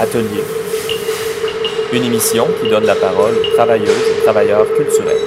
Atelier. 0.00 0.42
Une 1.92 2.04
émission 2.04 2.48
qui 2.58 2.70
donne 2.70 2.86
la 2.86 2.94
parole 2.94 3.34
aux 3.36 3.54
travailleuses 3.54 3.90
et 3.90 4.22
travailleurs 4.22 4.66
culturels. 4.74 5.18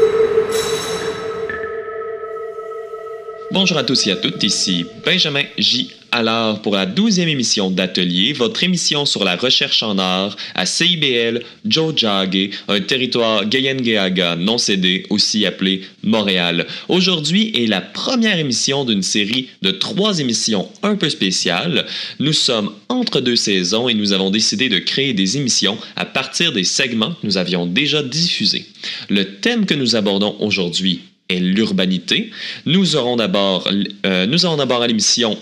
Bonjour 3.51 3.77
à 3.77 3.83
tous 3.83 4.07
et 4.07 4.13
à 4.13 4.15
toutes, 4.15 4.41
ici 4.41 4.87
Benjamin 5.05 5.43
J. 5.59 5.91
Alors, 6.15 6.61
pour 6.61 6.75
la 6.75 6.85
douzième 6.85 7.27
émission 7.27 7.71
d'Atelier, 7.71 8.33
votre 8.33 8.63
émission 8.63 9.03
sur 9.03 9.23
la 9.23 9.35
recherche 9.35 9.81
en 9.81 9.97
art 9.97 10.37
à 10.53 10.67
CIBL 10.67 11.41
Jojage, 11.67 12.51
un 12.67 12.81
territoire 12.81 13.47
Gayengeaga 13.47 14.35
non 14.35 14.59
cédé, 14.59 15.07
aussi 15.09 15.43
appelé 15.47 15.81
Montréal. 16.03 16.67
Aujourd'hui 16.87 17.51
est 17.55 17.65
la 17.65 17.81
première 17.81 18.37
émission 18.37 18.85
d'une 18.85 19.01
série 19.01 19.47
de 19.63 19.71
trois 19.71 20.19
émissions 20.19 20.69
un 20.83 20.97
peu 20.97 21.09
spéciales. 21.09 21.87
Nous 22.19 22.33
sommes 22.33 22.71
entre 22.89 23.19
deux 23.19 23.35
saisons 23.35 23.89
et 23.89 23.95
nous 23.95 24.13
avons 24.13 24.29
décidé 24.29 24.69
de 24.69 24.77
créer 24.77 25.13
des 25.13 25.37
émissions 25.37 25.79
à 25.95 26.05
partir 26.05 26.51
des 26.53 26.63
segments 26.63 27.13
que 27.13 27.25
nous 27.25 27.37
avions 27.37 27.65
déjà 27.65 28.03
diffusés. 28.03 28.67
Le 29.09 29.23
thème 29.39 29.65
que 29.65 29.73
nous 29.73 29.95
abordons 29.95 30.35
aujourd'hui 30.41 31.01
est 31.29 31.39
l'urbanité. 31.39 32.31
Nous 32.65 32.95
aurons 32.95 33.15
d'abord, 33.15 33.69
euh, 34.05 34.25
nous 34.25 34.45
aurons 34.45 34.57
d'abord 34.57 34.81
à 34.81 34.87
l'émission 34.87 35.37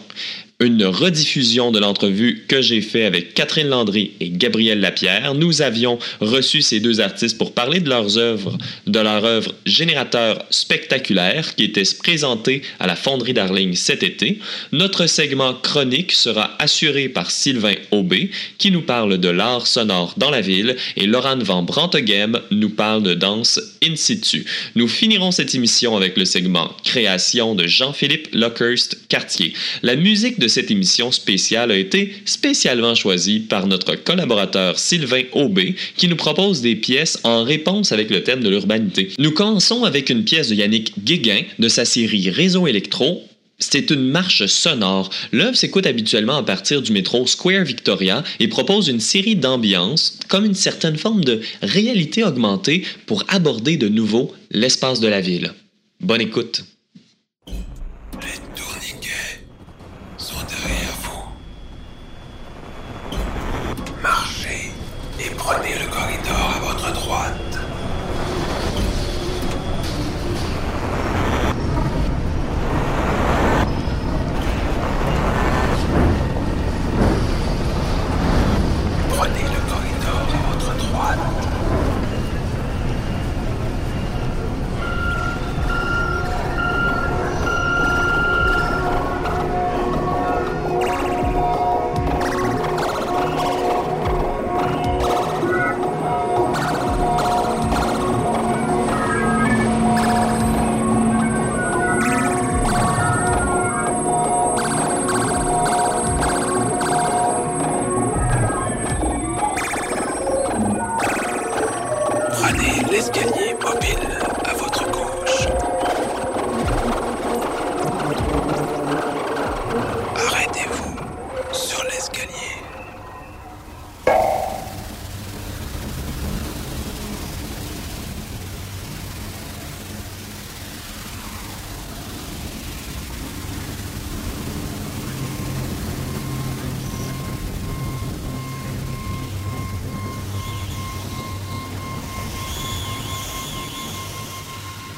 une 0.62 0.86
rediffusion 0.86 1.72
de 1.72 1.80
l'entrevue 1.80 2.46
que 2.48 2.62
j'ai 2.62 2.82
fait 2.82 3.06
avec 3.06 3.34
Catherine 3.34 3.68
Landry 3.68 4.12
et 4.20 4.30
Gabriel 4.30 4.80
Lapierre. 4.80 5.34
Nous 5.34 5.64
avions 5.64 5.98
reçu 6.20 6.62
ces 6.62 6.80
deux 6.80 7.02
artistes 7.02 7.38
pour 7.40 7.54
parler 7.54 7.80
de 7.80 7.90
leurs 7.90 8.20
œuvres, 8.20 8.58
de 8.86 9.00
leur 9.00 9.26
œuvre 9.26 9.54
Générateur 9.66 10.46
spectaculaire 10.52 11.56
qui 11.56 11.64
était 11.64 11.82
présentée 11.98 12.62
à 12.80 12.86
la 12.86 12.96
Fonderie 12.96 13.34
Darling 13.34 13.74
cet 13.74 14.04
été. 14.04 14.38
Notre 14.72 15.08
segment 15.08 15.56
chronique 15.56 16.12
sera 16.12 16.52
assuré 16.60 17.10
par 17.10 17.32
Sylvain 17.32 17.76
Aubé 17.90 18.30
qui 18.60 18.70
nous 18.70 18.84
parle 18.84 19.18
de 19.18 19.30
l'art 19.30 19.66
sonore 19.66 20.14
dans 20.18 20.30
la 20.30 20.42
ville 20.42 20.76
et 20.96 21.08
Laurent 21.08 21.40
Van 21.40 21.64
Branteghem 21.64 22.40
nous 22.52 22.70
parle 22.70 23.02
de 23.02 23.16
danse 23.16 23.60
in 23.84 23.96
situ. 23.96 24.46
Nous 24.76 24.88
finirons 24.88 25.32
cette 25.32 25.56
émission 25.56 25.98
avec 25.98 26.18
le 26.18 26.26
segment 26.26 26.72
création 26.84 27.56
de 27.56 27.66
Jean-Philippe 27.66 28.28
Lockhurst 28.34 29.00
Cartier. 29.10 29.54
La 29.82 29.96
musique 29.96 30.38
de 30.38 30.51
cette 30.52 30.70
émission 30.70 31.12
spéciale 31.12 31.72
a 31.72 31.78
été 31.78 32.14
spécialement 32.26 32.96
choisie 32.96 33.40
par 33.40 33.68
notre 33.68 33.96
collaborateur 33.96 34.78
Sylvain 34.78 35.24
Aubé, 35.34 35.76
qui 35.98 36.08
nous 36.08 36.16
propose 36.16 36.62
des 36.62 36.76
pièces 36.76 37.20
en 37.24 37.44
réponse 37.44 37.92
avec 37.92 38.10
le 38.10 38.24
thème 38.24 38.44
de 38.44 38.50
l'urbanité. 38.50 39.10
Nous 39.18 39.32
commençons 39.32 39.84
avec 39.84 40.10
une 40.10 40.24
pièce 40.24 40.50
de 40.50 40.56
Yannick 40.56 41.04
Guéguin 41.04 41.42
de 41.58 41.68
sa 41.68 41.86
série 41.86 42.30
Réseau 42.30 42.68
électro, 42.68 43.24
c'est 43.62 43.92
une 43.92 44.04
marche 44.04 44.46
sonore. 44.48 45.10
L'œuvre 45.32 45.56
s'écoute 45.56 45.86
habituellement 45.86 46.38
à 46.38 46.44
partir 46.44 46.82
du 46.82 46.92
métro 46.92 47.28
Square 47.28 47.64
Victoria 47.64 48.24
et 48.40 48.48
propose 48.48 48.88
une 48.88 49.00
série 49.00 49.36
d'ambiances, 49.36 50.18
comme 50.28 50.46
une 50.46 50.56
certaine 50.56 50.98
forme 50.98 51.24
de 51.24 51.42
réalité 51.62 52.24
augmentée 52.24 52.84
pour 53.06 53.24
aborder 53.28 53.78
de 53.78 53.88
nouveau 53.88 54.34
l'espace 54.50 55.00
de 55.00 55.08
la 55.08 55.22
ville. 55.22 55.54
Bonne 56.00 56.22
écoute. 56.22 56.64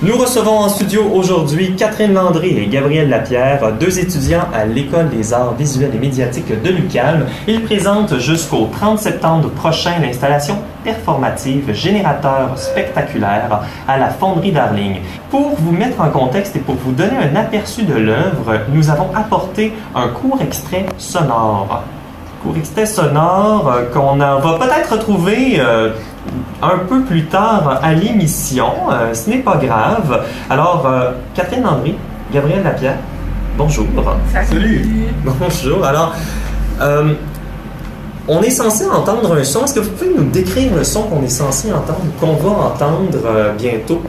Nous 0.04 0.18
recevons 0.18 0.60
en 0.60 0.68
studio 0.68 1.06
aujourd'hui 1.14 1.78
Catherine 1.78 2.14
Landry 2.14 2.58
et 2.58 2.68
Gabriel 2.68 3.08
Lapierre, 3.08 3.72
deux 3.80 4.00
étudiants 4.00 4.44
à 4.54 4.66
l'École 4.66 5.08
des 5.08 5.32
arts 5.32 5.54
visuels 5.54 5.96
et 5.96 5.98
médiatiques 5.98 6.62
de 6.62 6.70
l'UQAM. 6.72 7.26
Ils 7.48 7.64
présentent 7.64 8.20
jusqu'au 8.20 8.68
30 8.70 9.00
septembre 9.00 9.50
prochain 9.52 9.94
l'installation 10.02 10.58
performative 10.84 11.72
Générateur 11.72 12.58
spectaculaire 12.58 13.62
à 13.88 13.98
la 13.98 14.10
Fonderie 14.10 14.52
Darling. 14.52 14.98
Pour 15.32 15.56
vous 15.58 15.72
mettre 15.72 16.02
en 16.02 16.10
contexte 16.10 16.58
et 16.58 16.60
pour 16.60 16.76
vous 16.76 16.92
donner 16.92 17.16
un 17.32 17.38
aperçu 17.38 17.84
de 17.84 17.96
l'œuvre, 17.96 18.60
nous 18.74 18.90
avons 18.90 19.08
apporté 19.16 19.72
un 19.96 20.10
court 20.10 20.42
extrait 20.42 20.86
sonore. 20.98 21.82
Court 22.44 22.58
extrait 22.58 22.86
sonore 22.86 23.72
euh, 23.72 23.86
qu'on 23.94 24.18
va 24.18 24.58
peut-être 24.60 24.92
retrouver 24.92 25.62
euh, 25.62 25.92
un 26.62 26.80
peu 26.88 27.02
plus 27.02 27.26
tard 27.26 27.80
à 27.82 27.94
l'émission. 27.94 28.72
Euh, 28.92 29.14
ce 29.14 29.30
n'est 29.30 29.40
pas 29.40 29.58
grave. 29.58 30.26
Alors, 30.50 30.86
euh, 30.86 31.12
Catherine 31.34 31.64
Landry, 31.64 31.96
Gabriel 32.34 32.64
Lapierre, 32.64 32.98
bonjour. 33.58 33.86
Salut. 34.32 34.88
Bonjour. 35.24 35.86
Alors, 35.86 36.16
euh, 36.82 37.14
on 38.28 38.42
est 38.42 38.50
censé 38.50 38.86
entendre 38.86 39.38
un 39.38 39.44
son. 39.44 39.66
Est-ce 39.66 39.74
que 39.76 39.80
vous 39.82 39.92
pouvez 39.92 40.14
nous 40.16 40.30
décrire 40.30 40.74
le 40.76 40.84
son 40.84 41.04
qu'on 41.04 41.22
est 41.24 41.28
censé 41.28 41.72
entendre, 41.74 42.00
qu'on 42.20 42.34
va 42.34 42.68
entendre 42.68 43.20
euh, 43.26 43.52
bientôt? 43.54 44.02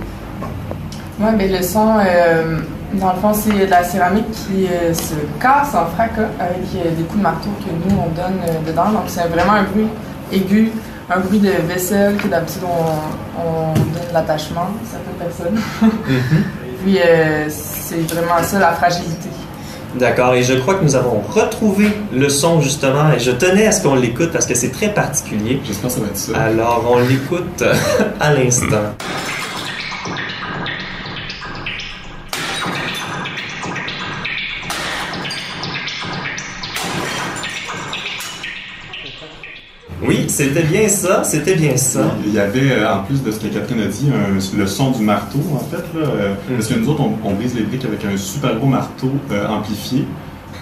Oui, 1.21 1.29
ben 1.39 1.53
le 1.53 1.63
son, 1.63 1.99
euh, 1.99 2.59
dans 2.95 3.13
le 3.13 3.19
fond, 3.21 3.33
c'est 3.33 3.67
de 3.67 3.71
la 3.71 3.85
céramique 3.85 4.31
qui 4.31 4.67
euh, 4.67 4.93
se 4.95 5.15
casse 5.41 5.75
en 5.75 5.87
fracas 5.95 6.29
avec 6.39 6.65
euh, 6.77 6.91
des 6.97 7.03
coups 7.05 7.19
de 7.19 7.23
marteau 7.23 7.51
que 7.61 7.71
nous, 7.71 7.97
on 7.97 8.09
donne 8.15 8.41
euh, 8.49 8.71
dedans. 8.71 8.91
Donc, 8.91 9.05
c'est 9.07 9.29
vraiment 9.29 9.53
un 9.53 9.65
bruit 9.65 9.87
aigu, 10.33 10.71
un 11.11 11.21
bruit 11.21 11.39
de 11.39 11.51
vaisselle 11.67 12.17
que 12.17 12.29
d'habitude, 12.29 12.63
on, 12.65 13.41
on 13.41 13.75
donne 13.75 14.13
l'attachement, 14.13 14.69
ça 14.85 14.99
fait 14.99 15.25
personne. 15.25 15.61
Puis, 16.85 16.99
euh, 16.99 17.47
c'est 17.49 18.01
vraiment 18.13 18.43
ça, 18.43 18.59
la 18.59 18.73
fragilité. 18.73 19.29
D'accord, 19.97 20.35
et 20.35 20.43
je 20.43 20.55
crois 20.55 20.75
que 20.75 20.83
nous 20.83 20.97
avons 20.97 21.21
retrouvé 21.21 21.87
le 22.13 22.29
son 22.29 22.61
justement, 22.61 23.13
et 23.13 23.21
je 23.21 23.31
tenais 23.31 23.69
à 23.69 23.73
ce 23.73 23.81
qu'on 23.83 23.95
l'écoute 23.95 24.33
parce 24.33 24.45
que 24.45 24.55
c'est 24.55 24.71
très 24.73 24.89
particulier. 24.89 25.61
J'espère 25.65 25.89
que 25.89 25.95
ça 25.95 26.01
va 26.01 26.07
être 26.09 26.17
ça. 26.17 26.37
Alors, 26.37 26.85
on 26.91 26.99
l'écoute 26.99 27.63
euh, 27.63 27.75
à 28.21 28.35
l'instant. 28.35 28.95
Oui, 40.07 40.25
c'était 40.29 40.63
bien 40.63 40.89
ça, 40.89 41.25
c'était 41.25 41.55
bien 41.57 41.77
ça. 41.77 42.15
Il 42.27 42.33
y 42.35 42.39
avait, 42.39 42.73
euh, 42.73 42.93
en 42.95 43.03
plus 43.05 43.23
de 43.23 43.31
ce 43.31 43.39
que 43.41 43.47
Catherine 43.47 43.81
a 43.81 43.87
dit, 43.87 44.09
un- 44.11 44.59
le 44.59 44.67
son 44.67 44.91
du 44.91 45.03
marteau, 45.03 45.39
en 45.55 45.59
fait. 45.59 45.83
Là, 45.99 46.07
euh, 46.07 46.35
Parce 46.57 46.69
que 46.69 46.79
nous 46.79 46.89
autres, 46.89 47.01
on, 47.03 47.13
on 47.29 47.35
brise 47.35 47.55
les 47.55 47.63
briques 47.63 47.85
avec 47.85 48.05
un 48.05 48.17
super 48.17 48.57
gros 48.57 48.67
marteau 48.67 49.11
euh, 49.33 49.49
amplifié. 49.49 50.05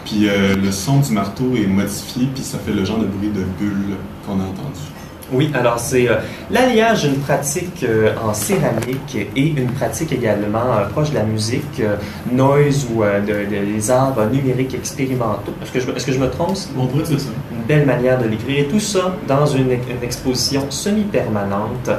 Puis 0.05 0.29
euh, 0.29 0.55
le 0.63 0.71
son 0.73 0.99
du 0.99 1.13
marteau 1.13 1.45
est 1.57 1.67
modifié, 1.67 2.29
puis 2.35 2.43
ça 2.43 2.59
fait 2.65 2.73
le 2.73 2.85
genre 2.85 2.99
de 2.99 3.07
bruit 3.07 3.29
de 3.29 3.43
bulle 3.59 3.97
qu'on 4.27 4.33
a 4.35 4.45
entendu. 4.45 4.81
Oui, 5.33 5.51
alors 5.55 5.79
c'est 5.79 6.09
euh, 6.11 6.17
l'alliage 6.51 7.05
d'une 7.05 7.21
pratique 7.21 7.85
euh, 7.85 8.11
en 8.23 8.35
céramique 8.35 9.17
et 9.35 9.49
une 9.49 9.71
pratique 9.71 10.13
également 10.13 10.59
euh, 10.77 10.89
proche 10.91 11.11
de 11.11 11.15
la 11.15 11.23
musique, 11.23 11.81
noise 12.31 12.87
ou 12.95 13.03
de, 13.03 13.31
de- 13.49 13.73
des 13.75 13.91
arts 13.91 14.15
numériques 14.31 14.75
expérimentaux. 14.75 15.53
Est-ce 15.63 15.71
que, 15.73 15.81
je, 15.81 15.91
est-ce 15.97 16.05
que 16.07 16.13
je 16.13 16.19
me 16.19 16.29
trompe? 16.29 16.57
On 16.77 16.87
pourrait 16.87 17.05
dire 17.05 17.19
ça. 17.21 17.29
Belle 17.67 17.87
manière 17.87 18.19
de 18.19 18.29
l'écrire. 18.29 18.61
Et 18.61 18.69
tout 18.69 18.81
ça 18.81 19.17
dans 19.27 19.47
une, 19.47 19.71
exposition 20.03 20.71
semi-permanente 20.71 21.91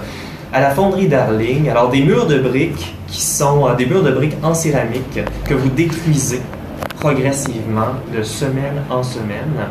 à 0.53 0.61
la 0.61 0.69
fonderie 0.69 1.07
Darling. 1.07 1.69
Alors, 1.69 1.89
des 1.89 2.01
murs 2.01 2.27
de 2.27 2.37
briques 2.37 2.93
qui 3.07 3.21
sont 3.21 3.67
euh, 3.67 3.73
des 3.75 3.85
murs 3.85 4.03
de 4.03 4.11
briques 4.11 4.37
en 4.43 4.53
céramique 4.53 5.19
que 5.45 5.53
vous 5.53 5.69
détruisez 5.69 6.41
progressivement 6.99 7.93
de 8.15 8.21
semaine 8.23 8.83
en 8.89 9.03
semaine 9.03 9.67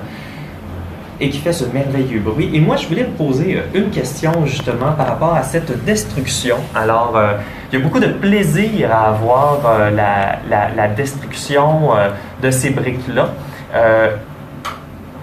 et 1.21 1.31
qui 1.31 1.39
fait 1.39 1.53
ce 1.53 1.65
merveilleux 1.67 2.19
bruit. 2.21 2.51
Et 2.53 2.61
moi, 2.61 2.77
je 2.77 2.89
voulais 2.89 3.05
vous 3.05 3.25
poser 3.25 3.57
euh, 3.57 3.79
une 3.79 3.91
question 3.91 4.45
justement 4.45 4.93
par 4.93 5.07
rapport 5.07 5.35
à 5.35 5.45
cette 5.45 5.85
destruction. 5.85 6.57
Alors, 6.75 7.13
euh, 7.17 7.35
il 7.71 7.79
y 7.79 7.83
a 7.83 7.85
beaucoup 7.85 8.01
de 8.01 8.09
plaisir 8.09 8.93
à 8.93 9.11
avoir 9.11 9.61
la, 9.93 10.89
destruction 10.89 11.91
de 12.43 12.51
ces 12.51 12.71
briques-là. 12.71 13.31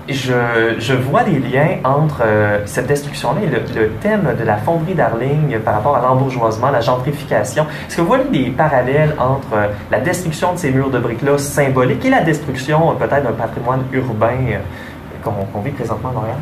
Je, 0.09 0.75
je 0.79 0.93
vois 0.93 1.23
des 1.23 1.39
liens 1.39 1.77
entre 1.83 2.23
euh, 2.23 2.59
cette 2.65 2.87
destruction-là 2.87 3.41
et 3.43 3.79
le, 3.79 3.89
thème 4.01 4.35
de 4.37 4.43
la 4.43 4.57
fonderie 4.57 4.95
Darling 4.95 5.59
par 5.59 5.75
rapport 5.75 5.97
à 5.97 6.01
l'embourgeoisement, 6.01 6.71
la 6.71 6.81
gentrification. 6.81 7.65
Est-ce 7.87 7.97
que 7.97 8.01
vous 8.01 8.07
voyez 8.07 8.25
des 8.25 8.49
parallèles 8.49 9.15
entre 9.19 9.53
euh, 9.53 9.67
la 9.91 9.99
destruction 9.99 10.53
de 10.53 10.57
ces 10.57 10.71
murs 10.71 10.89
de 10.89 10.99
briques-là 10.99 11.37
symboliques 11.37 12.03
et 12.05 12.09
la 12.09 12.21
destruction 12.21 12.91
euh, 12.91 12.93
peut-être 12.95 13.23
d'un 13.23 13.33
patrimoine 13.33 13.83
urbain 13.93 14.59
qu'on 15.23 15.61
vit 15.61 15.71
présentement 15.71 16.09
à 16.09 16.13
Montréal? 16.13 16.37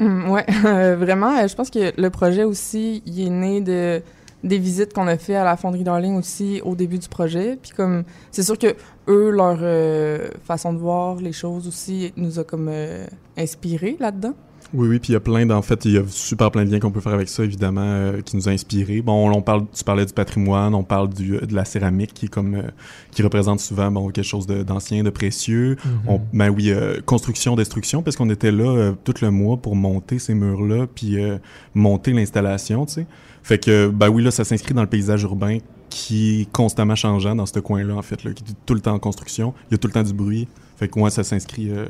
Hum, 0.00 0.30
ouais, 0.30 0.44
euh, 0.64 0.96
vraiment. 0.98 1.46
je 1.46 1.54
pense 1.54 1.70
que 1.70 1.92
le 2.00 2.10
projet 2.10 2.44
aussi, 2.44 3.02
il 3.06 3.26
est 3.26 3.30
né 3.30 3.60
de 3.60 4.02
des 4.44 4.58
visites 4.58 4.92
qu'on 4.92 5.06
a 5.06 5.16
fait 5.18 5.34
à 5.34 5.44
la 5.44 5.56
fonderie 5.56 5.84
Darling 5.84 6.16
aussi 6.16 6.60
au 6.64 6.74
début 6.74 6.98
du 6.98 7.08
projet. 7.08 7.58
Puis 7.60 7.70
comme, 7.70 8.04
c'est 8.30 8.42
sûr 8.42 8.58
que 8.58 8.74
eux, 9.08 9.30
leur 9.30 9.58
euh, 9.62 10.28
façon 10.44 10.72
de 10.72 10.78
voir 10.78 11.16
les 11.16 11.32
choses 11.32 11.68
aussi 11.68 12.12
nous 12.16 12.38
a 12.38 12.44
comme 12.44 12.68
euh, 12.68 13.06
inspiré 13.36 13.96
là-dedans. 14.00 14.34
Oui, 14.74 14.88
oui, 14.88 14.98
puis 14.98 15.10
il 15.10 15.12
y 15.12 15.16
a 15.16 15.20
plein, 15.20 15.44
d'en 15.44 15.60
fait, 15.60 15.84
il 15.84 15.92
y 15.92 15.98
a 15.98 16.02
super 16.08 16.50
plein 16.50 16.64
de 16.64 16.70
liens 16.70 16.80
qu'on 16.80 16.90
peut 16.90 17.00
faire 17.00 17.12
avec 17.12 17.28
ça, 17.28 17.44
évidemment, 17.44 17.82
euh, 17.84 18.22
qui 18.22 18.36
nous 18.36 18.48
a 18.48 18.52
inspirés. 18.52 19.02
Bon, 19.02 19.30
on 19.30 19.42
parle, 19.42 19.66
tu 19.70 19.84
parlais 19.84 20.06
du 20.06 20.14
patrimoine, 20.14 20.74
on 20.74 20.82
parle 20.82 21.10
du, 21.10 21.36
de 21.36 21.54
la 21.54 21.66
céramique 21.66 22.14
qui 22.14 22.26
est 22.26 22.28
comme, 22.28 22.54
euh, 22.54 22.62
qui 23.10 23.22
représente 23.22 23.60
souvent, 23.60 23.90
bon, 23.90 24.08
quelque 24.08 24.24
chose 24.24 24.46
d'ancien, 24.46 25.02
de, 25.02 25.10
précieux. 25.10 25.76
On, 26.08 26.20
ben 26.32 26.48
oui, 26.48 26.70
euh, 26.70 27.00
construction, 27.04 27.54
destruction, 27.54 28.02
parce 28.02 28.16
qu'on 28.16 28.30
était 28.30 28.50
là 28.50 28.64
euh, 28.64 28.92
tout 29.04 29.14
le 29.20 29.30
mois 29.30 29.58
pour 29.58 29.76
monter 29.76 30.18
ces 30.18 30.32
murs-là, 30.32 30.86
puis 30.86 31.22
euh, 31.22 31.36
monter 31.74 32.12
l'installation, 32.12 32.86
tu 32.86 32.94
sais. 32.94 33.06
Fait 33.42 33.58
que, 33.58 33.88
ben 33.88 34.08
oui, 34.08 34.22
là, 34.22 34.30
ça 34.30 34.44
s'inscrit 34.44 34.74
dans 34.74 34.82
le 34.82 34.88
paysage 34.88 35.22
urbain 35.22 35.58
qui 35.90 36.42
est 36.42 36.52
constamment 36.52 36.94
changeant 36.94 37.34
dans 37.34 37.46
ce 37.46 37.58
coin-là, 37.58 37.94
en 37.94 38.02
fait, 38.02 38.24
là, 38.24 38.32
qui 38.32 38.44
est 38.44 38.56
tout 38.64 38.74
le 38.74 38.80
temps 38.80 38.94
en 38.94 38.98
construction. 38.98 39.52
Il 39.68 39.72
y 39.72 39.74
a 39.74 39.78
tout 39.78 39.88
le 39.88 39.92
temps 39.92 40.02
du 40.02 40.14
bruit. 40.14 40.48
Fait 40.76 40.88
que 40.88 40.98
moi, 40.98 41.10
ça 41.10 41.22
s'inscrit 41.22 41.70
euh, 41.70 41.86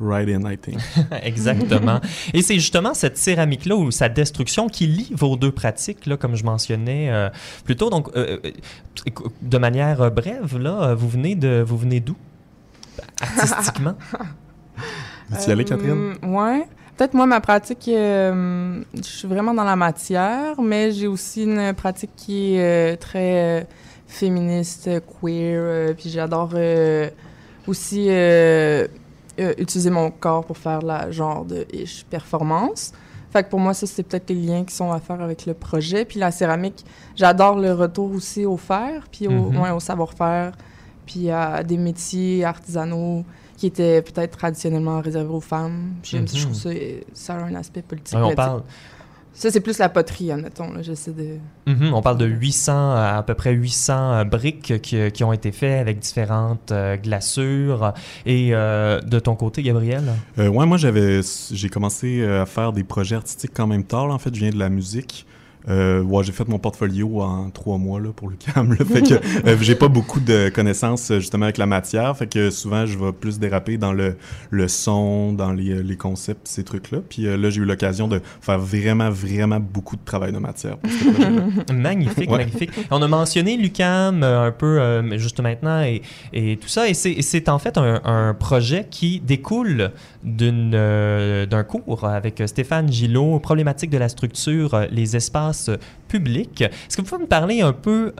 right 0.00 0.28
in, 0.28 0.50
I 0.50 0.58
think. 0.58 0.78
Exactement. 1.22 2.00
Et 2.32 2.42
c'est 2.42 2.56
justement 2.56 2.94
cette 2.94 3.16
céramique-là 3.18 3.76
ou 3.76 3.90
sa 3.90 4.08
destruction 4.08 4.68
qui 4.68 4.86
lie 4.86 5.12
vos 5.14 5.36
deux 5.36 5.52
pratiques, 5.52 6.06
là, 6.06 6.16
comme 6.16 6.34
je 6.34 6.44
mentionnais 6.44 7.10
euh, 7.10 7.28
plus 7.64 7.76
tôt. 7.76 7.90
Donc, 7.90 8.08
euh, 8.16 8.38
euh, 8.44 8.50
de 9.42 9.58
manière 9.58 10.02
euh, 10.02 10.10
brève, 10.10 10.58
là, 10.58 10.94
vous 10.94 11.08
venez 11.08 11.34
de, 11.34 11.64
vous 11.66 11.76
venez 11.76 12.00
d'où 12.00 12.16
artistiquement? 13.20 13.94
Veux-tu 15.30 15.48
y 15.48 15.52
aller, 15.52 15.64
Catherine? 15.64 16.14
Euh, 16.22 16.26
ouais. 16.26 16.66
Peut-être 16.96 17.14
moi, 17.14 17.26
ma 17.26 17.40
pratique, 17.40 17.88
euh, 17.88 18.80
je 18.94 19.02
suis 19.02 19.26
vraiment 19.28 19.52
dans 19.52 19.64
la 19.64 19.74
matière, 19.74 20.60
mais 20.62 20.92
j'ai 20.92 21.08
aussi 21.08 21.42
une 21.42 21.72
pratique 21.74 22.12
qui 22.16 22.54
est 22.54 22.92
euh, 22.92 22.96
très 22.96 23.60
euh, 23.60 23.64
féministe, 24.06 24.88
queer, 25.20 25.94
puis 25.96 26.08
j'adore 26.08 26.50
aussi 27.66 28.08
utiliser 29.38 29.90
mon 29.90 30.10
corps 30.12 30.44
pour 30.44 30.56
faire 30.56 30.82
la 30.82 31.10
genre 31.10 31.44
de 31.44 31.66
ish 31.72 32.04
performance. 32.04 32.92
Fait 33.32 33.42
que 33.42 33.48
pour 33.48 33.58
moi, 33.58 33.74
ça, 33.74 33.88
c'est 33.88 34.04
peut-être 34.04 34.30
les 34.30 34.36
liens 34.36 34.64
qui 34.64 34.72
sont 34.72 34.92
à 34.92 35.00
faire 35.00 35.20
avec 35.20 35.44
le 35.46 35.54
projet. 35.54 36.04
Puis 36.04 36.20
la 36.20 36.30
céramique, 36.30 36.84
j'adore 37.16 37.58
le 37.58 37.72
retour 37.72 38.12
aussi 38.12 38.46
au 38.46 38.56
fer, 38.56 39.02
puis 39.10 39.26
au, 39.26 39.32
Mhm. 39.32 39.60
ouais, 39.60 39.70
au 39.72 39.80
savoir-faire, 39.80 40.52
puis 41.04 41.28
à 41.32 41.64
des 41.64 41.76
métiers 41.76 42.44
artisanaux 42.44 43.24
qui 43.56 43.66
étaient 43.66 44.02
peut-être 44.02 44.36
traditionnellement 44.36 45.00
réservés 45.00 45.32
aux 45.34 45.40
femmes. 45.40 45.94
Je 46.02 46.16
Mhm. 46.18 46.24
trouve 46.26 46.54
ça, 46.54 46.70
ça 47.12 47.34
a 47.36 47.42
un 47.44 47.54
aspect 47.54 47.82
politique. 47.82 48.18
Ouais, 48.18 48.24
on 48.24 48.34
parle, 48.34 48.62
Ça, 49.36 49.50
c'est 49.50 49.60
plus 49.60 49.78
la 49.78 49.88
poterie, 49.88 50.30
admettons. 50.30 50.70
là. 50.72 50.80
J'essaie 50.82 51.10
de... 51.10 51.38
Mhm, 51.66 51.92
on 51.92 52.00
parle 52.02 52.18
de 52.18 52.24
800, 52.26 52.92
à 52.92 53.20
peu 53.26 53.34
près 53.34 53.52
800 53.52 54.12
euh, 54.12 54.24
briques 54.24 54.80
qui, 54.80 55.10
qui 55.10 55.24
ont 55.24 55.32
été 55.32 55.50
faites 55.50 55.80
avec 55.80 55.98
différentes 55.98 56.70
euh, 56.70 56.96
glaçures. 56.96 57.94
Et 58.26 58.50
euh, 58.54 59.00
de 59.00 59.18
ton 59.18 59.34
côté, 59.34 59.62
Gabriel? 59.64 60.04
Euh, 60.38 60.46
ouais, 60.48 60.66
moi 60.66 60.76
j'avais, 60.76 61.20
j'ai 61.50 61.68
commencé 61.68 62.20
euh, 62.20 62.42
à 62.42 62.46
faire 62.46 62.72
des 62.72 62.84
projets 62.84 63.16
artistiques 63.16 63.50
quand 63.54 63.66
même 63.66 63.82
tard. 63.82 64.06
là. 64.06 64.14
En 64.14 64.18
fait, 64.18 64.32
je 64.32 64.38
viens 64.38 64.50
de 64.50 64.58
la 64.58 64.68
musique. 64.68 65.26
Euh, 65.68 66.02
ouais, 66.02 66.22
j'ai 66.24 66.32
fait 66.32 66.46
mon 66.46 66.58
portfolio 66.58 67.22
en 67.22 67.48
trois 67.50 67.78
mois 67.78 67.98
là, 67.98 68.10
pour 68.14 68.28
le 68.28 68.36
cam. 68.36 68.70
Là, 68.72 68.84
fait 68.84 69.00
que 69.02 69.14
euh, 69.48 69.56
j'ai 69.62 69.74
pas 69.74 69.88
beaucoup 69.88 70.20
de 70.20 70.50
connaissances 70.50 71.10
euh, 71.10 71.20
justement 71.20 71.44
avec 71.44 71.56
la 71.56 71.64
matière. 71.66 72.14
Fait 72.16 72.26
que 72.26 72.50
souvent 72.50 72.84
je 72.84 72.98
vais 72.98 73.12
plus 73.12 73.38
déraper 73.38 73.78
dans 73.78 73.92
le, 73.94 74.16
le 74.50 74.68
son, 74.68 75.32
dans 75.32 75.52
les, 75.52 75.70
euh, 75.70 75.82
les 75.82 75.96
concepts, 75.96 76.46
ces 76.48 76.64
trucs-là. 76.64 76.98
Puis 77.08 77.26
euh, 77.26 77.36
là, 77.38 77.48
j'ai 77.48 77.62
eu 77.62 77.64
l'occasion 77.64 78.08
de 78.08 78.20
faire 78.42 78.58
vraiment, 78.58 79.08
vraiment 79.10 79.58
beaucoup 79.58 79.96
de 79.96 80.04
travail 80.04 80.32
de 80.32 80.38
matière 80.38 80.76
pour 80.76 80.90
ce 80.92 81.04
projet-là. 81.10 81.42
Magnifique, 81.74 82.30
Ouais. 82.30 82.38
magnifique. 82.38 82.70
On 82.90 83.00
a 83.00 83.08
mentionné 83.08 83.56
l'UCAM 83.56 84.22
un 84.22 84.50
peu 84.52 85.02
juste 85.18 85.40
maintenant 85.40 85.80
et, 85.82 86.02
et 86.32 86.56
tout 86.58 86.68
ça. 86.68 86.88
Et 86.88 86.94
c'est- 86.94 87.12
et 87.12 87.22
c'est 87.22 87.48
en 87.48 87.58
fait 87.58 87.78
un, 87.78 88.00
un 88.04 88.34
projet 88.34 88.86
qui 88.90 89.20
découle 89.20 89.92
euh, 90.26 91.46
d'un 91.46 91.64
cours 91.64 92.04
avec 92.04 92.42
Stéphane 92.46 92.90
Gillot, 92.90 93.38
problématique 93.40 93.90
de 93.90 93.98
la 93.98 94.08
structure, 94.08 94.74
euh, 94.74 94.86
les 94.90 95.16
espaces 95.16 95.70
publics. 96.08 96.62
Est-ce 96.62 96.96
que 96.96 97.02
vous 97.02 97.08
pouvez 97.08 97.22
me 97.22 97.28
parler 97.28 97.60
un 97.60 97.72
peu... 97.72 98.12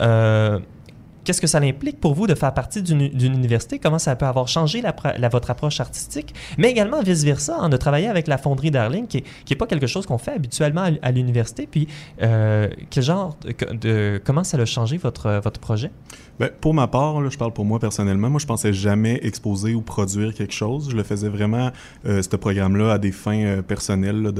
Qu'est-ce 1.24 1.40
que 1.40 1.46
ça 1.46 1.58
implique 1.58 2.00
pour 2.00 2.14
vous 2.14 2.26
de 2.26 2.34
faire 2.34 2.52
partie 2.52 2.82
d'une 2.82 3.00
université? 3.00 3.78
Comment 3.78 3.98
ça 3.98 4.14
peut 4.16 4.26
avoir 4.26 4.46
changé 4.46 4.82
votre 5.30 5.50
approche 5.50 5.80
artistique? 5.80 6.34
Mais 6.58 6.70
également 6.70 7.02
vice-versa, 7.02 7.56
hein, 7.58 7.68
de 7.68 7.76
travailler 7.76 8.08
avec 8.08 8.26
la 8.26 8.38
fonderie 8.38 8.70
Darling, 8.70 9.06
qui 9.06 9.24
n'est 9.48 9.56
pas 9.56 9.66
quelque 9.66 9.86
chose 9.86 10.06
qu'on 10.06 10.18
fait 10.18 10.32
habituellement 10.32 10.86
à, 11.02 11.10
l'université. 11.10 11.66
Puis, 11.70 11.88
euh, 12.22 12.68
quel 12.90 13.02
genre 13.02 13.36
de, 13.42 13.74
de- 13.74 14.22
comment 14.24 14.44
ça 14.44 14.58
a 14.58 14.64
changé 14.64 14.96
votre, 14.98 15.40
votre 15.42 15.60
projet? 15.60 15.90
Ben, 16.38 16.50
pour 16.60 16.74
ma 16.74 16.88
part, 16.88 17.30
je 17.30 17.38
parle 17.38 17.52
pour 17.52 17.64
moi 17.64 17.78
personnellement, 17.78 18.28
moi 18.28 18.40
je 18.40 18.46
pensais 18.46 18.72
jamais 18.72 19.20
exposer 19.22 19.74
ou 19.74 19.82
produire 19.82 20.34
quelque 20.34 20.52
chose. 20.52 20.90
Je 20.90 20.96
le 20.96 21.04
faisais 21.04 21.28
vraiment, 21.28 21.70
euh, 22.06 22.22
ce 22.22 22.36
programme-là, 22.36 22.92
à 22.92 22.98
des 22.98 23.12
fins 23.12 23.44
euh, 23.44 23.62
personnelles 23.62 24.22
de, 24.22 24.32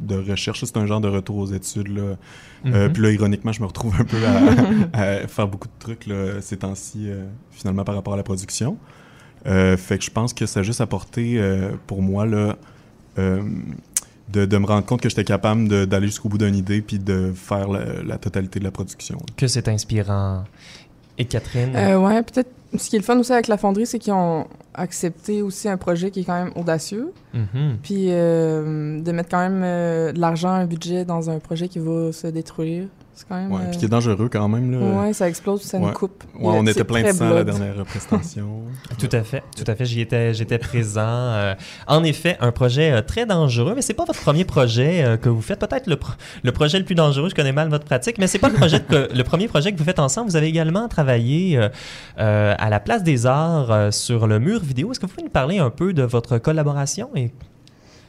de 0.00 0.30
recherche. 0.30 0.64
C'est 0.64 0.76
un 0.76 0.86
genre 0.86 1.00
de 1.00 1.08
retour 1.08 1.38
aux 1.38 1.46
études. 1.46 2.16
Euh, 2.66 2.86
Mhm. 2.88 2.92
puis 2.92 3.02
là, 3.02 3.10
ironiquement, 3.12 3.52
je 3.52 3.60
me 3.60 3.66
retrouve 3.66 3.94
un 4.00 4.04
peu 4.04 4.16
à, 4.92 4.98
à 5.22 5.26
faire 5.28 5.46
beaucoup 5.48 5.68
de 5.68 5.72
trucs 5.78 6.06
là, 6.06 6.40
ces 6.40 6.56
temps-ci, 6.56 7.08
euh, 7.08 7.24
finalement, 7.52 7.84
par 7.84 7.94
rapport 7.94 8.14
à 8.14 8.16
la 8.16 8.22
production. 8.22 8.76
Euh, 9.46 9.76
fait 9.76 9.98
que 9.98 10.04
je 10.04 10.10
pense 10.10 10.32
que 10.34 10.46
ça 10.46 10.60
a 10.60 10.62
juste 10.64 10.80
apporté 10.80 11.34
euh, 11.38 11.70
pour 11.86 12.02
moi 12.02 12.26
là, 12.26 12.56
euh, 13.18 13.40
de, 14.32 14.44
de 14.44 14.58
me 14.58 14.66
rendre 14.66 14.84
compte 14.84 15.00
que 15.00 15.08
j'étais 15.08 15.24
capable 15.24 15.68
de- 15.68 15.84
d'aller 15.84 16.06
jusqu'au 16.08 16.28
bout 16.28 16.38
d'une 16.38 16.56
idée 16.56 16.82
puis 16.82 16.98
de 16.98 17.32
faire 17.34 17.68
la, 17.68 18.02
la 18.04 18.18
totalité 18.18 18.58
de 18.58 18.64
la 18.64 18.70
production. 18.72 19.18
Que 19.36 19.46
c'est 19.46 19.68
inspirant. 19.68 20.44
Et 21.16 21.24
Catherine? 21.24 21.74
Euh, 21.76 21.98
ouais, 21.98 22.22
peut-être. 22.22 22.50
Ce 22.76 22.90
qui 22.90 22.96
est 22.96 22.98
le 22.98 23.04
fun 23.04 23.16
aussi 23.18 23.32
avec 23.32 23.46
la 23.48 23.56
fonderie, 23.56 23.86
c'est 23.86 23.98
qu'ils 23.98 24.12
ont 24.12 24.46
accepté 24.78 25.42
aussi 25.42 25.68
un 25.68 25.76
projet 25.76 26.10
qui 26.10 26.20
est 26.20 26.24
quand 26.24 26.44
même 26.44 26.52
audacieux. 26.56 27.12
Mhm. 27.34 27.78
Puis 27.82 28.06
euh, 28.08 29.00
de 29.00 29.12
mettre 29.12 29.30
quand 29.30 29.40
même 29.40 29.62
euh, 29.64 30.12
de 30.12 30.20
l'argent, 30.20 30.50
un 30.50 30.66
budget 30.66 31.04
dans 31.04 31.30
un 31.30 31.38
projet 31.38 31.68
qui 31.68 31.78
va 31.78 32.12
se 32.12 32.26
détruire. 32.26 32.86
C'est 33.18 33.26
quand 33.28 33.34
même. 33.34 33.50
Ouais, 33.50 33.62
euh, 33.62 33.70
puis 33.70 33.78
qui 33.80 33.84
est 33.84 33.88
dangereux 33.88 34.28
quand 34.30 34.48
même. 34.48 34.70
Là. 34.70 35.02
ouais, 35.02 35.12
ça 35.12 35.28
explose, 35.28 35.62
ça 35.62 35.78
Ouais. 35.78 35.86
nous 35.86 35.92
coupe. 35.92 36.22
Ouais, 36.38 36.52
on 36.54 36.64
était 36.68 36.84
plein 36.84 37.02
de 37.02 37.10
sang 37.12 37.24
à 37.26 37.34
la 37.34 37.42
blood. 37.44 37.56
dernière 37.58 37.84
prestation. 37.84 38.62
Tout 38.98 39.08
à 39.10 39.22
fait, 39.24 39.42
tout 39.56 39.64
à 39.66 39.74
fait. 39.74 39.84
J'y 39.84 40.00
étais, 40.00 40.32
j'étais 40.34 40.58
présent. 40.58 41.00
Euh, 41.04 41.54
en 41.88 42.04
effet, 42.04 42.36
un 42.40 42.52
projet 42.52 42.92
euh, 42.92 43.02
très 43.02 43.26
dangereux, 43.26 43.72
mais 43.74 43.82
c'est 43.82 43.92
pas 43.94 44.04
votre 44.04 44.20
premier 44.20 44.44
projet 44.44 45.04
euh, 45.04 45.16
que 45.16 45.28
vous 45.28 45.42
faites. 45.42 45.58
Peut-être 45.58 45.88
le, 45.88 45.96
pro- 45.96 46.12
le 46.44 46.52
projet 46.52 46.78
le 46.78 46.84
plus 46.84 46.94
dangereux. 46.94 47.28
Je 47.28 47.34
connais 47.34 47.52
mal 47.52 47.68
votre 47.68 47.84
pratique, 47.84 48.18
mais 48.18 48.28
c'est 48.28 48.38
pas 48.38 48.48
le 48.50 48.54
projet 48.54 48.80
que, 48.80 49.08
le 49.12 49.24
premier 49.24 49.48
projet 49.48 49.72
que 49.72 49.78
vous 49.78 49.84
faites 49.84 49.98
ensemble. 49.98 50.30
Vous 50.30 50.36
avez 50.36 50.46
également 50.48 50.86
travaillé 50.88 51.58
euh, 51.58 51.68
euh, 52.20 52.54
à 52.56 52.70
la 52.70 52.78
Place 52.80 53.02
des 53.02 53.26
Arts 53.26 53.70
euh, 53.72 53.90
sur 53.90 54.26
le 54.28 54.38
mur 54.38 54.60
vidéo. 54.60 54.92
Est-ce 54.92 55.00
que 55.00 55.06
vous 55.06 55.12
pouvez 55.12 55.24
nous 55.24 55.28
parler 55.30 55.58
un 55.58 55.70
peu 55.70 55.92
de 55.92 56.02
votre 56.04 56.38
collaboration 56.38 57.10
et 57.16 57.30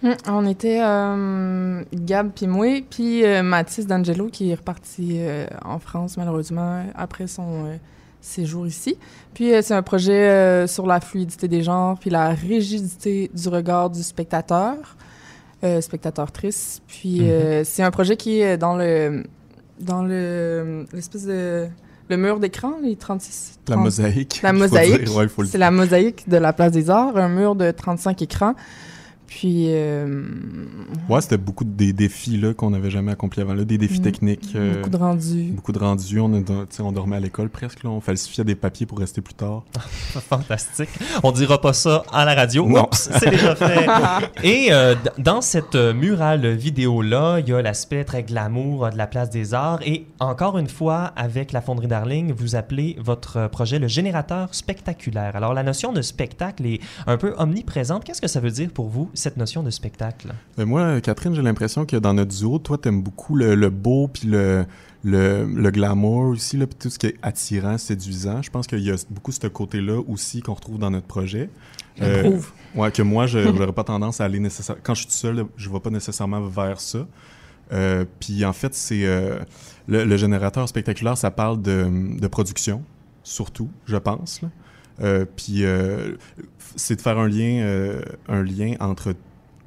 Hum, 0.04 0.16
on 0.28 0.46
était 0.46 0.80
euh, 0.82 1.84
Gab 1.94 2.32
puis 2.34 2.48
moi, 2.48 2.82
puis 2.90 3.26
euh, 3.26 3.44
Mathis 3.44 3.86
D'Angelo 3.86 4.28
qui 4.28 4.52
est 4.52 4.56
reparti 4.56 5.18
euh, 5.20 5.46
en 5.66 5.80
France 5.80 6.16
malheureusement 6.16 6.86
après 6.96 7.28
son 7.28 7.66
euh, 7.66 7.76
séjour 8.22 8.66
ici. 8.66 8.98
Puis 9.34 9.52
c'est 9.62 9.74
un 9.74 9.82
projet 9.82 10.68
sur 10.68 10.86
la 10.86 11.02
fluidité 11.02 11.48
des 11.48 11.64
genres 11.64 11.98
puis 12.00 12.10
la 12.10 12.30
rigidité 12.30 13.30
du 13.34 13.50
regard 13.50 13.90
du 13.90 14.04
spectateur, 14.04 14.76
spectateur-trice. 15.82 16.82
Puis 16.88 17.30
euh, 17.30 17.64
c'est 17.64 17.84
un 17.84 17.92
projet 17.92 18.18
qui 18.18 18.42
est 18.42 18.58
dans 18.58 18.76
le 18.76 19.24
dans 19.80 20.04
le 20.04 20.86
l'espèce 20.94 21.26
de 21.26 21.68
le 22.10 22.18
mur 22.18 22.40
d'écran, 22.40 22.74
les 22.82 22.96
36 22.96 23.60
La 23.68 23.76
30 23.76 23.84
mosaïque. 23.86 24.40
La 24.42 24.52
mosaïque. 24.52 25.10
Ouais, 25.16 25.28
faut 25.28 25.44
le 25.44 25.48
c'est 25.48 25.58
la 25.60 25.72
mosaïque 25.72 26.28
de 26.28 26.38
la 26.38 26.54
place 26.54 26.72
des 26.72 26.90
arts, 26.90 27.16
un 27.16 27.30
mur 27.30 27.56
de 27.56 27.72
35 27.72 28.22
écrans. 28.22 28.56
Puis, 29.30 29.66
euh, 29.70 30.24
Ouais, 31.08 31.22
c'était 31.22 31.38
beaucoup 31.38 31.64
de- 31.64 31.70
des 31.70 31.94
défis 31.94 32.38
là 32.38 32.54
qu'on 32.54 32.72
n'avait 32.72 32.90
jamais 32.90 33.12
accomplis 33.12 33.42
avant 33.42 33.54
là, 33.54 33.64
des 33.64 33.78
défis 33.78 34.00
Mm. 34.00 34.04
techniques. 34.04 34.50
euh, 34.56 34.76
beaucoup 34.78 34.90
de 34.90 34.98
rendus. 34.98 35.52
Beaucoup 35.56 35.72
de 35.72 35.80
rendus. 35.80 36.20
On, 36.20 36.34
a- 36.34 36.42
tu 36.42 36.54
sais, 36.72 36.82
on 36.82 36.92
dormait 36.92 37.18
à 37.18 37.20
l'école 37.20 37.50
presque. 37.50 37.84
Là. 37.84 37.90
On 37.92 38.02
falsifiait 38.02 38.44
des 38.44 38.56
papiers 38.56 38.86
pour 38.86 38.98
rester 39.00 39.22
plus 39.22 39.36
tard. 39.36 39.64
Fantastique. 40.30 40.90
On 41.24 41.32
dira 41.32 41.62
pas 41.62 41.74
ça 41.74 42.04
à 42.12 42.26
la 42.26 42.34
radio. 42.36 42.68
Non. 42.68 42.84
Oups, 42.84 43.10
c'est 43.20 43.30
déjà 43.30 43.56
fait. 43.56 43.86
Et 44.44 44.70
euh, 44.72 44.96
dans 45.18 45.42
cette 45.42 45.76
murale 45.76 46.56
vidéo-là, 46.56 47.40
il 47.40 47.50
y 47.50 47.54
a 47.54 47.62
l'aspect 47.62 48.04
très 48.04 48.24
glamour 48.24 48.90
de 48.90 48.98
la 48.98 49.08
place 49.08 49.30
des 49.30 49.54
arts. 49.54 49.80
Et 49.86 50.06
encore 50.20 50.58
une 50.58 50.68
fois, 50.70 51.14
avec 51.16 51.52
la 51.52 51.62
Fonderie 51.62 51.88
Darling, 51.88 52.34
vous 52.34 52.56
appelez 52.56 52.96
votre 53.00 53.48
projet 53.50 53.80
le 53.80 53.88
générateur 53.88 54.54
spectaculaire. 54.54 55.36
Alors, 55.36 55.54
la 55.54 55.64
notion 55.64 55.94
de 55.94 56.02
spectacle 56.02 56.66
est 56.66 56.80
un 57.08 57.18
peu 57.18 57.34
omniprésente. 57.38 58.04
Qu'est-ce 58.04 58.22
que 58.22 58.28
ça 58.28 58.40
veut 58.40 58.52
dire 58.52 58.70
pour 58.72 58.90
vous, 58.90 59.10
cette 59.20 59.38
notion 59.38 59.64
de 59.64 59.70
spectacle? 59.70 60.30
Mais 60.58 60.66
moi, 60.66 61.00
Catherine, 61.02 61.36
j'ai 61.36 61.42
l'impression 61.42 61.86
que 61.86 61.96
dans 61.98 62.14
notre 62.14 62.36
duo, 62.36 62.58
toi, 62.60 62.78
t'aimes 62.78 63.02
beaucoup 63.02 63.36
le, 63.36 63.56
le 63.56 63.70
beau 63.70 64.08
puis 64.08 64.28
le, 64.28 64.66
le, 65.04 65.46
le 65.46 65.72
glamour 65.72 66.30
aussi, 66.30 66.58
là, 66.58 66.66
puis 66.68 66.76
tout 66.80 66.90
ce 66.90 66.98
qui 67.00 67.08
est 67.08 67.16
attirant, 67.22 67.78
séduisant. 67.78 68.42
Je 68.42 68.50
pense 68.50 68.68
qu'il 68.68 68.80
y 68.80 68.92
a 68.92 68.96
beaucoup 69.10 69.32
ce 69.32 69.48
côté-là 69.48 70.02
aussi 70.08 70.42
qu'on 70.42 70.54
retrouve 70.54 70.80
dans 70.80 70.90
notre 70.92 71.08
projet. 71.08 71.50
Euh, 72.02 72.24
Prouve. 72.24 72.52
Ouais, 72.76 72.92
que 72.92 73.02
moi, 73.02 73.28
je 73.28 73.40
n'aurais 73.52 73.74
pas 73.74 73.84
tendance 73.84 74.22
à 74.22 74.26
aller 74.26 74.40
nécessairement. 74.40 74.82
Quand 74.84 74.94
je 74.94 75.02
suis 75.02 75.08
tout 75.10 75.16
seul, 75.16 75.46
je 75.58 75.70
ne 75.70 75.74
vais 75.74 75.80
pas 75.80 75.90
nécessairement 75.90 76.42
vers 76.42 76.80
ça. 76.80 77.08
Euh, 77.72 78.06
puis 78.20 78.46
en 78.46 78.54
fait, 78.54 78.74
c'est 78.74 79.06
euh, 79.06 79.40
le, 79.88 80.04
le 80.04 80.18
générateur 80.18 80.68
spectaculaire, 80.68 81.18
ça 81.18 81.30
parle 81.30 81.62
de, 81.62 81.88
de 82.20 82.28
production, 82.28 82.84
surtout, 83.24 83.70
je 83.86 83.98
pense. 83.98 84.42
là. 84.42 84.50
Euh, 85.02 85.26
puis 85.36 85.64
euh, 85.66 86.16
c'est 86.76 86.96
de 86.96 87.02
faire 87.02 87.18
un 87.18 87.28
lien, 87.28 87.62
euh, 87.64 88.02
un 88.28 88.44
lien 88.44 88.76
entre 88.80 89.14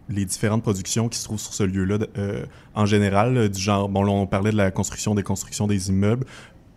les 0.09 0.25
différentes 0.25 0.63
productions 0.63 1.09
qui 1.09 1.19
se 1.19 1.25
trouvent 1.25 1.41
sur 1.41 1.55
ce 1.55 1.63
lieu-là, 1.63 1.99
en 2.75 2.85
général, 2.87 3.49
du 3.49 3.61
genre, 3.61 3.89
bon, 3.89 4.03
là, 4.03 4.11
on 4.13 4.27
parlait 4.27 4.51
de 4.51 4.57
la 4.57 4.71
construction, 4.71 5.15
des 5.15 5.23
constructions 5.23 5.67
des 5.67 5.89
immeubles, 5.89 6.27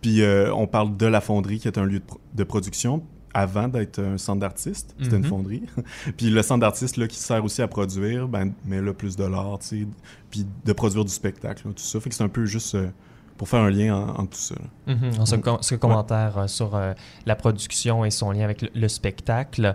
puis 0.00 0.22
on 0.54 0.66
parle 0.66 0.96
de 0.96 1.06
la 1.06 1.20
fonderie 1.20 1.58
qui 1.58 1.68
est 1.68 1.76
un 1.76 1.84
lieu 1.84 1.98
de, 1.98 2.04
pro- 2.04 2.20
de 2.34 2.44
production 2.44 3.02
avant 3.34 3.68
d'être 3.68 3.98
un 3.98 4.16
centre 4.16 4.40
d'artistes, 4.40 4.94
c'était 4.98 5.16
Mhm. 5.18 5.24
une 5.24 5.28
fonderie. 5.28 5.62
puis 6.16 6.30
le 6.30 6.40
centre 6.40 6.60
d'artistes 6.60 6.96
là 6.96 7.06
qui 7.06 7.18
sert 7.18 7.44
aussi 7.44 7.60
à 7.60 7.68
produire, 7.68 8.28
ben 8.28 8.52
mais 8.64 8.80
là 8.80 8.94
plus 8.94 9.14
de 9.16 9.24
l'art, 9.24 9.58
tu 9.60 9.66
sais, 9.82 9.86
puis 10.30 10.46
de 10.64 10.72
produire 10.72 11.04
du 11.04 11.12
spectacle, 11.12 11.66
là, 11.66 11.74
tout 11.74 11.82
ça. 11.82 12.00
Fait 12.00 12.08
que 12.08 12.14
c'est 12.14 12.24
un 12.24 12.28
peu 12.30 12.46
juste 12.46 12.74
euh, 12.76 12.88
pour 13.36 13.48
faire 13.48 13.60
un 13.60 13.70
lien 13.70 13.94
en- 13.94 14.08
entre 14.22 14.30
tout 14.30 14.36
ça. 14.38 14.54
Mhm. 14.86 15.20
En 15.20 15.26
ce, 15.26 15.36
com- 15.36 15.58
ce 15.60 15.74
commentaire 15.74 16.38
euh, 16.38 16.46
sur 16.46 16.74
euh, 16.74 16.92
la 17.26 17.36
production 17.36 18.04
et 18.04 18.10
son 18.10 18.30
lien 18.30 18.44
avec 18.44 18.62
le, 18.62 18.68
le 18.74 18.88
spectacle. 18.88 19.74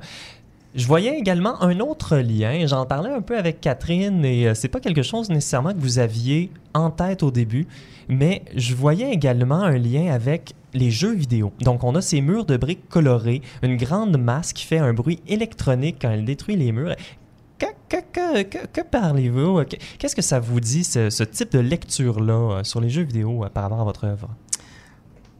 Je 0.73 0.87
voyais 0.87 1.17
également 1.19 1.61
un 1.61 1.79
autre 1.81 2.15
lien. 2.17 2.65
J'en 2.65 2.85
parlais 2.85 3.09
un 3.09 3.21
peu 3.21 3.37
avec 3.37 3.59
Catherine 3.59 4.23
et 4.23 4.47
euh, 4.47 4.53
c'est 4.55 4.69
pas 4.69 4.79
quelque 4.79 5.03
chose 5.03 5.29
nécessairement 5.29 5.73
que 5.73 5.79
vous 5.79 5.99
aviez 5.99 6.49
en 6.73 6.89
tête 6.89 7.23
au 7.23 7.31
début, 7.31 7.67
mais 8.07 8.43
je 8.55 8.73
voyais 8.73 9.11
également 9.11 9.61
un 9.63 9.77
lien 9.77 10.09
avec 10.13 10.53
les 10.73 10.89
jeux 10.89 11.13
vidéo. 11.13 11.51
Donc 11.59 11.83
on 11.83 11.93
a 11.95 12.01
ces 12.01 12.21
murs 12.21 12.45
de 12.45 12.55
briques 12.55 12.87
colorées, 12.87 13.41
une 13.63 13.75
grande 13.75 14.15
masse 14.17 14.53
qui 14.53 14.65
fait 14.65 14.77
un 14.77 14.93
bruit 14.93 15.19
électronique 15.27 15.97
quand 16.01 16.09
elle 16.11 16.23
détruit 16.23 16.55
les 16.55 16.71
murs. 16.71 16.95
Que, 17.91 17.97
que, 17.97 18.43
que, 18.43 18.57
que, 18.57 18.67
que 18.67 18.81
parlez-vous? 18.87 19.63
Que- 19.65 19.75
Qu'est-ce 19.99 20.15
que 20.15 20.21
ça 20.21 20.39
vous 20.39 20.59
dit, 20.61 20.83
ce, 20.83 21.09
ce 21.09 21.23
type 21.23 21.51
de 21.51 21.59
lecture-là 21.59 22.33
euh, 22.59 22.63
sur 22.63 22.79
les 22.79 22.89
jeux 22.89 23.03
vidéo 23.03 23.43
euh, 23.43 23.49
par 23.49 23.63
rapport 23.63 23.81
à 23.81 23.83
votre 23.83 24.05
œuvre? 24.05 24.29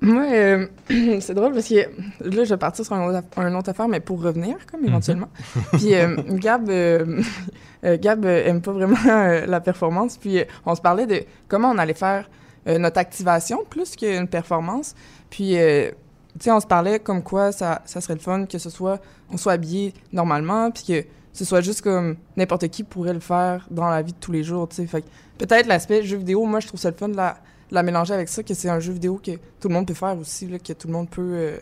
Moi, 0.01 0.23
euh, 0.31 0.67
c'est 1.19 1.33
drôle 1.33 1.53
parce 1.53 1.69
que 1.69 1.75
là, 1.75 2.43
je 2.43 2.49
vais 2.49 2.57
partir 2.57 2.83
sur 2.83 2.93
un 2.95 3.07
autre, 3.07 3.19
aff- 3.19 3.39
un 3.41 3.55
autre 3.55 3.69
affaire, 3.69 3.87
mais 3.87 3.99
pour 3.99 4.21
revenir, 4.21 4.57
comme 4.69 4.83
éventuellement. 4.85 5.29
puis 5.73 5.93
euh, 5.95 6.15
Gab, 6.29 6.67
euh, 6.69 7.21
Gab 7.83 8.25
aime 8.25 8.61
pas 8.61 8.71
vraiment 8.73 8.97
la 9.05 9.61
performance. 9.61 10.17
Puis 10.17 10.43
on 10.65 10.73
se 10.75 10.81
parlait 10.81 11.05
de 11.05 11.23
comment 11.47 11.69
on 11.69 11.77
allait 11.77 11.93
faire 11.93 12.29
notre 12.67 12.97
activation 12.99 13.59
plus 13.69 13.95
qu'une 13.95 14.27
performance. 14.27 14.93
Puis, 15.29 15.57
euh, 15.57 15.89
tu 16.33 16.45
sais, 16.45 16.51
on 16.51 16.59
se 16.59 16.67
parlait 16.67 16.99
comme 16.99 17.23
quoi 17.23 17.51
ça, 17.51 17.81
ça 17.85 18.01
serait 18.01 18.13
le 18.15 18.19
fun 18.19 18.45
que 18.45 18.57
ce 18.59 18.69
soit, 18.69 18.99
on 19.31 19.37
soit 19.37 19.53
habillé 19.53 19.93
normalement, 20.13 20.69
puis 20.71 20.83
que 20.87 21.05
ce 21.33 21.45
soit 21.45 21.61
juste 21.61 21.81
comme 21.81 22.17
n'importe 22.37 22.67
qui 22.69 22.83
pourrait 22.83 23.13
le 23.13 23.19
faire 23.19 23.67
dans 23.71 23.87
la 23.89 24.01
vie 24.01 24.13
de 24.13 24.17
tous 24.19 24.31
les 24.31 24.43
jours, 24.43 24.67
tu 24.69 24.75
sais. 24.77 24.87
Fait 24.87 25.03
peut-être 25.37 25.67
l'aspect 25.67 26.03
jeu 26.03 26.17
vidéo, 26.17 26.45
moi, 26.45 26.59
je 26.59 26.67
trouve 26.67 26.79
ça 26.79 26.89
le 26.89 26.95
fun 26.97 27.09
de 27.09 27.15
la, 27.15 27.37
de 27.69 27.75
la 27.75 27.83
mélanger 27.83 28.13
avec 28.13 28.27
ça, 28.29 28.43
que 28.43 28.53
c'est 28.53 28.69
un 28.69 28.79
jeu 28.79 28.93
vidéo 28.93 29.19
que 29.23 29.31
tout 29.59 29.67
le 29.69 29.73
monde 29.73 29.87
peut 29.87 29.93
faire 29.93 30.17
aussi, 30.17 30.47
là, 30.47 30.59
que 30.59 30.73
tout 30.73 30.87
le 30.87 30.93
monde 30.93 31.09
peut. 31.09 31.21
euh, 31.33 31.57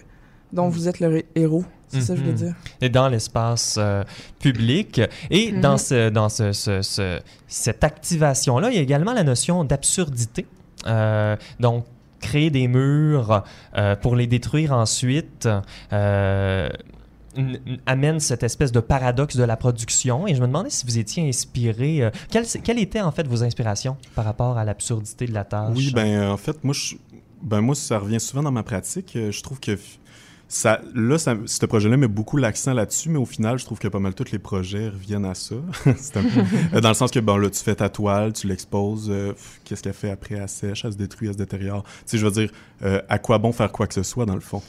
dont 0.51 0.67
vous 0.67 0.87
êtes 0.87 0.99
le 0.99 1.21
héros. 1.35 1.63
C'est 1.89 2.01
ça 2.01 2.13
que 2.15 2.19
je 2.21 2.25
veux 2.25 2.31
Mhm. 2.31 2.37
dire. 2.37 2.55
et 2.81 2.89
dans 2.89 3.07
l'espace 3.07 3.75
euh, 3.77 4.03
public. 4.39 4.99
Et 5.29 5.51
Mhm. 5.51 5.61
dans, 5.61 5.77
ce, 5.77 6.09
dans 6.09 6.27
ce, 6.27 6.53
ce- 6.53 6.81
ce- 6.81 7.19
cette 7.47 7.83
activation-là, 7.83 8.69
il 8.71 8.75
y 8.75 8.79
a 8.79 8.81
également 8.81 9.13
la 9.13 9.23
notion 9.23 9.63
d'absurdité. 9.63 10.47
Euh, 10.87 11.35
donc, 11.59 11.85
créer 12.19 12.49
des 12.49 12.67
murs 12.67 13.43
euh, 13.77 13.95
pour 13.95 14.15
les 14.15 14.25
détruire 14.25 14.73
ensuite 14.73 15.47
amène 17.85 18.19
cette 18.19 18.43
espèce 18.43 18.71
de 18.71 18.79
paradoxe 18.79 19.35
de 19.35 19.43
la 19.43 19.57
production. 19.57 20.27
Et 20.27 20.35
je 20.35 20.41
me 20.41 20.47
demandais 20.47 20.69
si 20.69 20.85
vous 20.85 20.97
étiez 20.97 21.27
inspiré. 21.27 22.03
euh, 22.03 22.09
quelles, 22.31 22.45
quelles 22.63 22.79
étaient 22.79 23.01
en 23.01 23.11
fait 23.11 23.27
vos 23.27 23.43
inspirations 23.43 23.97
par 24.15 24.25
rapport 24.25 24.57
à 24.57 24.65
l'absurdité 24.65 25.25
de 25.25 25.33
la 25.33 25.43
tâche? 25.43 25.75
Oui, 25.75 25.91
ben 25.93 26.29
en 26.29 26.37
fait, 26.37 26.63
moi, 26.63 26.73
je, 26.73 26.95
ben 27.41 27.61
moi, 27.61 27.75
ça 27.75 27.99
revient 27.99 28.19
souvent 28.19 28.43
dans 28.43 28.51
ma 28.51 28.63
pratique. 28.63 29.15
Euh, 29.15 29.31
Je 29.31 29.41
trouve 29.41 29.59
que 29.59 29.77
ça, 30.51 30.81
là, 30.95 31.19
ça, 31.19 31.35
ce 31.45 31.65
projet-là 31.67 31.95
met 31.95 32.07
beaucoup 32.07 32.35
l'accent 32.35 32.73
là-dessus, 32.73 33.09
mais 33.09 33.19
au 33.19 33.25
final, 33.25 33.59
je 33.59 33.65
trouve 33.65 33.77
que 33.77 33.87
pas 33.87 33.99
mal 33.99 34.15
tous 34.15 34.31
les 34.31 34.39
projets 34.39 34.89
reviennent 34.89 35.25
à 35.25 35.35
ça. 35.35 35.53
C'est 35.97 36.17
un 36.17 36.23
peu- 36.23 36.41
euh, 36.75 36.81
dans 36.81 36.89
le 36.89 36.95
sens 36.95 37.11
que, 37.11 37.19
bon, 37.19 37.37
là, 37.37 37.51
tu 37.51 37.59
fais 37.63 37.75
ta 37.75 37.87
toile, 37.87 38.33
tu 38.33 38.47
l'exposes, 38.47 39.09
euh, 39.11 39.33
qu'est-ce 39.63 39.83
qu'elle 39.83 39.93
fait 39.93 40.09
après? 40.09 40.35
Elle 40.35 40.49
sèche, 40.49 40.83
elle 40.85 40.93
se 40.93 40.97
détruit, 40.97 41.27
elle 41.27 41.33
se 41.35 41.37
détériore. 41.37 41.83
Tu 41.83 41.91
sais, 42.07 42.17
je 42.17 42.25
veux 42.25 42.31
dire, 42.31 42.49
euh, 42.83 42.99
à 43.09 43.19
quoi 43.19 43.37
bon 43.37 43.51
faire 43.51 43.71
quoi 43.71 43.85
que 43.85 43.93
ce 43.93 44.01
soit, 44.01 44.25
dans 44.25 44.33
le 44.33 44.39
fond? 44.41 44.63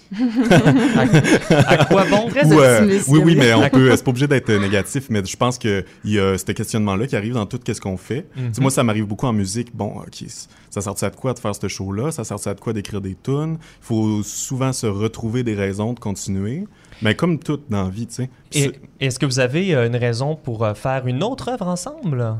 à 1.66 1.84
quoi 1.86 2.04
bon? 2.04 2.28
Très 2.30 2.44
Ou, 2.46 2.60
euh, 2.60 2.80
optimiste, 2.82 3.08
oui, 3.08 3.20
oui, 3.24 3.34
mais 3.36 3.54
on 3.54 3.68
peut, 3.70 3.90
c'est 3.96 4.04
pas 4.04 4.10
obligé 4.10 4.26
d'être 4.26 4.52
négatif, 4.52 5.06
mais 5.10 5.24
je 5.24 5.36
pense 5.36 5.56
qu'il 5.58 5.84
y 6.04 6.18
a 6.18 6.36
ce 6.36 6.44
questionnement-là 6.44 7.06
qui 7.06 7.16
arrive 7.16 7.34
dans 7.34 7.46
tout 7.46 7.58
ce 7.66 7.80
qu'on 7.80 7.96
fait. 7.96 8.26
Tu 8.36 8.42
sais, 8.52 8.60
moi, 8.60 8.70
ça 8.70 8.82
m'arrive 8.84 9.06
beaucoup 9.06 9.26
en 9.26 9.32
musique. 9.32 9.74
Bon, 9.74 9.94
OK, 10.00 10.24
ça 10.70 10.80
sert 10.80 10.94
à 11.02 11.10
de 11.10 11.16
quoi 11.16 11.34
de 11.34 11.38
faire 11.38 11.54
ce 11.54 11.68
show-là? 11.68 12.10
Ça 12.12 12.24
sert 12.24 12.38
à 12.46 12.54
de 12.54 12.60
quoi 12.60 12.72
d'écrire 12.72 13.00
des 13.00 13.16
tunes? 13.22 13.58
Il 13.60 13.84
faut 13.84 14.22
souvent 14.22 14.72
se 14.72 14.86
retrouver 14.86 15.42
des 15.42 15.54
raisons 15.54 15.92
de 15.92 16.00
continuer. 16.00 16.66
Mais 17.02 17.14
comme 17.14 17.38
tout 17.38 17.60
dans 17.68 17.84
la 17.84 17.90
vie, 17.90 18.06
tu 18.06 18.28
sais. 18.50 18.72
Est-ce 19.00 19.18
que 19.18 19.26
vous 19.26 19.38
avez 19.40 19.74
euh, 19.74 19.86
une 19.86 19.96
raison 19.96 20.36
pour 20.36 20.64
euh, 20.64 20.74
faire 20.74 21.06
une 21.06 21.22
autre 21.22 21.48
œuvre 21.48 21.66
ensemble? 21.68 22.36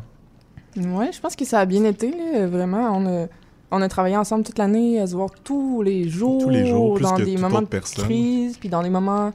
Ouais, 0.76 1.10
je 1.12 1.20
pense 1.20 1.34
que 1.34 1.44
ça 1.44 1.60
a 1.60 1.64
bien 1.66 1.84
été, 1.84 2.10
là, 2.12 2.46
vraiment. 2.46 2.96
On 2.96 3.06
a, 3.06 3.26
on 3.72 3.82
a 3.82 3.88
travaillé 3.88 4.16
ensemble 4.16 4.44
toute 4.44 4.58
l'année, 4.58 5.00
à 5.00 5.06
se 5.06 5.14
voir 5.16 5.30
tous 5.42 5.82
les 5.82 6.08
jours, 6.08 6.42
Tous 6.42 6.50
les 6.50 6.66
jours, 6.66 6.94
plus 6.94 7.02
dans 7.02 7.16
que 7.16 7.22
des 7.22 7.32
toute 7.32 7.40
moments 7.42 7.56
autre 7.56 7.64
de 7.64 7.70
personne. 7.70 8.04
crise, 8.04 8.56
puis 8.58 8.68
dans 8.68 8.82
des 8.82 8.90
moments 8.90 9.32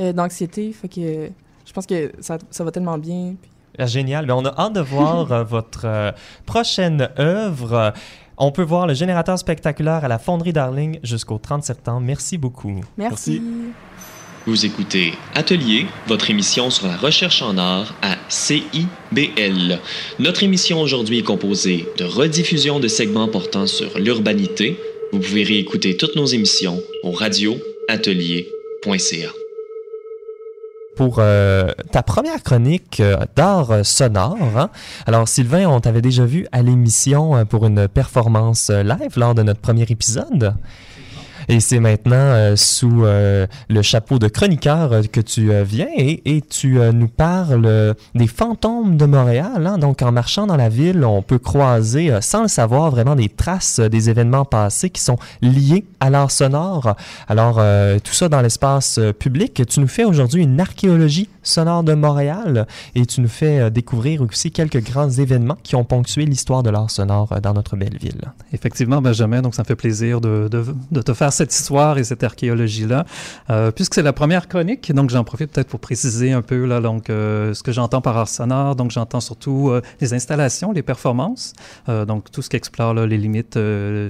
euh, 0.00 0.12
d'anxiété. 0.12 0.72
Fait 0.72 0.88
que 0.88 1.30
je 1.64 1.72
pense 1.72 1.86
que 1.86 2.12
ça, 2.20 2.36
ça 2.50 2.62
va 2.64 2.70
tellement 2.70 2.98
bien. 2.98 3.34
puis- 3.40 3.50
Ah, 3.78 3.86
Génial. 3.86 4.26
Ben, 4.26 4.34
on 4.34 4.44
a 4.44 4.54
hâte 4.58 4.74
de 4.74 4.80
voir 4.80 5.44
votre 5.46 5.82
euh, 5.86 6.12
prochaine 6.44 7.08
œuvre. 7.18 7.92
On 8.38 8.52
peut 8.52 8.62
voir 8.62 8.86
le 8.86 8.94
générateur 8.94 9.38
spectaculaire 9.38 10.04
à 10.04 10.08
la 10.08 10.18
Fonderie 10.18 10.52
Darling 10.52 10.98
jusqu'au 11.02 11.38
30 11.38 11.64
septembre. 11.64 12.00
Merci 12.00 12.36
beaucoup. 12.36 12.82
Merci. 12.96 12.98
Merci. 12.98 13.42
Vous 14.46 14.64
écoutez 14.64 15.12
Atelier, 15.34 15.86
votre 16.06 16.30
émission 16.30 16.70
sur 16.70 16.86
la 16.86 16.96
recherche 16.96 17.42
en 17.42 17.58
art 17.58 17.96
à 18.00 18.16
CIBL. 18.28 19.80
Notre 20.20 20.44
émission 20.44 20.80
aujourd'hui 20.80 21.18
est 21.18 21.24
composée 21.24 21.84
de 21.98 22.04
rediffusions 22.04 22.78
de 22.78 22.86
segments 22.86 23.26
portant 23.26 23.66
sur 23.66 23.98
l'urbanité. 23.98 24.78
Vous 25.12 25.18
pouvez 25.18 25.42
réécouter 25.42 25.96
toutes 25.96 26.14
nos 26.14 26.26
émissions 26.26 26.80
au 27.02 27.10
radioatelier.ca. 27.10 29.45
Pour 30.96 31.16
euh, 31.18 31.72
ta 31.92 32.02
première 32.02 32.42
chronique 32.42 33.00
euh, 33.00 33.18
d'art 33.36 33.84
sonore, 33.84 34.38
hein. 34.56 34.70
alors 35.06 35.28
Sylvain, 35.28 35.66
on 35.68 35.78
t'avait 35.78 36.00
déjà 36.00 36.24
vu 36.24 36.46
à 36.52 36.62
l'émission 36.62 37.36
euh, 37.36 37.44
pour 37.44 37.66
une 37.66 37.86
performance 37.86 38.70
live 38.70 39.12
lors 39.16 39.34
de 39.34 39.42
notre 39.42 39.60
premier 39.60 39.82
épisode. 39.82 40.54
Et 41.48 41.60
c'est 41.60 41.78
maintenant 41.78 42.16
euh, 42.16 42.56
sous 42.56 43.04
euh, 43.04 43.46
le 43.68 43.82
chapeau 43.82 44.18
de 44.18 44.28
chroniqueur 44.28 44.92
euh, 44.92 45.02
que 45.02 45.20
tu 45.20 45.52
viens 45.64 45.86
et, 45.96 46.42
tu 46.48 46.78
nous 46.92 47.08
parles 47.08 47.94
des 48.14 48.26
fantômes 48.26 48.96
de 48.96 49.06
Montréal. 49.06 49.66
hein. 49.66 49.78
Donc 49.78 50.02
en 50.02 50.12
marchant 50.12 50.46
dans 50.46 50.56
la 50.56 50.68
ville, 50.68 51.04
on 51.04 51.22
peut 51.22 51.38
croiser, 51.38 52.12
sans 52.20 52.42
le 52.42 52.48
savoir, 52.48 52.90
vraiment 52.90 53.16
des 53.16 53.28
traces 53.28 53.80
des 53.80 54.10
événements 54.10 54.44
passés 54.44 54.90
qui 54.90 55.00
sont 55.00 55.18
liés 55.42 55.84
à 56.00 56.10
l'art 56.10 56.30
sonore. 56.30 56.94
Alors 57.28 57.60
tout 58.02 58.12
ça 58.12 58.28
dans 58.28 58.40
l'espace 58.40 59.00
public. 59.18 59.62
Tu 59.66 59.80
nous 59.80 59.88
fais 59.88 60.04
aujourd'hui 60.04 60.42
une 60.42 60.60
archéologie 60.60 61.28
sonore 61.48 61.82
de 61.82 61.94
Montréal 61.94 62.66
et 62.94 63.06
tu 63.06 63.20
nous 63.20 63.28
fais 63.28 63.60
euh, 63.60 63.70
découvrir 63.70 64.22
aussi 64.22 64.50
quelques 64.50 64.82
grands 64.82 65.10
événements 65.10 65.56
qui 65.62 65.76
ont 65.76 65.84
ponctué 65.84 66.24
l'histoire 66.24 66.62
de 66.62 66.70
l'art 66.70 66.90
sonore 66.90 67.32
euh, 67.32 67.40
dans 67.40 67.54
notre 67.54 67.76
belle 67.76 67.96
ville. 67.98 68.32
Effectivement, 68.52 69.00
Benjamin, 69.00 69.42
donc 69.42 69.54
ça 69.54 69.62
me 69.62 69.66
fait 69.66 69.76
plaisir 69.76 70.20
de, 70.20 70.48
te 70.48 71.14
faire 71.14 71.32
cette 71.32 71.52
histoire 71.52 71.98
et 71.98 72.04
cette 72.04 72.24
archéologie-là. 72.24 73.04
Euh, 73.50 73.70
puisque 73.70 73.94
c'est 73.94 74.02
la 74.02 74.12
première 74.12 74.48
chronique, 74.48 74.92
donc 74.92 75.10
j'en 75.10 75.24
profite 75.24 75.52
peut-être 75.52 75.68
pour 75.68 75.80
préciser 75.80 76.32
un 76.32 76.42
peu 76.42 76.64
là, 76.64 76.80
donc, 76.80 77.04
ce 77.08 77.62
que 77.62 77.72
j'entends 77.72 78.00
par 78.00 78.16
art 78.16 78.28
sonore. 78.28 78.76
Donc 78.76 78.90
j'entends 78.90 79.20
surtout 79.20 79.72
les 80.00 80.14
installations, 80.14 80.72
les 80.72 80.82
performances, 80.82 81.52
donc 81.88 82.30
tout 82.30 82.42
ce 82.42 82.50
qui 82.50 82.56
explore 82.56 82.94
les 82.94 83.18
limites 83.18 83.58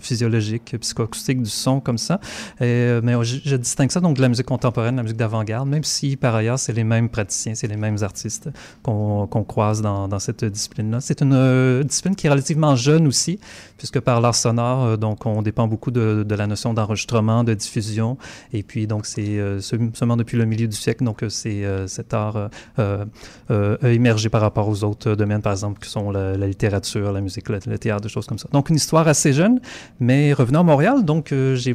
physiologiques, 0.00 0.76
psychoacoustiques 0.80 1.42
du 1.42 1.50
son 1.50 1.80
comme 1.80 1.98
ça. 1.98 2.20
Mais 2.60 3.12
je, 3.22 3.56
distingue 3.56 3.90
ça 3.90 4.00
donc 4.00 4.16
de 4.16 4.22
la 4.22 4.28
musique 4.28 4.46
contemporaine, 4.46 4.94
de 4.94 4.98
la 4.98 5.02
musique 5.02 5.18
d'avant-garde, 5.18 5.68
même 5.68 5.84
si 5.84 6.16
par 6.16 6.34
ailleurs 6.34 6.58
c'est 6.58 6.72
les 6.72 6.84
mêmes 6.84 7.08
c'est 7.30 7.66
les 7.66 7.76
mêmes 7.76 7.98
artistes 8.02 8.48
qu'on 8.82 9.26
croise 9.46 9.82
dans, 9.82 10.18
cette 10.18 10.44
discipline-là. 10.44 11.00
C'est 11.00 11.20
une 11.20 11.34
euh, 11.34 11.82
discipline 11.82 12.16
qui 12.16 12.26
est 12.26 12.30
relativement 12.30 12.74
jeune 12.74 13.06
aussi, 13.06 13.38
puisque 13.76 14.00
par 14.00 14.20
l'art 14.20 14.34
sonore, 14.34 14.84
euh, 14.84 14.96
donc 14.96 15.26
on 15.26 15.42
dépend 15.42 15.68
beaucoup 15.68 15.90
de, 15.90 16.24
la 16.28 16.46
notion 16.46 16.74
d'enregistrement, 16.74 17.44
de 17.44 17.54
diffusion, 17.54 18.16
et 18.52 18.62
puis 18.62 18.86
donc 18.86 19.06
c'est 19.06 19.38
euh, 19.38 19.60
seulement 19.60 20.16
depuis 20.16 20.36
le 20.36 20.44
milieu 20.44 20.68
du 20.68 20.76
siècle, 20.76 21.04
donc 21.04 21.24
c'est 21.28 21.64
cet 21.86 22.14
art 22.14 22.50
a 22.78 23.88
émergé 23.88 24.28
par 24.28 24.40
rapport 24.40 24.68
aux 24.68 24.84
autres 24.84 25.14
domaines, 25.14 25.42
par 25.42 25.52
exemple, 25.52 25.80
qui 25.80 25.90
sont 25.90 26.10
la, 26.10 26.36
littérature, 26.36 27.12
la 27.12 27.20
musique, 27.20 27.48
le, 27.48 27.60
théâtre, 27.78 28.02
des 28.02 28.08
choses 28.08 28.26
comme 28.26 28.38
ça. 28.38 28.48
Donc 28.52 28.70
une 28.70 28.76
histoire 28.76 29.06
assez 29.08 29.32
jeune, 29.32 29.60
mais 30.00 30.32
revenant 30.32 30.60
à 30.60 30.64
Montréal, 30.64 31.04
donc 31.04 31.32
j'ai 31.54 31.74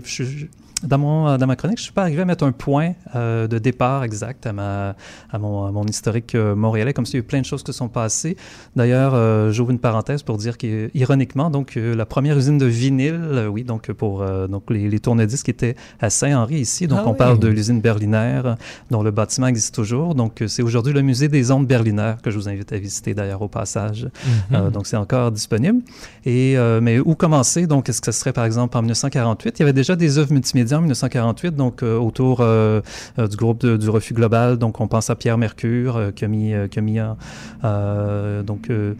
dans, 0.84 0.98
mon, 0.98 1.38
dans 1.38 1.48
ma 1.48 1.56
chronique, 1.56 1.78
je 1.78 1.84
suis 1.84 1.92
pas 1.92 2.02
arrivé 2.04 2.22
à 2.22 2.26
mettre 2.26 2.44
un 2.46 2.52
point 2.52 2.94
euh, 3.16 3.48
de 3.48 3.58
départ 3.58 4.04
exact 4.04 4.46
à, 4.46 4.54
ma, 4.54 4.96
à, 5.32 5.38
mon, 5.40 5.66
à 5.66 5.72
mon 5.72 5.84
historique 5.86 6.36
euh, 6.36 6.56
montréalais, 6.56 6.94
comme 6.94 7.06
s'il 7.06 7.16
y 7.16 7.18
a 7.18 7.22
eu 7.22 7.24
plein 7.24 7.42
de 7.42 7.46
choses 7.46 7.64
qui 7.64 7.74
sont 7.74 7.88
passées. 7.90 8.38
D'ailleurs, 8.76 9.14
euh, 9.14 9.52
j'ouvre 9.52 9.72
une 9.72 9.80
parenthèse 9.80 10.24
pour 10.24 10.38
dire 10.38 10.58
qu'ironiquement, 10.58 11.50
donc 11.50 11.78
euh, 11.78 11.96
la 11.96 12.06
première 12.06 12.38
usine 12.38 12.58
de 12.58 12.66
vinyle, 12.66 13.20
euh, 13.22 13.48
oui, 13.48 13.64
donc 13.64 13.92
pour 13.92 14.22
euh, 14.22 14.48
donc 14.48 14.70
les, 14.70 14.90
les 14.90 15.00
tourne-disques 15.00 15.50
étaient 15.50 15.76
à 16.00 16.10
Saint-Henri 16.10 16.56
ici. 16.56 16.88
Donc 16.88 17.00
Ah 17.02 17.08
on 17.08 17.12
oui. 17.12 17.18
parle 17.18 17.40
de 17.40 17.48
l'usine 17.48 17.82
Berliner, 17.82 18.42
euh, 18.46 18.56
dont 18.90 19.04
le 19.04 19.12
bâtiment 19.12 19.48
existe 19.48 19.76
toujours. 19.76 20.16
Donc 20.16 20.42
euh, 20.42 20.48
c'est 20.48 20.64
aujourd'hui 20.64 20.94
le 20.94 21.02
musée 21.02 21.28
des 21.28 21.52
ondes 21.52 21.68
Berliner 21.68 22.14
que 22.24 22.32
je 22.32 22.38
vous 22.38 22.50
invite 22.50 22.72
à 22.74 22.78
visiter 22.78 23.14
d'ailleurs 23.14 23.42
au 23.42 23.48
passage. 23.48 24.04
Mhm. 24.06 24.56
Euh, 24.56 24.70
donc 24.70 24.88
c'est 24.88 24.98
encore 24.98 25.32
disponible. 25.32 25.82
Et 26.26 26.58
euh, 26.58 26.80
mais 26.82 27.00
où 27.00 27.16
commencer? 27.16 27.68
Donc 27.68 27.90
est-ce 27.90 28.02
que 28.02 28.12
ce 28.12 28.20
serait 28.20 28.34
par 28.34 28.46
exemple 28.46 28.78
en 28.78 28.82
1948 28.82 29.60
Il 29.60 29.62
y 29.62 29.64
avait 29.64 29.74
déjà 29.74 29.96
des 29.96 30.18
œuvres 30.18 30.32
multimédia 30.34 30.71
en 30.76 30.82
1948, 30.82 31.56
donc 31.56 31.84
euh, 31.84 31.98
autour 31.98 32.42
euh, 32.42 32.82
euh, 33.20 33.28
du 33.28 33.36
groupe 33.38 33.66
du 33.66 33.90
Refus 33.90 34.14
Global. 34.14 34.58
Donc 34.58 34.80
on 34.82 34.88
pense 34.88 35.10
à 35.10 35.16
Pierre 35.16 35.38
Mercure 35.38 36.12
qui 36.16 36.26
a 36.26 36.28
mis, 36.28 36.54
qui 36.70 36.80
a 37.00 38.44
donc 38.44 38.62
que 38.62 38.96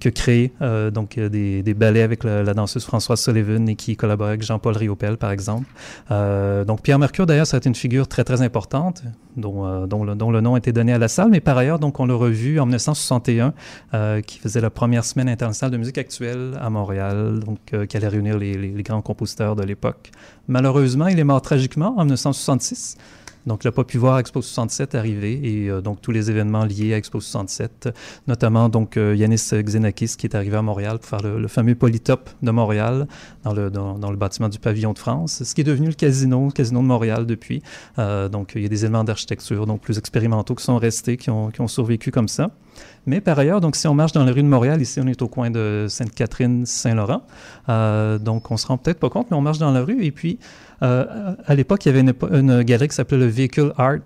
que 0.00 0.08
créé 0.10 0.52
donc 0.92 1.18
des, 1.18 1.62
des 1.62 1.74
ballets 1.74 2.02
avec 2.02 2.24
la, 2.24 2.52
danseuse 2.52 2.84
Françoise 2.84 3.20
Sullivan 3.20 3.68
et 3.68 3.74
qui 3.76 3.96
collaborait 3.96 4.30
avec 4.30 4.42
Jean-Paul 4.42 4.76
Riopel 4.76 5.16
par 5.16 5.30
exemple. 5.30 5.66
Donc 6.10 6.82
Pierre 6.82 6.98
Mercure 6.98 7.26
d'ailleurs 7.26 7.46
ça 7.46 7.56
a 7.56 7.58
été 7.58 7.68
une 7.68 7.74
figure 7.74 8.06
très 8.06 8.24
très 8.24 8.42
importante 8.42 9.02
dont, 9.36 9.86
dont, 9.86 10.04
le, 10.04 10.14
dont 10.14 10.30
le 10.30 10.40
nom 10.40 10.54
a 10.54 10.58
été 10.58 10.72
donné 10.72 10.92
à 10.92 10.98
la 10.98 11.08
salle, 11.08 11.28
mais 11.30 11.40
par 11.40 11.56
ailleurs 11.56 11.78
donc 11.78 12.00
on 12.00 12.06
l'a 12.06 12.14
revu 12.14 12.60
en 12.60 12.66
1961 12.66 13.54
euh, 13.94 14.20
qui 14.20 14.38
faisait 14.38 14.60
la 14.60 14.70
première 14.70 15.04
semaine 15.04 15.28
internationale 15.28 15.72
de 15.72 15.78
musique 15.78 15.98
actuelle 15.98 16.52
à 16.60 16.68
Montréal, 16.70 17.40
donc 17.40 17.86
qui 17.86 17.96
allait 17.96 18.08
réunir 18.08 18.38
les- 18.38 18.54
les 18.56 18.82
grands 18.82 19.02
compositeurs 19.02 19.56
de 19.56 19.62
l'époque. 19.62 20.10
Malheureusement, 20.48 21.06
il 21.06 21.18
est 21.18 21.24
mort 21.24 21.42
tragiquement 21.42 21.94
en 21.96 22.04
1966. 22.04 22.96
Donc, 23.46 23.64
il 23.64 23.66
n'a 23.66 23.72
pas 23.72 23.84
pu 23.84 23.98
voir 23.98 24.18
Expo 24.18 24.40
67 24.40 24.94
arriver 24.94 25.38
et 25.42 25.68
euh, 25.68 25.82
donc 25.82 26.00
tous 26.00 26.12
les 26.12 26.30
événements 26.30 26.64
liés 26.64 26.94
à 26.94 26.96
Expo 26.96 27.20
67, 27.20 27.90
notamment 28.26 28.70
donc 28.70 28.96
euh, 28.96 29.14
Yanis 29.14 29.50
Xenakis 29.52 30.16
qui 30.16 30.26
est 30.26 30.34
arrivé 30.34 30.56
à 30.56 30.62
Montréal 30.62 30.98
pour 30.98 31.08
faire 31.08 31.22
le, 31.22 31.48
fameux 31.48 31.74
Polytop 31.74 32.30
de 32.42 32.50
Montréal 32.50 33.06
dans 33.42 33.52
le, 33.52 33.70
dans, 33.70 34.10
le 34.10 34.16
bâtiment 34.16 34.48
du 34.48 34.58
Pavillon 34.58 34.94
de 34.94 34.98
France, 34.98 35.42
ce 35.44 35.54
qui 35.54 35.60
est 35.60 35.64
devenu 35.64 35.88
le 35.88 35.94
casino, 35.94 36.46
le 36.46 36.52
casino 36.52 36.80
de 36.80 36.86
Montréal 36.86 37.26
depuis. 37.26 37.62
Euh, 37.98 38.30
donc, 38.30 38.52
il 38.54 38.62
y 38.62 38.66
a 38.66 38.68
des 38.68 38.84
éléments 38.84 39.04
d'architecture 39.04 39.66
donc 39.66 39.82
plus 39.82 39.98
expérimentaux 39.98 40.54
qui 40.54 40.64
sont 40.64 40.78
restés, 40.78 41.18
qui 41.18 41.30
ont 41.30 41.68
survécu 41.68 42.10
comme 42.10 42.28
ça. 42.28 42.50
Mais 43.06 43.20
par 43.20 43.38
ailleurs, 43.38 43.60
donc 43.60 43.76
si 43.76 43.86
on 43.86 43.94
marche 43.94 44.12
dans 44.12 44.24
les 44.24 44.32
rues 44.32 44.42
de 44.42 44.48
Montréal, 44.48 44.80
ici 44.80 45.00
on 45.02 45.06
est 45.06 45.20
au 45.22 45.28
coin 45.28 45.50
de 45.50 45.86
Sainte-Catherine, 45.88 46.64
Saint-Laurent, 46.66 47.22
euh, 47.68 48.18
donc 48.18 48.50
on 48.50 48.56
se 48.56 48.66
rend 48.66 48.78
peut-être 48.78 48.98
pas 48.98 49.10
compte, 49.10 49.30
mais 49.30 49.36
on 49.36 49.42
marche 49.42 49.58
dans 49.58 49.70
la 49.72 49.82
rue 49.82 50.04
et 50.04 50.10
puis 50.10 50.38
euh, 50.82 51.34
à 51.46 51.54
l'époque 51.54 51.84
il 51.86 51.94
y 51.94 51.98
avait 51.98 52.12
une, 52.32 52.62
galerie 52.62 52.88
qui 52.88 52.94
s'appelait 52.94 53.18
le 53.18 53.26
Vehicle 53.26 53.72
Art, 53.76 53.98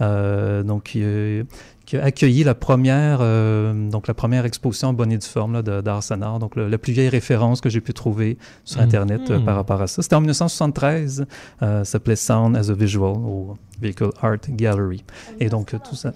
euh, 0.00 0.62
donc 0.62 0.82
qui, 0.84 1.96
a 1.96 2.02
accueilli 2.04 2.42
la 2.42 2.54
première, 2.54 3.18
euh, 3.20 3.90
donc 3.90 4.08
la 4.08 4.14
première 4.14 4.46
exposition 4.46 4.88
en 4.88 4.92
bonne 4.94 5.12
et 5.12 5.18
due 5.18 5.26
forme 5.26 5.60
d'art 5.62 6.02
sonore, 6.02 6.38
donc 6.38 6.56
le- 6.56 6.66
la 6.68 6.78
plus 6.78 6.92
vieille 6.94 7.10
référence 7.10 7.60
que 7.60 7.68
j'ai 7.68 7.82
pu 7.82 7.92
trouver 7.92 8.38
sur 8.64 8.80
Mhm. 8.80 8.86
internet 8.86 9.30
euh, 9.30 9.38
par 9.40 9.56
rapport 9.56 9.82
à 9.82 9.86
ça. 9.86 10.00
C'était 10.00 10.16
en 10.16 10.20
1973, 10.22 11.26
euh, 11.62 11.78
ça 11.80 11.84
s'appelait 11.84 12.16
Sound 12.16 12.56
as 12.56 12.70
a 12.70 12.72
Visual 12.74 13.12
au 13.16 13.56
Vehicle 13.80 14.08
Art 14.22 14.38
Gallery. 14.48 15.04
Et 15.38 15.48
donc, 15.50 15.74
tout 15.84 15.94
ça. 15.96 16.14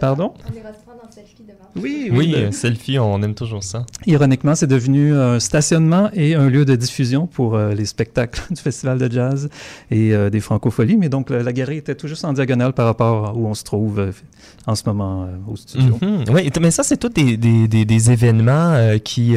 Pardon? 0.00 0.32
Devant. 1.74 1.84
Oui, 1.84 2.10
Oui, 2.12 2.26
le- 2.28 2.38
euh, 2.38 2.50
selfie, 2.52 2.98
on 2.98 3.22
aime 3.22 3.34
toujours 3.34 3.62
ça. 3.62 3.86
Ironiquement, 4.06 4.54
c'est 4.54 4.66
devenu 4.66 5.14
un 5.14 5.40
stationnement 5.40 6.10
et 6.14 6.34
un 6.34 6.48
lieu 6.48 6.64
de 6.64 6.74
diffusion 6.76 7.26
pour 7.26 7.54
euh, 7.56 7.72
les 7.74 7.86
spectacles 7.86 8.42
du 8.54 8.60
Festival 8.60 8.98
de 8.98 9.10
jazz 9.10 9.48
et 9.90 10.12
euh, 10.12 10.28
des 10.30 10.40
francopholies. 10.40 10.96
Mais 10.96 11.08
donc, 11.08 11.30
la, 11.30 11.42
la 11.42 11.52
galerie 11.52 11.78
était 11.78 11.94
tout 11.94 12.08
juste 12.08 12.24
en 12.24 12.32
diagonale 12.32 12.72
par 12.74 12.86
rapport 12.86 13.26
à 13.28 13.34
où 13.34 13.46
on 13.46 13.54
se 13.54 13.64
trouve 13.64 13.98
euh, 14.00 14.10
en 14.66 14.74
ce 14.74 14.82
moment 14.86 15.24
euh, 15.24 15.26
au 15.52 15.56
studio. 15.56 15.98
Mhm. 16.02 16.24
Oui, 16.32 16.50
mais 16.60 16.70
ça, 16.70 16.82
c'est 16.82 16.96
tous 16.98 17.08
des, 17.08 17.36
des, 17.36 17.68
des, 17.68 17.84
des 17.84 18.10
événements 18.10 18.72
euh, 18.74 18.98
qui... 18.98 19.36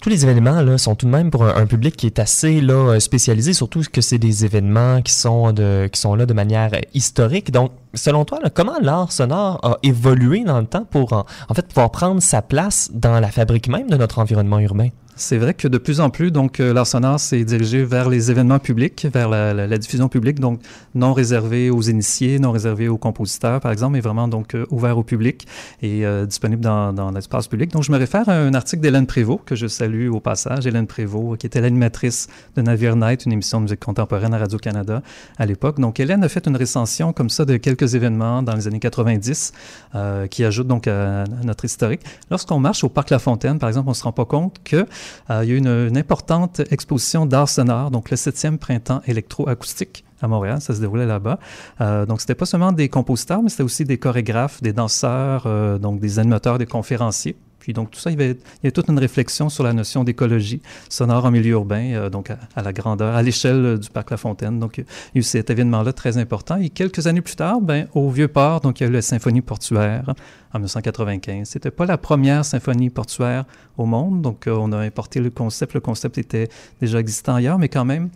tous 0.00 0.08
les 0.08 0.24
événements 0.24 0.62
là, 0.62 0.78
sont 0.78 0.94
tout 0.94 1.06
de 1.06 1.10
même 1.10 1.30
pour 1.30 1.44
un, 1.44 1.66
public 1.66 1.96
qui 1.96 2.06
est 2.06 2.18
assez 2.18 2.60
là, 2.60 2.92
euh, 2.94 3.00
spécialisé, 3.00 3.52
surtout 3.52 3.82
que 3.92 4.00
c'est 4.00 4.18
des 4.18 4.44
événements 4.44 5.02
qui 5.02 5.12
sont, 5.12 5.52
de, 5.52 5.88
qui 5.92 6.00
sont 6.00 6.14
là 6.14 6.26
de 6.26 6.32
manière 6.32 6.70
euh, 6.72 6.80
historique. 6.94 7.50
Donc, 7.50 7.72
selon 7.94 8.24
toi, 8.24 8.40
là, 8.42 8.50
comment 8.50 8.78
l'art 8.80 9.12
sonore 9.12 9.60
a 9.62 9.76
évolué 9.82 10.44
dans 10.44 10.58
le 10.58 10.66
temps 10.66 10.84
pour 10.84 11.12
en 11.12 11.54
fait 11.54 11.66
pouvoir 11.66 11.90
prendre 11.90 12.22
sa 12.22 12.40
place 12.40 12.90
dans 12.94 13.20
la 13.20 13.30
fabrique 13.30 13.68
même 13.68 13.90
de 13.90 13.96
notre 13.96 14.18
environnement 14.18 14.58
urbain? 14.58 14.88
C'est 15.22 15.36
vrai 15.36 15.52
que 15.52 15.68
de 15.68 15.76
plus 15.76 16.00
en 16.00 16.08
plus, 16.08 16.30
donc, 16.30 16.60
euh, 16.60 16.72
l'art 16.72 16.86
sonore 16.86 17.20
s'est 17.20 17.44
dirigé 17.44 17.84
vers 17.84 18.08
les 18.08 18.30
événements 18.30 18.58
publics, 18.58 19.06
vers 19.12 19.28
la, 19.28 19.52
la- 19.52 19.66
la 19.66 19.76
diffusion 19.76 20.08
publique, 20.08 20.40
donc 20.40 20.60
non 20.94 21.12
réservé 21.12 21.68
aux 21.68 21.82
initiés, 21.82 22.38
non 22.38 22.52
réservé 22.52 22.88
aux 22.88 22.96
compositeurs, 22.96 23.60
par 23.60 23.70
exemple, 23.70 23.92
mais 23.92 24.00
vraiment 24.00 24.28
donc 24.28 24.54
euh, 24.54 24.64
ouvert 24.70 24.96
au 24.96 25.02
public 25.02 25.46
et 25.82 26.06
euh, 26.06 26.24
disponible 26.24 26.62
dans, 26.62 26.94
dans 26.94 27.10
l'espace 27.10 27.48
public. 27.48 27.70
Donc, 27.70 27.82
je 27.82 27.92
me 27.92 27.98
réfère 27.98 28.30
à 28.30 28.32
un 28.32 28.54
article 28.54 28.80
d'Hélène 28.80 29.06
Prévost, 29.06 29.42
que 29.44 29.54
je 29.54 29.66
salue 29.66 30.08
au 30.08 30.20
passage. 30.20 30.66
Hélène 30.66 30.86
Prévost, 30.86 31.38
qui 31.38 31.46
était 31.46 31.60
l'animatrice 31.60 32.28
de 32.56 32.62
Navire 32.62 32.96
Night, 32.96 33.26
une 33.26 33.32
émission 33.32 33.58
de 33.58 33.64
musique 33.64 33.80
contemporaine 33.80 34.32
à 34.32 34.38
Radio-Canada 34.38 35.02
à 35.36 35.44
l'époque. 35.44 35.80
Donc, 35.80 36.00
Hélène 36.00 36.24
a 36.24 36.30
fait 36.30 36.46
une 36.46 36.56
recension 36.56 37.12
comme 37.12 37.28
ça 37.28 37.44
de 37.44 37.58
quelques 37.58 37.94
événements 37.94 38.42
dans 38.42 38.54
les 38.54 38.66
années 38.66 38.80
90 38.80 39.52
euh, 39.96 40.26
qui 40.28 40.44
ajoute 40.46 40.66
donc 40.66 40.88
à, 40.88 41.24
à 41.24 41.44
notre 41.44 41.66
historique. 41.66 42.00
Lorsqu'on 42.30 42.58
marche 42.58 42.84
au 42.84 42.88
Parc 42.88 43.10
La 43.10 43.18
Fontaine, 43.18 43.58
par 43.58 43.68
exemple, 43.68 43.90
on 43.90 43.94
se 43.94 44.02
rend 44.02 44.12
pas 44.12 44.24
compte 44.24 44.56
que 44.64 44.76
euh, 44.76 44.84
il 45.28 45.48
y 45.48 45.52
a 45.52 45.54
eu 45.54 45.58
une, 45.58 45.68
une 45.68 45.98
importante 45.98 46.60
exposition 46.70 47.26
d'art 47.26 47.48
sonore, 47.48 47.90
donc 47.90 48.10
le 48.10 48.16
7e 48.16 48.58
printemps 48.58 49.02
électroacoustique 49.06 50.04
à 50.22 50.28
Montréal, 50.28 50.60
ça 50.60 50.74
se 50.74 50.80
déroulait 50.80 51.06
là-bas. 51.06 51.38
Euh, 51.80 52.06
donc, 52.06 52.20
c'était 52.20 52.34
pas 52.34 52.46
seulement 52.46 52.72
des 52.72 52.88
compositeurs, 52.88 53.42
mais 53.42 53.48
c'était 53.48 53.62
aussi 53.62 53.84
des 53.84 53.98
chorégraphes, 53.98 54.62
des 54.62 54.72
danseurs, 54.72 55.44
euh, 55.46 55.78
donc 55.78 56.00
des 56.00 56.18
animateurs, 56.18 56.58
des 56.58 56.66
conférenciers. 56.66 57.36
Puis 57.60 57.72
donc 57.72 57.90
tout 57.90 58.00
ça, 58.00 58.10
il 58.10 58.18
y, 58.18 58.22
avait, 58.22 58.36
y 58.64 58.66
a 58.66 58.70
toute 58.72 58.88
une 58.88 58.98
réflexion 58.98 59.48
sur 59.48 59.62
la 59.62 59.72
notion 59.72 60.02
d'écologie 60.02 60.60
sonore 60.88 61.26
en 61.26 61.30
milieu 61.30 61.52
urbain, 61.52 61.92
euh, 61.92 62.10
donc 62.10 62.30
à, 62.30 62.62
la 62.62 62.72
grandeur, 62.72 63.14
à 63.14 63.22
l'échelle 63.22 63.64
euh, 63.64 63.78
du 63.78 63.90
parc 63.90 64.10
La 64.10 64.16
Fontaine. 64.16 64.58
Donc 64.58 64.78
il 64.78 64.80
y 64.80 65.18
a 65.18 65.20
eu 65.20 65.22
cet 65.22 65.50
événement-là 65.50 65.92
très 65.92 66.18
important. 66.18 66.56
Et 66.56 66.70
quelques 66.70 67.06
années 67.06 67.20
plus 67.20 67.36
tard, 67.36 67.60
ben, 67.60 67.86
au 67.94 68.10
Vieux-Port, 68.10 68.60
donc 68.62 68.80
il 68.80 68.84
y 68.84 68.86
a 68.86 68.90
eu 68.90 68.92
la 68.92 69.02
symphonie 69.02 69.42
portuaire 69.42 70.14
en 70.52 70.58
1995. 70.58 71.48
C'était 71.48 71.70
pas 71.70 71.86
la 71.86 71.98
première 71.98 72.44
symphonie 72.44 72.90
portuaire 72.90 73.44
au 73.76 73.86
monde, 73.86 74.22
donc 74.22 74.46
euh, 74.46 74.56
on 74.58 74.72
a 74.72 74.78
importé 74.78 75.20
le 75.20 75.30
concept. 75.30 75.74
Le 75.74 75.80
concept 75.80 76.18
était 76.18 76.48
déjà 76.80 76.98
existant 76.98 77.34
ailleurs, 77.34 77.58
mais 77.58 77.68
quand 77.68 77.84
même, 77.84 78.10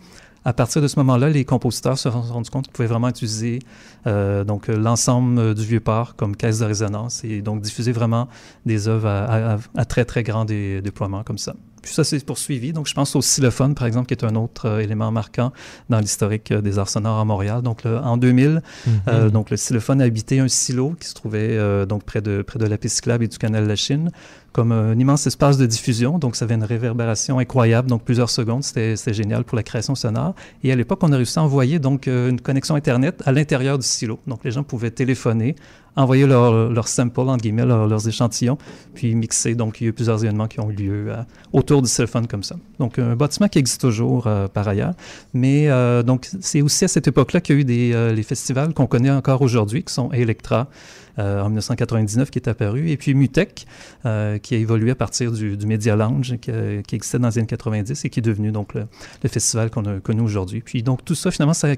à 0.45 0.53
partir 0.53 0.81
de 0.81 0.87
ce 0.87 0.97
moment-là, 0.99 1.29
les 1.29 1.43
compositeurs 1.43 1.97
se 1.97 2.09
sont 2.09 2.21
rendus 2.21 2.49
compte 2.51 2.65
qu'ils 2.65 2.73
pouvaient 2.73 2.87
vraiment 2.87 3.09
utiliser 3.09 3.59
euh, 4.07 4.43
donc 4.43 4.67
l'ensemble 4.67 5.39
euh, 5.39 5.53
du 5.55 5.63
vieux 5.65 5.79
port 5.79 6.15
comme 6.15 6.35
caisse 6.35 6.59
de 6.59 6.65
résonance 6.65 7.23
et 7.23 7.41
donc 7.41 7.61
diffuser 7.61 7.91
vraiment 7.91 8.27
des 8.65 8.87
œuvres 8.87 9.07
à, 9.07 9.53
à- 9.53 9.57
à 9.75 9.85
très 9.85 10.05
très 10.05 10.23
grand 10.23 10.45
dé- 10.45 10.81
déploiement 10.81 11.23
comme 11.23 11.39
ça. 11.39 11.55
Puis 11.81 11.93
ça 11.93 12.03
s'est 12.03 12.19
poursuivi. 12.19 12.73
Donc 12.73 12.87
je 12.87 12.93
pense 12.95 13.15
au 13.15 13.19
xylophone 13.19 13.75
par 13.75 13.85
exemple 13.87 14.07
qui 14.07 14.13
est 14.13 14.23
un 14.23 14.35
autre 14.35 14.65
euh, 14.67 14.79
élément 14.79 15.11
marquant 15.11 15.51
dans 15.89 15.99
l'historique 15.99 16.51
euh, 16.51 16.61
des 16.61 16.79
arts 16.79 16.89
sonores 16.89 17.19
à 17.19 17.25
Montréal. 17.25 17.61
Donc 17.61 17.83
le- 17.83 17.97
en 17.97 18.17
2000, 18.17 18.61
euh, 19.07 19.29
donc 19.29 19.49
le 19.49 19.55
xylophone 19.57 20.01
a 20.01 20.05
habité 20.05 20.39
un 20.39 20.47
silo 20.47 20.95
qui 20.99 21.07
se 21.07 21.13
trouvait 21.15 21.85
donc 21.87 22.03
près 22.03 22.21
de 22.21 22.41
près 22.43 22.59
de 22.59 22.65
la 22.65 22.77
piste 22.77 22.95
cyclable 22.97 23.23
et 23.23 23.27
du 23.27 23.37
canal 23.37 23.63
de 23.63 23.67
la 23.69 23.75
Chine 23.75 24.11
comme 24.55 24.71
un 24.71 24.97
immense 24.97 25.27
espace 25.27 25.57
de 25.57 25.65
diffusion. 25.65 26.17
Donc, 26.17 26.37
ça 26.37 26.45
avait 26.45 26.55
une 26.55 26.63
réverbération 26.63 27.39
incroyable, 27.39 27.89
donc 27.89 28.03
plusieurs 28.03 28.29
secondes. 28.29 28.63
C'était 28.63 28.95
génial 29.13 29.43
pour 29.43 29.57
la 29.57 29.63
création 29.63 29.95
sonore. 29.95 30.33
Et 30.63 30.71
à 30.71 30.77
l'époque, 30.77 30.99
on 31.01 31.11
a 31.11 31.17
réussi 31.17 31.37
à 31.39 31.43
envoyer 31.43 31.77
donc 31.77 32.07
euh, 32.07 32.29
une 32.29 32.39
connexion 32.39 32.75
Internet 32.75 33.21
à 33.25 33.33
l'intérieur 33.33 33.77
du 33.77 33.85
silo. 33.85 34.17
Donc, 34.27 34.45
les 34.45 34.51
gens 34.51 34.63
pouvaient 34.63 34.91
téléphoner, 34.91 35.57
envoyer 35.97 36.25
leurs 36.25 36.69
leur 36.69 36.87
samples, 36.87 37.19
entre 37.19 37.41
guillemets, 37.41 37.65
leurs 37.65 38.07
échantillons, 38.07 38.57
puis 38.93 39.13
mixer. 39.13 39.55
Donc, 39.55 39.81
il 39.81 39.83
y 39.83 39.87
a 39.87 39.89
eu 39.89 39.93
plusieurs 39.93 40.23
événements 40.23 40.47
qui 40.47 40.61
ont 40.61 40.71
eu 40.71 40.75
lieu 40.75 41.05
euh, 41.09 41.17
autour 41.51 41.81
du 41.81 41.91
téléphone 41.91 42.25
comme 42.25 42.43
ça. 42.43 42.55
Donc, 42.79 42.97
un 42.97 43.17
bâtiment 43.17 43.49
qui 43.49 43.59
existe 43.59 43.81
toujours 43.81 44.27
euh, 44.27 44.47
par 44.47 44.69
ailleurs. 44.69 44.93
Mais 45.33 45.67
donc, 46.05 46.29
c'est 46.39 46.61
aussi 46.61 46.85
à 46.85 46.87
cette 46.87 47.09
époque-là 47.09 47.41
qu'il 47.41 47.55
y 47.55 47.57
a 47.57 47.61
eu 47.61 47.65
des, 47.65 48.13
les 48.15 48.23
festivals 48.23 48.73
qu'on 48.73 48.87
connaît 48.87 49.11
encore 49.11 49.41
aujourd'hui, 49.41 49.83
qui 49.83 49.93
sont 49.93 50.13
Electra, 50.13 50.59
euh, 50.61 51.04
en 51.17 51.45
1999 51.45 52.29
qui 52.29 52.39
est 52.39 52.47
apparu, 52.47 52.89
et 52.89 52.97
puis 52.97 53.13
Mutec, 53.13 53.65
euh, 54.05 54.37
qui 54.37 54.55
a 54.55 54.57
évolué 54.57 54.91
à 54.91 54.95
partir 54.95 55.31
du, 55.31 55.57
Media 55.65 55.95
Lounge 55.95 56.37
qui, 56.37 56.51
qui, 56.85 56.95
existait 56.95 57.19
dans 57.19 57.29
les 57.29 57.37
années 57.37 57.47
90 57.47 58.05
et 58.05 58.09
qui 58.09 58.19
est 58.19 58.23
devenu 58.23 58.51
donc 58.51 58.73
le, 58.73 58.87
le 59.23 59.29
festival 59.29 59.69
qu'on 59.69 59.85
a 59.85 59.99
connu 59.99 60.21
aujourd'hui. 60.21 60.61
Puis 60.61 60.83
donc 60.83 61.03
tout 61.05 61.15
ça, 61.15 61.31
finalement, 61.31 61.53
ça, 61.53 61.69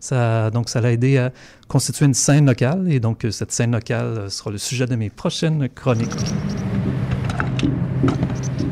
ça, 0.00 0.50
donc, 0.50 0.68
ça 0.68 0.80
l'a 0.80 0.92
aidé 0.92 1.18
à 1.18 1.32
constituer 1.68 2.06
une 2.06 2.14
scène 2.14 2.46
locale, 2.46 2.90
et 2.90 3.00
donc 3.00 3.26
cette 3.30 3.52
scène 3.52 3.72
locale 3.72 4.30
sera 4.30 4.50
le 4.50 4.58
sujet 4.58 4.86
de 4.86 4.96
mes 4.96 5.10
prochaines 5.10 5.68
chroniques. 5.68 6.10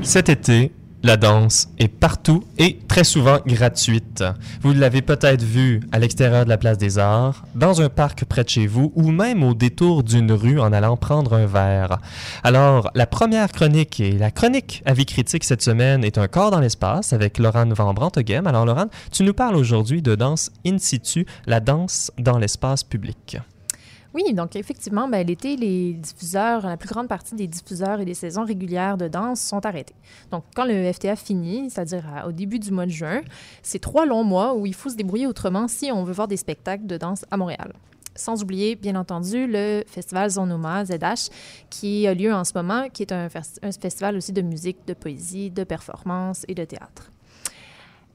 Cet 0.03 0.29
été, 0.29 0.73
la 1.05 1.19
danse 1.19 1.69
est 1.79 1.89
partout 1.89 2.43
et 2.57 2.79
très 2.89 3.05
souvent 3.05 3.39
gratuite. 3.47 4.25
Vous 4.63 4.73
l'avez 4.73 5.03
peut-être 5.03 5.43
vu 5.43 5.81
à 5.93 5.99
l'extérieur 5.99 6.45
de 6.45 6.49
la 6.49 6.57
place 6.57 6.79
des 6.79 6.99
Arts, 6.99 7.45
dans 7.55 7.83
un 7.83 7.91
parc 7.91 8.25
près 8.25 8.43
de 8.43 8.49
chez 8.49 8.67
vous 8.67 8.91
ou 8.97 9.11
même 9.11 9.45
au 9.45 9.53
détour 9.53 10.03
d'une 10.03 10.33
rue 10.33 10.59
en 10.59 10.73
allant 10.73 10.97
prendre 10.97 11.35
un 11.35 11.45
verre. 11.45 11.99
Alors, 12.43 12.91
la 12.95 13.07
première 13.07 13.53
chronique 13.53 14.01
et 14.01 14.13
la 14.13 14.31
chronique 14.31 14.83
avis 14.87 15.05
critique 15.05 15.45
cette 15.45 15.63
semaine 15.63 16.05
est 16.05 16.17
un 16.17 16.27
corps 16.27 16.51
dans 16.51 16.61
l'espace 16.61 17.13
avec 17.13 17.39
Laurent 17.39 17.69
Van 17.69 17.93
Brantoghem. 17.93 18.47
Alors 18.47 18.65
Laurent, 18.65 18.87
tu 19.13 19.25
nous 19.25 19.35
parles 19.35 19.57
aujourd'hui 19.57 20.01
de 20.01 20.15
danse 20.15 20.51
in 20.67 20.79
situ, 20.79 21.27
la 21.47 21.61
danse 21.61 22.11
dans 22.19 22.39
l'espace 22.39 22.83
public. 22.83 23.37
Oui, 24.15 24.33
donc 24.33 24.55
effectivement, 24.55 25.09
ben, 25.09 25.27
l'été, 25.27 25.57
les 25.57 25.95
diffuseurs, 25.95 26.65
la 26.65 26.77
plus 26.77 26.89
grande 26.89 27.09
partie 27.09 27.35
des 27.35 27.49
diffuseurs 27.49 28.01
et 28.01 28.05
des 28.05 28.15
saisons 28.15 28.45
régulières 28.45 28.97
de 28.97 29.09
danse 29.09 29.41
sont 29.41 29.67
arrêtés. 29.67 29.97
Donc, 30.31 30.45
quand 30.55 30.65
le 30.65 30.93
FTA 30.93 31.17
finit, 31.17 31.69
c'est-à-dire 31.69 32.05
au 32.25 32.31
début 32.31 32.61
du 32.61 32.71
mois 32.71 32.87
de 32.87 32.93
juin, 32.93 33.23
c'est 33.65 33.81
trois 33.81 34.07
longs 34.07 34.23
mois 34.23 34.55
où 34.55 34.67
il 34.67 34.75
faut 34.75 34.89
se 34.89 34.95
débrouiller 34.95 35.27
autrement 35.27 35.67
si 35.67 35.91
on 35.91 36.05
veut 36.05 36.13
voir 36.13 36.29
des 36.29 36.37
spectacles 36.37 36.87
de 36.87 36.97
danse 36.97 37.25
à 37.33 37.37
Montréal. 37.37 37.73
Sans 38.15 38.41
oublier, 38.41 38.77
bien 38.77 38.95
entendu, 38.95 39.49
le 39.49 39.83
festival 39.89 40.31
Zonoma 40.31 40.85
ZH 40.85 41.31
qui 41.69 42.07
a 42.07 42.15
lieu 42.15 42.33
en 42.33 42.45
ce 42.45 42.53
moment, 42.55 42.89
qui 42.91 43.03
est 43.03 43.11
un, 43.11 43.27
un 43.63 43.73
festival 43.73 44.17
aussi 44.17 44.33
de 44.33 44.43
musique, 44.43 44.79
de 44.87 44.95
poésie, 44.95 45.51
de 45.51 45.65
performance 45.65 46.45
et 46.47 46.55
de 46.55 46.65
théâtre, 46.65 47.11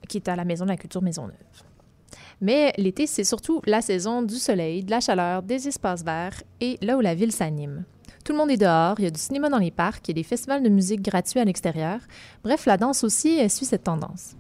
qui 0.08 0.16
est 0.16 0.30
à 0.30 0.38
la 0.38 0.46
Maison 0.46 0.64
de 0.64 0.70
la 0.70 0.78
Culture 0.78 1.02
Maisonneuve. 1.02 1.36
Mais 2.42 2.74
l'été, 2.78 3.06
c'est 3.06 3.24
surtout 3.24 3.62
la 3.66 3.82
saison 3.82 4.22
du 4.22 4.36
soleil, 4.36 4.84
de 4.84 4.92
la 4.92 5.00
chaleur, 5.00 5.44
des 5.44 5.68
espaces 5.68 6.04
verts 6.04 6.42
et 6.62 6.78
là 6.82 6.98
où 6.98 7.02
la 7.02 7.16
ville 7.16 7.32
s'anime. 7.32 7.84
Tout 8.24 8.34
le 8.34 8.38
monde 8.38 8.52
est 8.52 8.58
dehors, 8.58 8.96
il 9.00 9.06
y 9.06 9.08
a 9.08 9.12
du 9.12 9.20
cinéma 9.20 9.50
dans 9.50 9.58
les 9.58 9.72
parcs, 9.72 10.08
il 10.08 10.12
y 10.12 10.20
a 10.20 10.22
des 10.22 10.24
festivals 10.24 10.64
de 10.64 10.70
musique 10.70 11.02
gratuits 11.02 11.40
à 11.40 11.46
l'extérieur. 11.46 12.00
Bref, 12.44 12.66
la 12.66 12.78
danse 12.78 13.04
aussi 13.04 13.50
suit 13.50 13.66
cette 13.66 13.84
tendance. 13.84 14.36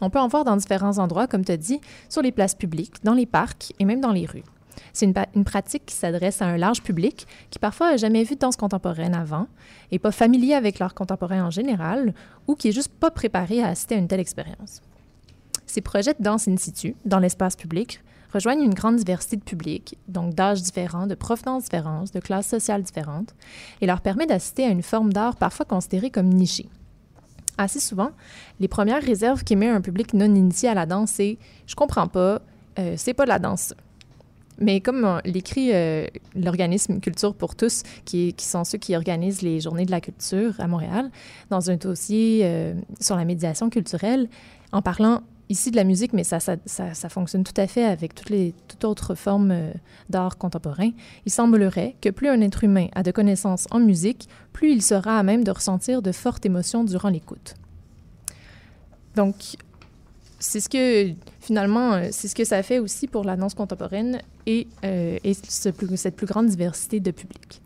On 0.00 0.10
peut 0.10 0.18
en 0.18 0.28
voir 0.28 0.44
dans 0.44 0.56
différents 0.56 0.98
endroits, 0.98 1.26
comme 1.26 1.44
tu 1.44 1.52
as 1.52 1.56
dit, 1.56 1.80
sur 2.08 2.22
les 2.22 2.32
places 2.32 2.54
publiques, 2.54 3.02
dans 3.02 3.14
les 3.14 3.26
parcs 3.26 3.72
et 3.78 3.84
même 3.84 4.00
dans 4.00 4.12
les 4.12 4.26
rues. 4.26 4.44
C'est 4.92 5.06
une, 5.06 5.44
pratique 5.44 5.86
qui 5.86 5.94
s'adresse 5.94 6.40
à 6.42 6.46
un 6.46 6.56
large 6.56 6.82
public 6.82 7.26
qui 7.50 7.58
parfois 7.58 7.90
n'a 7.90 7.96
jamais 7.96 8.24
vu 8.24 8.34
de 8.34 8.40
danse 8.40 8.56
contemporaine 8.56 9.14
avant, 9.14 9.48
et 9.90 9.98
pas 9.98 10.12
familier 10.12 10.54
avec 10.54 10.78
l'art 10.78 10.94
contemporain 10.94 11.44
en 11.44 11.50
général, 11.50 12.14
ou 12.46 12.54
qui 12.54 12.68
est 12.68 12.72
juste 12.72 12.92
pas 12.92 13.10
préparé 13.10 13.62
à 13.62 13.68
assister 13.68 13.96
à 13.96 13.98
une 13.98 14.08
telle 14.08 14.20
expérience. 14.20 14.82
Ces 15.68 15.82
projets 15.82 16.14
de 16.14 16.22
danse 16.22 16.48
in 16.48 16.56
situ, 16.56 16.96
dans 17.04 17.18
l'espace 17.18 17.54
public, 17.54 18.00
rejoignent 18.32 18.62
une 18.62 18.74
grande 18.74 18.96
diversité 18.96 19.36
de 19.36 19.42
publics, 19.42 19.98
donc 20.08 20.34
d'âges 20.34 20.62
différents, 20.62 21.06
de 21.06 21.14
provenances 21.14 21.64
différentes, 21.64 22.12
de 22.12 22.20
classes 22.20 22.48
sociales 22.48 22.82
différentes, 22.82 23.34
et 23.80 23.86
leur 23.86 24.00
permet 24.00 24.26
d'assister 24.26 24.64
à 24.64 24.70
une 24.70 24.82
forme 24.82 25.12
d'art 25.12 25.36
parfois 25.36 25.66
considérée 25.66 26.10
comme 26.10 26.28
nichée. 26.28 26.68
Assez 27.58 27.80
souvent, 27.80 28.10
les 28.60 28.68
premières 28.68 29.02
réserves 29.02 29.44
qu'émet 29.44 29.68
un 29.68 29.82
public 29.82 30.14
non 30.14 30.34
initié 30.34 30.70
à 30.70 30.74
la 30.74 30.86
danse, 30.86 31.12
c'est 31.12 31.36
Je 31.66 31.74
comprends 31.74 32.08
pas, 32.08 32.40
euh, 32.78 32.94
c'est 32.96 33.14
pas 33.14 33.24
de 33.24 33.30
la 33.30 33.38
danse. 33.38 33.74
Mais 34.60 34.80
comme 34.80 35.20
l'écrit 35.24 35.74
euh, 35.74 36.06
l'organisme 36.34 36.98
Culture 36.98 37.34
pour 37.34 37.56
tous, 37.56 37.82
qui, 38.06 38.32
qui, 38.32 38.46
sont 38.46 38.64
ceux 38.64 38.78
qui 38.78 38.96
organisent 38.96 39.42
les 39.42 39.60
journées 39.60 39.84
de 39.84 39.90
la 39.90 40.00
culture 40.00 40.54
à 40.58 40.66
Montréal, 40.66 41.10
dans 41.50 41.70
un 41.70 41.76
dossier 41.76 42.40
euh, 42.42 42.74
sur 43.00 43.16
la 43.16 43.24
médiation 43.24 43.70
culturelle, 43.70 44.28
en 44.72 44.82
parlant 44.82 45.22
ici 45.48 45.70
de 45.70 45.76
la 45.76 45.84
musique, 45.84 46.12
mais 46.12 46.24
ça, 46.24 46.40
ça, 46.40 46.56
ça, 46.66 46.94
ça, 46.94 47.08
fonctionne 47.08 47.44
tout 47.44 47.58
à 47.58 47.66
fait 47.66 47.84
avec 47.84 48.14
toutes 48.14 48.30
les 48.30 48.54
toutes 48.68 48.84
autres 48.84 49.14
formes 49.14 49.50
euh, 49.50 49.72
d'art 50.10 50.38
contemporain. 50.38 50.90
Il 51.26 51.32
semblerait 51.32 51.96
que 52.00 52.10
plus 52.10 52.28
un 52.28 52.40
être 52.40 52.64
humain 52.64 52.88
a 52.94 53.02
de 53.02 53.10
connaissances 53.10 53.66
en 53.70 53.80
musique, 53.80 54.28
plus 54.52 54.72
il 54.72 54.82
sera 54.82 55.18
à 55.18 55.22
même 55.22 55.44
de 55.44 55.50
ressentir 55.50 56.02
de 56.02 56.12
fortes 56.12 56.44
émotions 56.46 56.84
durant 56.84 57.08
l'écoute. 57.08 57.54
Donc, 59.16 59.56
c'est 60.38 60.60
ce 60.60 60.68
que 60.68 61.14
finalement, 61.40 61.94
euh, 61.94 62.08
c'est 62.12 62.28
ce 62.28 62.34
que 62.34 62.44
ça 62.44 62.62
fait 62.62 62.78
aussi 62.78 63.08
pour 63.08 63.24
la 63.24 63.36
danse 63.36 63.54
contemporaine 63.54 64.20
et, 64.46 64.68
euh, 64.84 65.18
cette 65.44 66.16
plus 66.16 66.26
grande 66.26 66.46
diversité 66.46 67.00
de 67.00 67.10
public. 67.10 67.60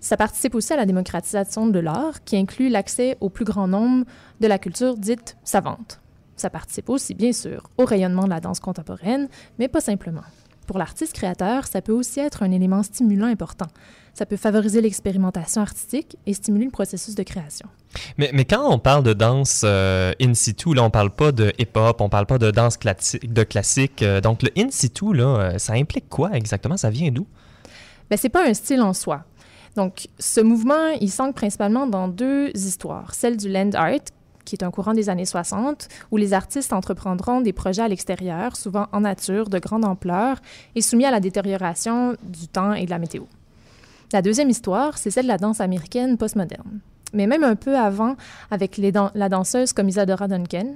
Ça 0.00 0.16
participe 0.16 0.54
aussi 0.54 0.72
à 0.72 0.76
la 0.76 0.86
démocratisation 0.86 1.66
de 1.66 1.78
l'art, 1.78 2.24
qui 2.24 2.36
inclut 2.36 2.70
l'accès 2.70 3.18
au 3.20 3.28
plus 3.28 3.44
grand 3.44 3.68
nombre 3.68 4.06
de 4.40 4.46
la 4.46 4.58
culture 4.58 4.96
dite 4.96 5.36
savante. 5.44 5.99
Ça 6.40 6.48
participe 6.48 6.88
aussi, 6.88 7.12
bien 7.12 7.34
sûr, 7.34 7.68
au 7.76 7.84
rayonnement 7.84 8.24
de 8.24 8.30
la 8.30 8.40
danse 8.40 8.60
contemporaine, 8.60 9.28
mais 9.58 9.68
pas 9.68 9.82
simplement. 9.82 10.22
Pour 10.66 10.78
l'artiste 10.78 11.12
créateur, 11.12 11.66
ça 11.66 11.82
peut 11.82 11.92
aussi 11.92 12.18
être 12.18 12.42
un 12.42 12.50
élément 12.50 12.82
stimulant 12.82 13.26
important. 13.26 13.66
Ça 14.14 14.24
peut 14.24 14.38
favoriser 14.38 14.80
l'expérimentation 14.80 15.60
artistique 15.60 16.16
et 16.24 16.32
stimuler 16.32 16.64
le 16.64 16.70
processus 16.70 17.14
de 17.14 17.22
création. 17.24 17.68
Mais, 18.16 18.30
mais 18.32 18.46
quand 18.46 18.72
on 18.72 18.78
parle 18.78 19.02
de 19.02 19.12
danse 19.12 19.62
euh, 19.64 20.14
in 20.18 20.32
situ, 20.32 20.72
là, 20.72 20.82
on 20.82 20.88
parle 20.88 21.10
pas 21.10 21.30
de 21.30 21.52
hip-hop, 21.58 22.00
on 22.00 22.08
parle 22.08 22.24
pas 22.24 22.38
de 22.38 22.50
danse 22.50 22.78
classique. 22.78 23.30
De 23.30 23.42
classique 23.42 24.02
euh, 24.02 24.22
donc, 24.22 24.42
le 24.42 24.50
in 24.56 24.70
situ, 24.70 25.12
là, 25.12 25.24
euh, 25.24 25.58
ça 25.58 25.74
implique 25.74 26.08
quoi 26.08 26.30
exactement? 26.32 26.78
Ça 26.78 26.88
vient 26.88 27.10
d'où? 27.10 27.26
Ben, 28.08 28.16
c'est 28.16 28.30
pas 28.30 28.48
un 28.48 28.54
style 28.54 28.80
en 28.80 28.94
soi. 28.94 29.24
Donc, 29.76 30.08
ce 30.18 30.40
mouvement, 30.40 30.88
il 31.00 31.10
s'ancre 31.10 31.34
principalement 31.34 31.86
dans 31.86 32.08
deux 32.08 32.50
histoires. 32.54 33.14
Celle 33.14 33.36
du 33.36 33.50
land 33.50 33.72
art, 33.74 34.00
qui 34.50 34.56
est 34.56 34.64
un 34.64 34.72
courant 34.72 34.94
des 34.94 35.08
années 35.08 35.26
60, 35.26 35.86
où 36.10 36.16
les 36.16 36.34
artistes 36.34 36.72
entreprendront 36.72 37.40
des 37.40 37.52
projets 37.52 37.82
à 37.82 37.88
l'extérieur, 37.88 38.56
souvent 38.56 38.88
en 38.90 39.02
nature, 39.02 39.48
de 39.48 39.60
grande 39.60 39.84
ampleur, 39.84 40.40
et 40.74 40.82
soumis 40.82 41.04
à 41.04 41.12
la 41.12 41.20
détérioration 41.20 42.16
du 42.24 42.48
temps 42.48 42.72
et 42.72 42.84
de 42.84 42.90
la 42.90 42.98
météo. 42.98 43.22
La 44.12 44.22
deuxième 44.22 44.50
histoire, 44.50 44.98
c'est 44.98 45.12
celle 45.12 45.26
de 45.26 45.28
la 45.28 45.38
danse 45.38 45.60
américaine 45.60 46.18
postmoderne. 46.18 46.80
Mais 47.12 47.28
même 47.28 47.44
un 47.44 47.54
peu 47.54 47.78
avant, 47.78 48.16
avec 48.50 48.76
la 48.76 49.28
danseuse 49.28 49.72
comme 49.72 49.88
Isadora 49.88 50.26
Duncan, 50.26 50.74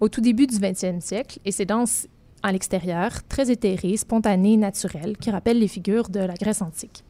au 0.00 0.08
tout 0.08 0.22
début 0.22 0.46
du 0.46 0.56
20e 0.56 1.00
siècle, 1.00 1.40
et 1.44 1.52
ces 1.52 1.66
danses 1.66 2.06
à 2.42 2.52
l'extérieur, 2.52 3.10
très 3.28 3.50
éthérées, 3.50 3.98
spontanées, 3.98 4.56
naturelles, 4.56 5.18
qui 5.18 5.30
rappellent 5.30 5.58
les 5.58 5.68
figures 5.68 6.08
de 6.08 6.20
la 6.20 6.32
Grèce 6.32 6.62
antique. 6.62 7.04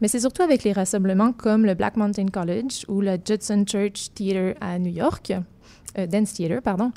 Mais 0.00 0.08
c'est 0.08 0.20
surtout 0.20 0.42
avec 0.42 0.64
les 0.64 0.72
rassemblements 0.72 1.32
comme 1.32 1.66
le 1.66 1.74
Black 1.74 1.96
Mountain 1.96 2.28
College 2.28 2.84
ou 2.88 3.00
le 3.00 3.18
Judson 3.22 3.64
Church 3.66 4.12
Theater 4.14 4.54
à 4.60 4.78
New 4.78 4.92
York, 4.92 5.32
euh, 5.98 6.06
Dance 6.06 6.40
pardon, 6.64 6.92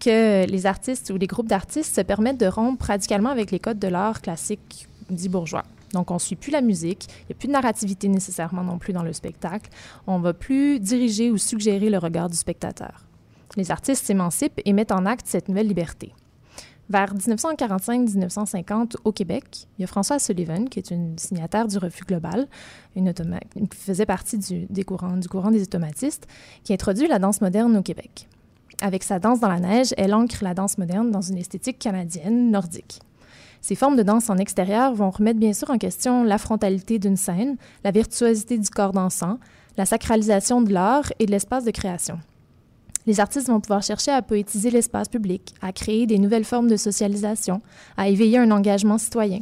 que 0.00 0.46
les 0.46 0.66
artistes 0.66 1.10
ou 1.10 1.18
les 1.18 1.26
groupes 1.26 1.48
d'artistes 1.48 1.94
se 1.94 2.00
permettent 2.00 2.40
de 2.40 2.46
rompre 2.46 2.86
radicalement 2.86 3.30
avec 3.30 3.50
les 3.50 3.58
codes 3.58 3.78
de 3.78 3.88
l'art 3.88 4.20
classique 4.20 4.88
dit 5.10 5.28
bourgeois. 5.28 5.64
Donc, 5.92 6.10
on 6.10 6.14
ne 6.14 6.18
suit 6.18 6.36
plus 6.36 6.50
la 6.50 6.60
musique, 6.60 7.06
il 7.22 7.26
n'y 7.30 7.36
a 7.36 7.38
plus 7.38 7.48
de 7.48 7.52
narrativité 7.52 8.08
nécessairement 8.08 8.62
non 8.62 8.78
plus 8.78 8.92
dans 8.92 9.02
le 9.02 9.12
spectacle. 9.12 9.70
On 10.06 10.18
va 10.18 10.34
plus 10.34 10.80
diriger 10.80 11.30
ou 11.30 11.38
suggérer 11.38 11.88
le 11.88 11.98
regard 11.98 12.28
du 12.28 12.36
spectateur. 12.36 13.06
Les 13.56 13.70
artistes 13.70 14.04
s'émancipent 14.04 14.60
et 14.64 14.72
mettent 14.72 14.92
en 14.92 15.06
acte 15.06 15.26
cette 15.26 15.48
nouvelle 15.48 15.68
liberté. 15.68 16.12
Vers 16.90 17.14
1945-1950, 17.14 18.96
au 19.04 19.12
Québec, 19.12 19.66
il 19.76 19.82
y 19.82 19.84
a 19.84 19.86
François 19.86 20.18
Sullivan, 20.18 20.68
qui 20.70 20.78
est 20.78 20.90
une 20.90 21.18
signataire 21.18 21.68
du 21.68 21.76
refus 21.76 22.04
global, 22.04 22.48
une 22.96 23.12
qui 23.12 23.76
faisait 23.76 24.06
partie 24.06 24.38
du, 24.38 24.66
du 24.70 24.84
courant 24.86 25.50
des 25.50 25.62
automatistes, 25.62 26.26
qui 26.64 26.72
introduit 26.72 27.06
la 27.06 27.18
danse 27.18 27.42
moderne 27.42 27.76
au 27.76 27.82
Québec. 27.82 28.26
Avec 28.80 29.02
sa 29.02 29.18
danse 29.18 29.40
dans 29.40 29.48
la 29.48 29.60
neige, 29.60 29.92
elle 29.98 30.14
ancre 30.14 30.42
la 30.42 30.54
danse 30.54 30.78
moderne 30.78 31.10
dans 31.10 31.20
une 31.20 31.36
esthétique 31.36 31.78
canadienne, 31.78 32.50
nordique. 32.50 33.00
Ces 33.60 33.74
formes 33.74 33.96
de 33.96 34.02
danse 34.02 34.30
en 34.30 34.38
extérieur 34.38 34.94
vont 34.94 35.10
remettre 35.10 35.40
bien 35.40 35.52
sûr 35.52 35.68
en 35.70 35.78
question 35.78 36.24
la 36.24 36.38
frontalité 36.38 36.98
d'une 36.98 37.16
scène, 37.16 37.56
la 37.84 37.90
virtuosité 37.90 38.56
du 38.56 38.70
corps 38.70 38.92
dansant, 38.92 39.38
la 39.76 39.84
sacralisation 39.84 40.62
de 40.62 40.72
l'art 40.72 41.12
et 41.18 41.26
de 41.26 41.32
l'espace 41.32 41.64
de 41.64 41.70
création. 41.70 42.18
Les 43.08 43.20
artistes 43.20 43.48
vont 43.48 43.58
pouvoir 43.58 43.82
chercher 43.82 44.10
à 44.10 44.20
poétiser 44.20 44.70
l'espace 44.70 45.08
public, 45.08 45.54
à 45.62 45.72
créer 45.72 46.06
des 46.06 46.18
nouvelles 46.18 46.44
formes 46.44 46.68
de 46.68 46.76
socialisation, 46.76 47.62
à 47.96 48.10
éveiller 48.10 48.36
un 48.36 48.50
engagement 48.50 48.98
citoyen. 48.98 49.40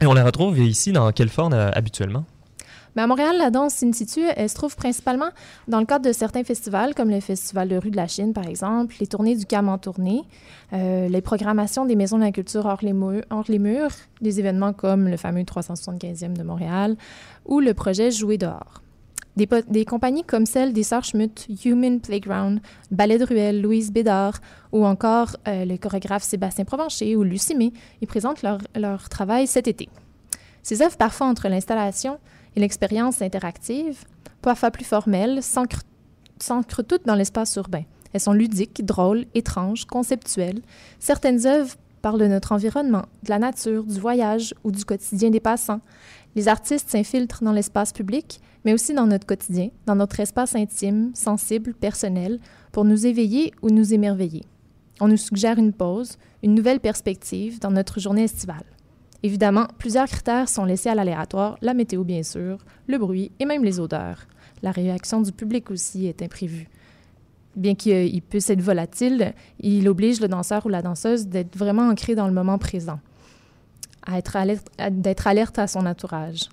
Et 0.00 0.06
on 0.06 0.14
les 0.14 0.22
retrouve 0.22 0.56
ici 0.60 0.92
dans 0.92 1.10
quelle 1.10 1.28
forme 1.28 1.52
euh, 1.52 1.72
habituellement? 1.72 2.24
Mais 2.94 3.02
à 3.02 3.08
Montréal, 3.08 3.34
la 3.38 3.50
danse 3.50 3.82
in 3.82 3.92
situ, 3.92 4.20
elle 4.36 4.48
se 4.48 4.54
trouve 4.54 4.76
principalement 4.76 5.30
dans 5.66 5.80
le 5.80 5.84
cadre 5.84 6.06
de 6.06 6.12
certains 6.12 6.44
festivals, 6.44 6.94
comme 6.94 7.10
le 7.10 7.18
Festival 7.18 7.68
de 7.68 7.76
rue 7.76 7.90
de 7.90 7.96
la 7.96 8.06
Chine, 8.06 8.32
par 8.32 8.46
exemple, 8.46 8.94
les 9.00 9.08
tournées 9.08 9.34
du 9.34 9.46
CAM 9.46 9.68
en 9.68 9.78
tournée, 9.78 10.22
euh, 10.72 11.08
les 11.08 11.22
programmations 11.22 11.84
des 11.84 11.96
maisons 11.96 12.18
de 12.18 12.22
la 12.22 12.30
culture 12.30 12.66
hors 12.66 12.82
les, 12.82 12.92
murs, 12.92 13.24
hors 13.30 13.46
les 13.48 13.58
murs, 13.58 13.90
des 14.20 14.38
événements 14.38 14.74
comme 14.74 15.08
le 15.08 15.16
fameux 15.16 15.42
375e 15.42 16.34
de 16.34 16.44
Montréal 16.44 16.96
ou 17.46 17.58
le 17.58 17.74
projet 17.74 18.12
Jouer 18.12 18.38
dehors. 18.38 18.80
Des, 19.36 19.84
compagnies 19.86 20.24
comme 20.24 20.44
celle 20.44 20.74
des 20.74 20.82
Sœurs 20.82 21.06
Human 21.64 22.00
Playground, 22.00 22.60
Ballet 22.90 23.16
de 23.16 23.24
Ruelle, 23.24 23.62
Louise 23.62 23.90
Bédard 23.90 24.40
ou 24.72 24.84
encore 24.84 25.36
euh, 25.48 25.64
le 25.64 25.78
chorégraphe 25.78 26.22
Sébastien 26.22 26.66
Provencher 26.66 27.16
ou 27.16 27.22
Lucie 27.22 27.54
May, 27.54 27.72
ils 28.02 28.06
présentent 28.06 28.42
leur, 28.42 28.58
leur 28.74 29.08
travail 29.08 29.46
cet 29.46 29.68
été. 29.68 29.88
Ces 30.62 30.82
œuvres, 30.82 30.98
parfois 30.98 31.28
entre 31.28 31.48
l'installation 31.48 32.18
et 32.56 32.60
l'expérience 32.60 33.22
interactive, 33.22 34.04
parfois 34.42 34.70
plus 34.70 34.84
formelles, 34.84 35.42
s'ancrent 35.42 35.82
s'ancrent 36.38 36.82
toutes 36.82 37.06
dans 37.06 37.14
l'espace 37.14 37.56
urbain. 37.56 37.84
Elles 38.12 38.20
sont 38.20 38.32
ludiques, 38.32 38.84
drôles, 38.84 39.24
étranges, 39.34 39.86
conceptuelles. 39.86 40.60
Certaines 40.98 41.46
œuvres 41.46 41.76
parlent 42.02 42.20
de 42.20 42.26
notre 42.26 42.52
environnement, 42.52 43.04
de 43.22 43.30
la 43.30 43.38
nature, 43.38 43.84
du 43.84 43.98
voyage 43.98 44.54
ou 44.64 44.72
du 44.72 44.84
quotidien 44.84 45.30
des 45.30 45.40
passants. 45.40 45.80
Les 46.34 46.48
artistes 46.48 46.88
s'infiltrent 46.88 47.44
dans 47.44 47.52
l'espace 47.52 47.92
public, 47.92 48.40
mais 48.64 48.72
aussi 48.72 48.94
dans 48.94 49.06
notre 49.06 49.26
quotidien, 49.26 49.68
dans 49.86 49.96
notre 49.96 50.20
espace 50.20 50.54
intime, 50.54 51.10
sensible, 51.14 51.74
personnel, 51.74 52.40
pour 52.72 52.84
nous 52.84 53.06
éveiller 53.06 53.52
ou 53.60 53.68
nous 53.68 53.92
émerveiller. 53.92 54.44
On 55.00 55.08
nous 55.08 55.16
suggère 55.16 55.58
une 55.58 55.72
pause, 55.72 56.16
une 56.42 56.54
nouvelle 56.54 56.80
perspective 56.80 57.58
dans 57.58 57.70
notre 57.70 58.00
journée 58.00 58.24
estivale. 58.24 58.64
Évidemment, 59.22 59.66
plusieurs 59.78 60.08
critères 60.08 60.48
sont 60.48 60.64
laissés 60.64 60.88
à 60.88 60.94
l'aléatoire, 60.94 61.56
la 61.60 61.74
météo 61.74 62.02
bien 62.02 62.22
sûr, 62.22 62.58
le 62.86 62.98
bruit 62.98 63.30
et 63.38 63.44
même 63.44 63.64
les 63.64 63.78
odeurs. 63.78 64.26
La 64.62 64.70
réaction 64.70 65.20
du 65.20 65.32
public 65.32 65.70
aussi 65.70 66.06
est 66.06 66.22
imprévue. 66.22 66.68
Bien 67.54 67.74
qu'il 67.74 68.22
puisse 68.22 68.48
être 68.48 68.62
volatile, 68.62 69.34
il 69.60 69.88
oblige 69.88 70.20
le 70.20 70.28
danseur 70.28 70.64
ou 70.66 70.70
la 70.70 70.82
danseuse 70.82 71.26
d'être 71.26 71.56
vraiment 71.56 71.88
ancré 71.88 72.14
dans 72.14 72.26
le 72.26 72.32
moment 72.32 72.58
présent, 72.58 72.98
à 74.06 74.18
être 74.18 74.36
alerte, 75.26 75.58
à- 75.58 75.66
son 75.66 75.86
entourage. 75.86 76.48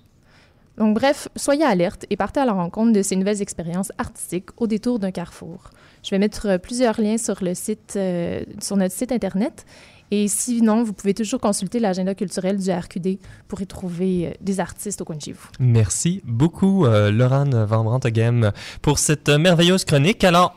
Donc 0.78 0.94
bref, 0.94 1.28
soyez 1.36 1.64
alerte 1.64 2.06
et 2.10 2.16
partez 2.16 2.40
à 2.40 2.44
la 2.46 2.52
rencontre 2.52 2.92
de 2.92 3.02
ces 3.02 3.16
nouvelles 3.16 3.42
expériences 3.42 3.92
artistiques 3.98 4.48
au 4.56 4.66
détour 4.66 4.98
d'un 4.98 5.10
carrefour. 5.10 5.70
Je 6.02 6.10
vais 6.10 6.18
mettre 6.18 6.46
euh, 6.48 6.58
plusieurs 6.58 6.98
liens 7.00 7.18
sur 7.18 7.42
le 7.44 7.54
site, 7.54 7.94
euh, 7.96 8.42
sur 8.60 8.76
notre 8.76 8.94
site 8.94 9.12
internet. 9.12 9.66
Et 10.12 10.26
sinon, 10.26 10.82
vous 10.82 10.92
pouvez 10.92 11.12
toujours 11.14 11.40
consulter 11.40 11.78
l'agenda 11.78 12.14
culturel 12.14 12.56
du 12.56 12.70
RQD 12.70 13.18
pour 13.46 13.60
y 13.60 13.66
trouver 13.66 14.28
euh, 14.28 14.30
des 14.40 14.58
artistes 14.58 15.00
au 15.02 15.04
coin 15.04 15.16
de 15.16 15.20
chez 15.22 15.32
vous. 15.32 15.46
Merci 15.58 16.22
beaucoup, 16.24 16.86
Laurent 16.86 17.44
Van 17.66 17.84
Branteghem, 17.84 18.50
pour 18.80 18.98
cette 18.98 19.28
merveilleuse 19.28 19.84
chronique. 19.84 20.24
Alors, 20.24 20.54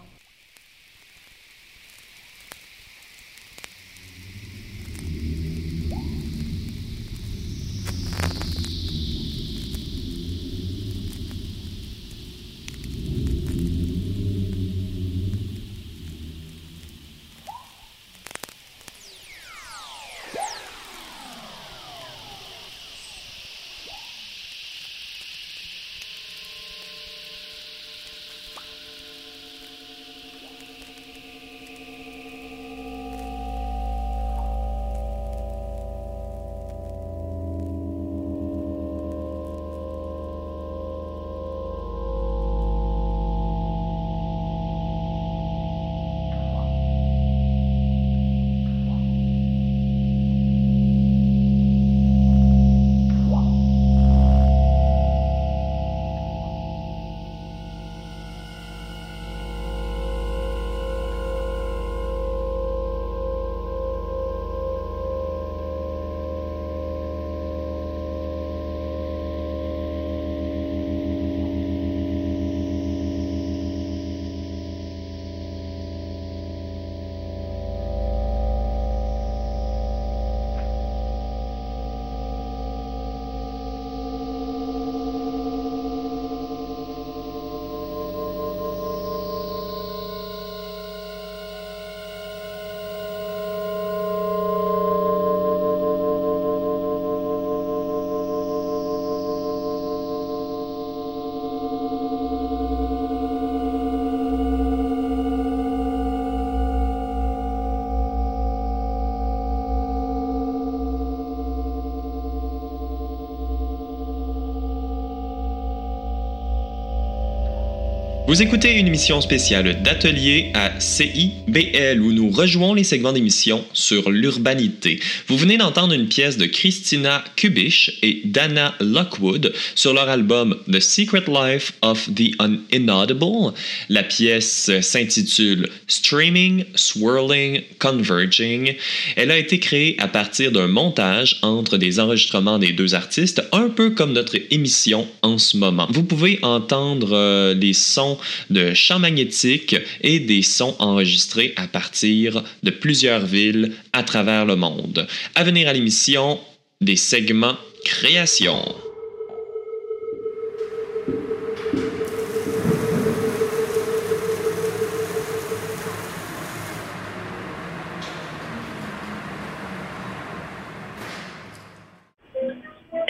Vous 118.34 118.42
écoutez 118.42 118.80
une 118.80 118.88
émission 118.88 119.22
spéciale 119.22 119.84
d'atelier 119.84 120.50
à 120.56 120.80
CIBL 120.80 122.02
où 122.02 122.14
nous 122.14 122.32
rejouons 122.32 122.74
les 122.74 122.84
segments 122.84 123.14
d'émission 123.14 123.64
sur 123.74 124.10
l'urbanité. 124.10 125.00
Vous 125.28 125.38
venez 125.38 125.60
d'entendre 125.60 125.94
une 125.94 126.08
pièce 126.08 126.36
de 126.38 126.48
Christina 126.48 127.24
Kubish 127.36 128.00
et 128.02 128.24
Dana 128.26 128.74
Lockwood 128.80 129.54
sur 129.76 129.94
leur 129.94 130.10
album 130.10 130.58
The 130.68 130.80
Secret 130.80 131.26
Life 131.28 131.74
of 131.84 132.10
the 132.16 132.32
Inaudible. 132.72 133.54
La 133.90 134.02
pièce 134.02 134.72
s'intitule 134.82 135.70
Streaming, 135.86 136.66
Swirling, 136.74 137.62
Converging. 137.78 138.74
Elle 139.16 139.30
a 139.30 139.38
été 139.38 139.60
créée 139.60 139.96
à 140.00 140.08
partir 140.08 140.52
d'un 140.52 140.66
montage 140.66 141.38
entre 141.44 141.78
des 141.78 142.00
enregistrements 142.00 142.58
des 142.58 142.72
deux 142.72 142.96
artistes, 142.96 143.44
un 143.52 143.70
peu 143.70 143.92
comme 143.92 144.14
notre 144.14 144.38
émission 144.50 145.08
en 145.22 145.38
ce 145.38 145.56
moment. 145.56 145.88
Vous 145.92 146.04
pouvez 146.04 146.40
entendre 146.42 147.12
euh, 147.14 147.54
les 147.54 147.74
sons 147.74 148.18
de 148.50 148.74
champs 148.74 149.00
magnétiques 149.00 149.76
et 150.02 150.20
des 150.20 150.42
sons 150.42 150.76
enregistrés 150.80 151.54
à 151.56 151.68
partir 151.68 152.44
de 152.64 152.72
plusieurs 152.72 153.26
villes 153.26 153.74
à 153.94 154.04
travers 154.04 154.46
le 154.46 154.56
monde. 154.56 155.08
À 155.36 155.44
venir 155.44 155.68
à 155.68 155.74
l'émission, 155.74 156.40
des 156.82 156.96
segments 156.96 157.58
création. 157.84 158.64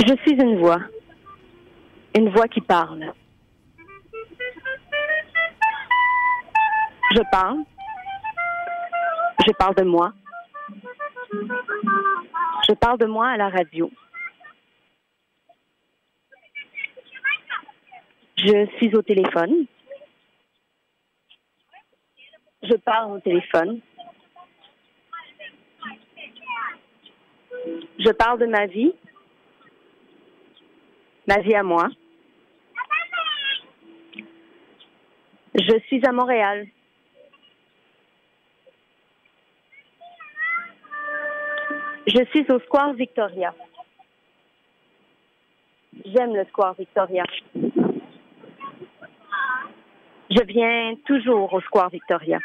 Je 0.06 0.16
suis 0.24 0.34
une 0.34 0.60
voix. 0.60 0.82
Une 2.16 2.30
voix 2.30 2.48
qui 2.48 2.62
parle. 2.62 3.14
Je 7.16 7.22
parle. 7.32 7.64
Je 9.46 9.52
parle 9.52 9.76
de 9.76 9.84
moi. 9.84 10.14
Je 12.68 12.74
parle 12.74 12.98
de 12.98 13.06
moi 13.06 13.28
à 13.28 13.38
la 13.38 13.50
radio. 13.50 13.92
Je 18.38 18.66
suis 18.78 18.96
au 18.96 19.04
téléphone. 19.04 19.68
Je 22.64 22.76
parle 22.78 23.12
au 23.12 23.20
téléphone. 23.20 23.80
Je 28.00 28.12
parle 28.12 28.40
de 28.40 28.48
ma 28.48 28.66
vie, 28.66 28.92
ma 31.28 31.38
vie 31.42 31.54
à 31.54 31.62
moi. 31.62 31.90
Je 35.54 35.80
suis 35.88 36.04
à 36.08 36.12
Montréal. 36.12 36.68
Je 42.06 42.26
suis 42.32 42.46
au 42.52 42.60
Square 42.60 42.94
Victoria. 42.94 43.54
J'aime 46.06 46.36
le 46.36 46.44
Square 46.46 46.74
Victoria. 46.74 47.24
Je 50.30 50.44
viens 50.46 50.96
toujours 51.06 51.54
au 51.54 51.62
Square 51.62 51.90
Victoria. 51.90 52.40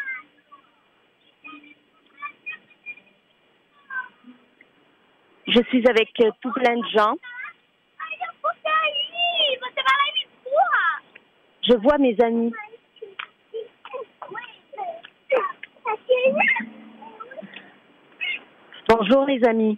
Je 5.48 5.62
suis 5.70 5.88
avec 5.88 6.10
euh, 6.20 6.30
tout 6.40 6.52
plein 6.52 6.76
de 6.76 6.88
gens. 6.94 7.16
Je 11.68 11.74
vois 11.74 11.98
mes 11.98 12.16
amis. 12.20 12.52
Bonjour 18.88 19.26
les 19.26 19.44
amis. 19.44 19.76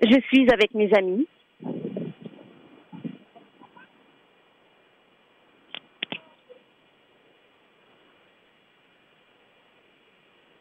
Je 0.00 0.18
suis 0.28 0.50
avec 0.50 0.72
mes 0.72 0.90
amis. 0.94 1.28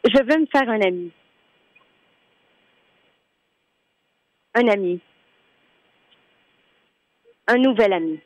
Je 0.03 0.21
veux 0.21 0.39
me 0.41 0.47
faire 0.47 0.69
un 0.69 0.81
ami. 0.81 1.13
Un 4.55 4.67
ami. 4.67 4.99
Un 7.47 7.57
nouvel 7.57 7.93
ami. 7.93 8.19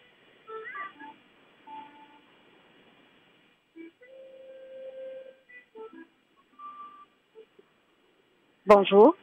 Bonjour. 8.75 9.15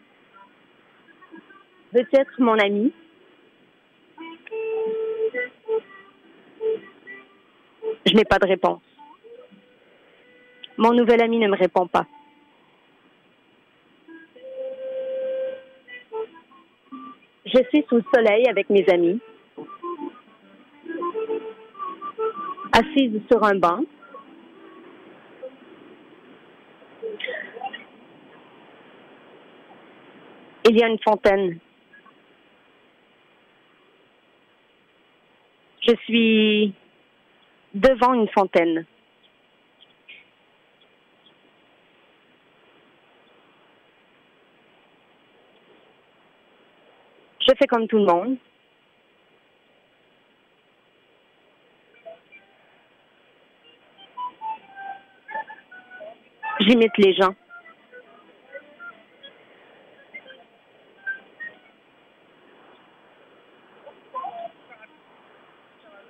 Veux-tu 1.93 2.17
être 2.17 2.39
mon 2.39 2.57
ami? 2.57 2.93
Je 8.07 8.15
n'ai 8.15 8.25
pas 8.25 8.39
de 8.39 8.47
réponse. 8.47 8.81
Mon 10.79 10.93
nouvel 10.93 11.21
ami 11.21 11.39
ne 11.39 11.49
me 11.49 11.57
répond 11.57 11.89
pas. 11.89 12.07
Je 17.45 17.59
suis 17.71 17.85
sous 17.89 17.97
le 17.97 18.05
soleil 18.15 18.47
avec 18.49 18.71
mes 18.71 18.89
amis, 18.89 19.21
assise 22.71 23.21
sur 23.29 23.43
un 23.43 23.57
banc. 23.57 23.81
Il 30.71 30.79
y 30.79 30.85
a 30.85 30.87
une 30.87 31.01
fontaine. 31.01 31.59
Je 35.81 35.97
suis 36.05 36.73
devant 37.75 38.15
une 38.15 38.29
fontaine. 38.29 38.87
Je 47.41 47.53
fais 47.59 47.67
comme 47.67 47.89
tout 47.89 47.99
le 47.99 48.05
monde. 48.05 48.37
J'imite 56.61 56.97
les 56.99 57.15
gens. 57.17 57.35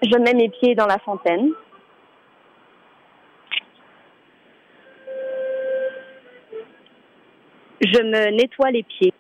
Je 0.03 0.17
mets 0.17 0.35
mes 0.35 0.49
pieds 0.49 0.75
dans 0.75 0.87
la 0.87 0.99
fontaine. 0.99 1.51
Je 7.83 8.03
me 8.03 8.31
nettoie 8.31 8.71
les 8.71 8.83
pieds. 8.83 9.13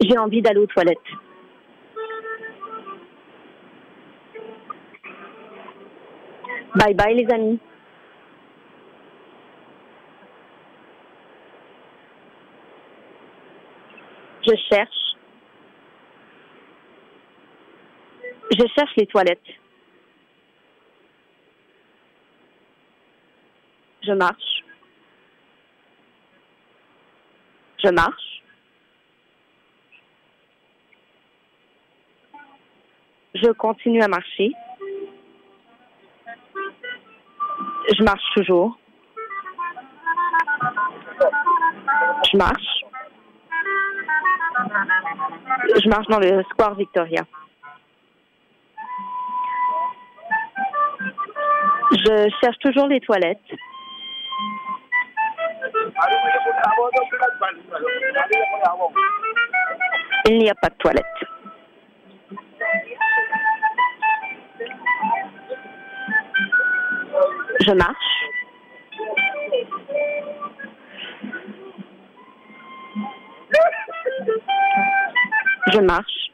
J'ai 0.00 0.18
envie 0.18 0.42
d'aller 0.42 0.60
aux 0.60 0.66
toilettes. 0.66 0.98
Bye 6.76 6.92
bye 6.92 7.14
les 7.14 7.32
amis. 7.32 7.58
Je 14.46 14.54
cherche. 14.68 15.16
Je 18.50 18.66
cherche 18.76 18.94
les 18.98 19.06
toilettes. 19.06 19.40
Je 24.02 24.12
marche. 24.12 24.64
Je 27.82 27.88
marche. 27.88 28.42
Je 33.34 33.50
continue 33.52 34.02
à 34.02 34.08
marcher. 34.08 34.52
Je 37.88 38.02
marche 38.02 38.24
toujours. 38.34 38.76
Je 42.30 42.36
marche. 42.36 42.84
Je 45.76 45.88
marche 45.88 46.06
dans 46.08 46.18
le 46.18 46.42
Square 46.50 46.74
Victoria. 46.74 47.22
Je 51.92 52.28
cherche 52.40 52.58
toujours 52.58 52.88
les 52.88 53.00
toilettes. 53.00 53.38
Il 60.28 60.38
n'y 60.38 60.50
a 60.50 60.54
pas 60.54 60.68
de 60.68 60.74
toilette. 60.74 61.35
Je 67.66 67.72
marche. 67.72 67.96
Je 75.72 75.80
marche. 75.80 76.30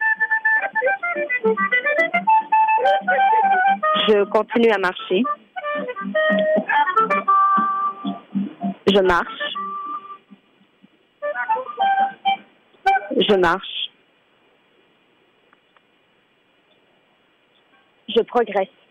Je 4.08 4.24
continue 4.24 4.70
à 4.72 4.78
marcher. 4.78 5.22
Je 8.88 9.00
marche. 9.00 9.26
Je 13.16 13.36
marche. 13.36 13.90
Je 18.08 18.20
progresse. 18.20 18.81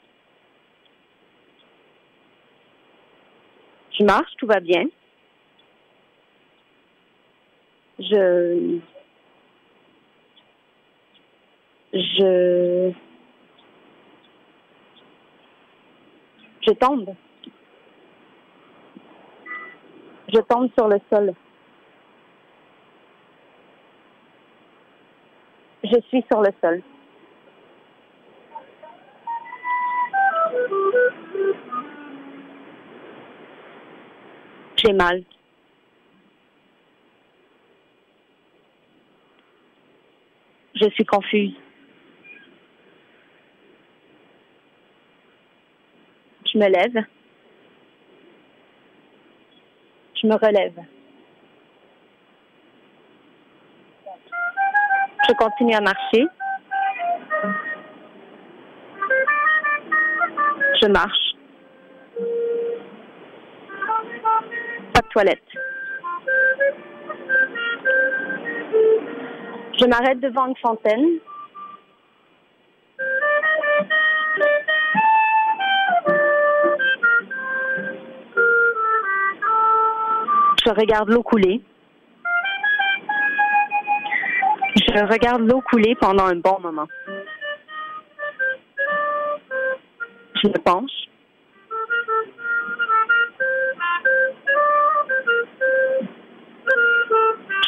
Je 4.01 4.05
marche, 4.07 4.31
tout 4.37 4.47
va 4.47 4.59
bien. 4.59 4.85
Je. 7.99 8.79
Je. 11.93 12.91
Je 16.61 16.71
tombe. 16.71 17.13
Je 20.33 20.39
tombe 20.49 20.71
sur 20.73 20.87
le 20.87 20.99
sol. 21.11 21.33
Je 25.83 26.01
suis 26.07 26.25
sur 26.27 26.41
le 26.41 26.49
sol. 26.59 26.81
J'ai 34.83 34.93
mal. 34.93 35.23
Je 40.73 40.89
suis 40.89 41.05
confuse. 41.05 41.53
Je 46.51 46.57
me 46.57 46.67
lève. 46.67 47.05
Je 50.15 50.27
me 50.27 50.33
relève. 50.33 50.83
Je 55.27 55.33
continue 55.33 55.75
à 55.75 55.81
marcher. 55.81 56.25
Je 60.81 60.87
marche. 60.87 61.30
Je 69.79 69.85
m'arrête 69.85 70.19
devant 70.19 70.47
une 70.47 70.55
fontaine. 70.57 71.19
Je 80.63 80.69
regarde 80.69 81.09
l'eau 81.09 81.23
couler. 81.23 81.61
Je 84.75 85.05
regarde 85.05 85.41
l'eau 85.41 85.61
couler 85.61 85.95
pendant 85.99 86.25
un 86.25 86.35
bon 86.35 86.59
moment. 86.61 86.87
Je 90.41 90.47
me 90.47 90.57
penche. 90.59 91.00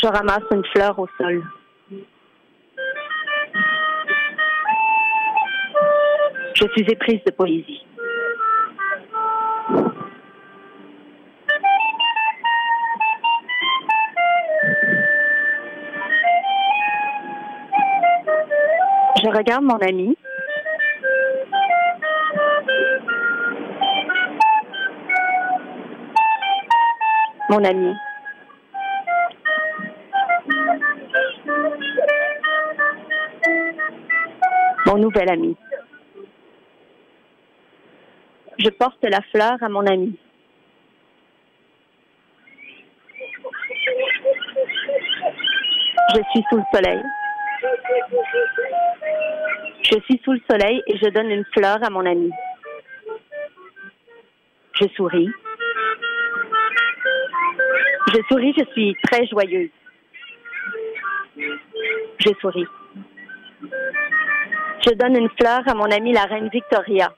Je 0.04 0.10
ramasse 0.10 0.43
une 0.51 0.66
fleur 0.66 0.99
au 0.99 1.08
sol. 1.18 1.41
Je 6.56 6.68
suis 6.74 6.91
éprise 6.91 7.22
de 7.26 7.32
poésie. 7.32 7.86
Je 19.24 19.30
regarde 19.30 19.64
mon 19.64 19.78
ami. 19.78 20.18
Mon 27.49 27.64
ami. 27.64 27.95
Nouvel 34.98 35.30
ami. 35.30 35.56
Je 38.60 38.70
porte 38.70 39.04
la 39.04 39.22
fleur 39.32 39.58
à 39.62 39.70
mon 39.70 39.86
ami. 39.86 40.18
Je 46.16 46.22
suis 46.32 46.44
sous 46.50 46.58
le 46.58 46.64
soleil. 46.74 47.02
Je 49.82 50.00
suis 50.06 50.22
sous 50.24 50.34
le 50.34 50.41
soleil 50.50 50.82
et 50.88 50.98
je 50.98 51.10
donne 51.10 51.32
une 51.32 51.46
fleur 51.56 51.84
à 51.84 51.89
mon 51.89 52.06
ami. 52.06 52.32
Je 54.80 54.88
souris. 54.96 55.30
Je 58.14 58.20
souris, 58.30 58.54
je 58.58 58.66
suis 58.74 58.96
très 59.04 59.26
joyeuse. 59.28 59.72
Je 61.36 62.30
souris. 62.39 62.68
Je 64.86 64.94
donne 64.96 65.16
une 65.16 65.30
fleur 65.40 65.62
à 65.66 65.74
mon 65.74 65.90
amie 65.92 66.12
la 66.12 66.26
reine 66.26 66.50
Victoria. 66.50 67.14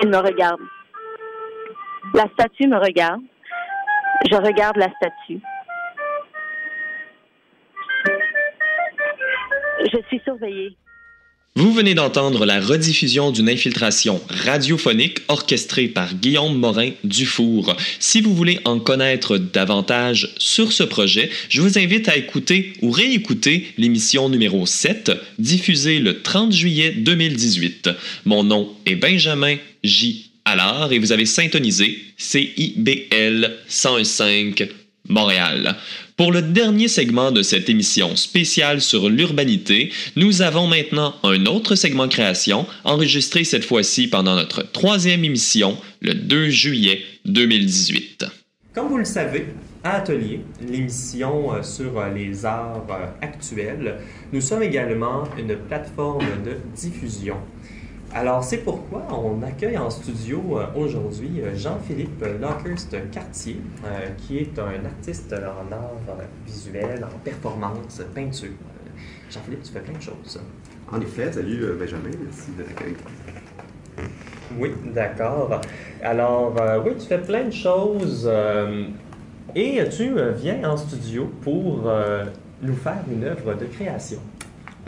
Elle 0.00 0.08
me 0.08 0.18
regarde. 0.18 0.60
La 2.14 2.24
statue 2.32 2.68
me 2.68 2.78
regarde. 2.78 3.22
Je 4.30 4.36
regarde 4.36 4.76
la 4.76 4.88
statue. 4.92 5.40
Je 9.80 9.98
suis 10.08 10.20
surveillée. 10.20 10.76
Vous 11.56 11.72
venez 11.72 11.94
d'entendre 11.94 12.46
la 12.46 12.60
rediffusion 12.60 13.32
d'une 13.32 13.48
infiltration 13.48 14.20
radiophonique 14.28 15.18
orchestrée 15.26 15.88
par 15.88 16.14
Guillaume 16.14 16.56
Morin 16.56 16.92
Dufour. 17.02 17.76
Si 17.98 18.20
vous 18.20 18.36
voulez 18.36 18.60
en 18.64 18.78
connaître 18.78 19.36
davantage 19.36 20.32
sur 20.38 20.72
ce 20.72 20.84
projet, 20.84 21.28
je 21.48 21.60
vous 21.60 21.76
invite 21.76 22.08
à 22.08 22.16
écouter 22.16 22.74
ou 22.82 22.92
réécouter 22.92 23.66
l'émission 23.78 24.28
numéro 24.28 24.64
7, 24.64 25.10
diffusée 25.40 25.98
le 25.98 26.22
30 26.22 26.52
juillet 26.52 26.92
2018. 26.92 27.90
Mon 28.26 28.44
nom 28.44 28.72
est 28.86 28.94
Benjamin 28.94 29.56
J. 29.82 30.30
Allard 30.44 30.92
et 30.92 31.00
vous 31.00 31.10
avez 31.10 31.26
syntonisé 31.26 31.98
CIBL 32.16 33.56
105 33.66 34.68
Montréal. 35.08 35.76
Pour 36.20 36.32
le 36.32 36.42
dernier 36.42 36.88
segment 36.88 37.32
de 37.32 37.40
cette 37.40 37.70
émission 37.70 38.14
spéciale 38.14 38.82
sur 38.82 39.08
l'urbanité, 39.08 39.90
nous 40.16 40.42
avons 40.42 40.66
maintenant 40.66 41.14
un 41.22 41.46
autre 41.46 41.76
segment 41.76 42.08
création, 42.08 42.66
enregistré 42.84 43.42
cette 43.42 43.64
fois-ci 43.64 44.06
pendant 44.06 44.34
notre 44.34 44.70
troisième 44.70 45.24
émission, 45.24 45.78
le 46.02 46.12
2 46.12 46.50
juillet 46.50 47.00
2018. 47.24 48.26
Comme 48.74 48.88
vous 48.88 48.98
le 48.98 49.06
savez, 49.06 49.46
à 49.82 49.92
Atelier, 49.92 50.42
l'émission 50.60 51.54
euh, 51.54 51.62
sur 51.62 51.98
euh, 51.98 52.12
les 52.12 52.44
arts 52.44 52.84
euh, 52.90 53.06
actuels, 53.22 53.96
nous 54.30 54.42
sommes 54.42 54.62
également 54.62 55.24
une 55.38 55.56
plateforme 55.56 56.26
de 56.44 56.58
diffusion. 56.76 57.36
Alors, 58.12 58.42
c'est 58.42 58.58
pourquoi 58.58 59.06
on 59.10 59.42
accueille 59.42 59.78
en 59.78 59.88
studio 59.88 60.58
euh, 60.58 60.66
aujourd'hui 60.74 61.40
euh, 61.40 61.54
Jean-Philippe 61.54 62.24
Lockhurst-Cartier, 62.40 63.60
euh, 63.84 64.08
qui 64.18 64.38
est 64.38 64.58
un 64.58 64.84
artiste 64.84 65.32
en 65.32 65.72
art 65.72 66.18
visuel, 66.44 67.04
en 67.04 67.18
performance, 67.20 68.02
peinture. 68.14 68.50
Jean-Philippe, 69.30 69.62
tu 69.62 69.72
fais 69.72 69.80
plein 69.80 69.96
de 69.96 70.02
choses. 70.02 70.40
En 70.90 71.00
effet, 71.00 71.32
salut 71.32 71.64
Benjamin, 71.78 72.10
merci 72.24 72.50
de 72.58 72.64
l'accueil. 72.64 72.96
Oui, 74.58 74.72
d'accord. 74.92 75.60
Alors, 76.02 76.56
euh, 76.60 76.80
oui, 76.84 76.92
tu 76.98 77.06
fais 77.06 77.18
plein 77.18 77.44
de 77.44 77.52
choses 77.52 78.28
euh, 78.30 78.86
et 79.54 79.80
tu 79.88 80.14
viens 80.36 80.68
en 80.68 80.76
studio 80.76 81.30
pour 81.42 81.82
euh, 81.86 82.24
nous 82.62 82.74
faire 82.74 83.02
une 83.10 83.24
œuvre 83.24 83.54
de 83.54 83.66
création. 83.66 84.18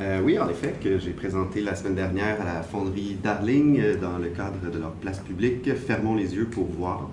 Euh, 0.01 0.21
oui, 0.25 0.39
en 0.39 0.49
effet, 0.49 0.75
que 0.83 0.99
j'ai 0.99 1.11
présenté 1.11 1.61
la 1.61 1.75
semaine 1.75 1.95
dernière 1.95 2.41
à 2.41 2.45
la 2.45 2.63
fonderie 2.63 3.19
Darling 3.23 3.79
euh, 3.79 3.97
dans 3.97 4.17
le 4.17 4.29
cadre 4.29 4.71
de 4.73 4.79
leur 4.79 4.93
place 4.93 5.19
publique, 5.19 5.75
Fermons 5.75 6.15
les 6.15 6.35
yeux 6.35 6.47
pour 6.47 6.65
voir, 6.65 7.11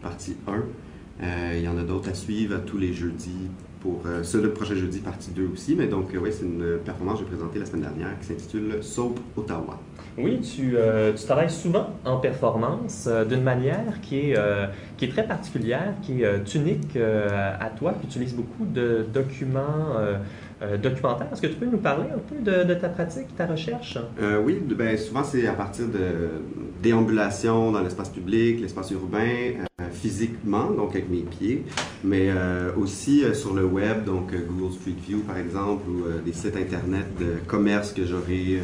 partie 0.00 0.36
1. 0.46 0.52
Euh, 1.22 1.54
il 1.56 1.62
y 1.62 1.68
en 1.68 1.76
a 1.76 1.82
d'autres 1.82 2.08
à 2.08 2.14
suivre 2.14 2.58
tous 2.64 2.78
les 2.78 2.94
jeudis 2.94 3.50
pour 3.80 4.00
euh, 4.06 4.22
ce 4.22 4.38
prochain 4.38 4.76
jeudi, 4.76 5.00
partie 5.00 5.30
2 5.30 5.50
aussi. 5.52 5.76
Mais 5.76 5.88
donc, 5.88 6.08
oui, 6.18 6.30
c'est 6.32 6.46
une 6.46 6.78
performance 6.82 7.18
que 7.18 7.26
j'ai 7.26 7.30
présentée 7.32 7.58
la 7.58 7.66
semaine 7.66 7.82
dernière 7.82 8.18
qui 8.18 8.28
s'intitule 8.28 8.82
Soap 8.82 9.20
Ottawa. 9.36 9.78
Oui, 10.16 10.40
tu, 10.40 10.74
tu 11.16 11.24
travailles 11.24 11.50
souvent 11.50 11.90
en 12.04 12.16
performance 12.18 13.08
d'une 13.28 13.42
manière 13.42 14.00
qui 14.02 14.30
est, 14.30 14.36
qui 14.98 15.06
est 15.06 15.08
très 15.08 15.26
particulière, 15.26 15.94
qui 16.02 16.22
est 16.22 16.54
unique 16.54 16.96
à 16.96 17.70
toi. 17.70 17.94
Tu 17.98 18.06
utilises 18.06 18.34
beaucoup 18.34 18.66
de 18.66 19.06
documents 19.10 19.96
euh, 20.62 20.76
documentaires. 20.76 21.26
Est-ce 21.32 21.42
que 21.42 21.48
tu 21.48 21.56
peux 21.56 21.66
nous 21.66 21.78
parler 21.78 22.06
un 22.14 22.18
peu 22.18 22.40
de, 22.40 22.74
ta 22.74 22.88
pratique, 22.88 23.34
ta 23.36 23.46
recherche? 23.46 23.98
Euh, 24.20 24.40
oui, 24.44 24.60
ben, 24.64 24.96
souvent 24.96 25.24
c'est 25.24 25.46
à 25.48 25.54
partir 25.54 25.86
de 25.88 26.40
déambulations 26.80 27.72
dans 27.72 27.80
l'espace 27.80 28.10
public, 28.10 28.60
l'espace 28.60 28.92
urbain, 28.92 29.18
euh, 29.18 29.84
physiquement, 29.92 30.70
donc 30.70 30.90
avec 30.90 31.10
mes 31.10 31.22
pieds, 31.22 31.64
mais 32.04 32.30
aussi 32.76 33.24
sur 33.34 33.54
le 33.54 33.64
web, 33.64 34.04
donc 34.04 34.32
Google 34.32 34.72
Street 34.72 34.94
View 35.06 35.20
par 35.20 35.36
exemple, 35.36 35.88
ou 35.88 36.04
des 36.24 36.32
sites 36.32 36.56
internet 36.56 37.06
de 37.18 37.34
commerce 37.46 37.92
que 37.92 38.04
j'aurais 38.04 38.60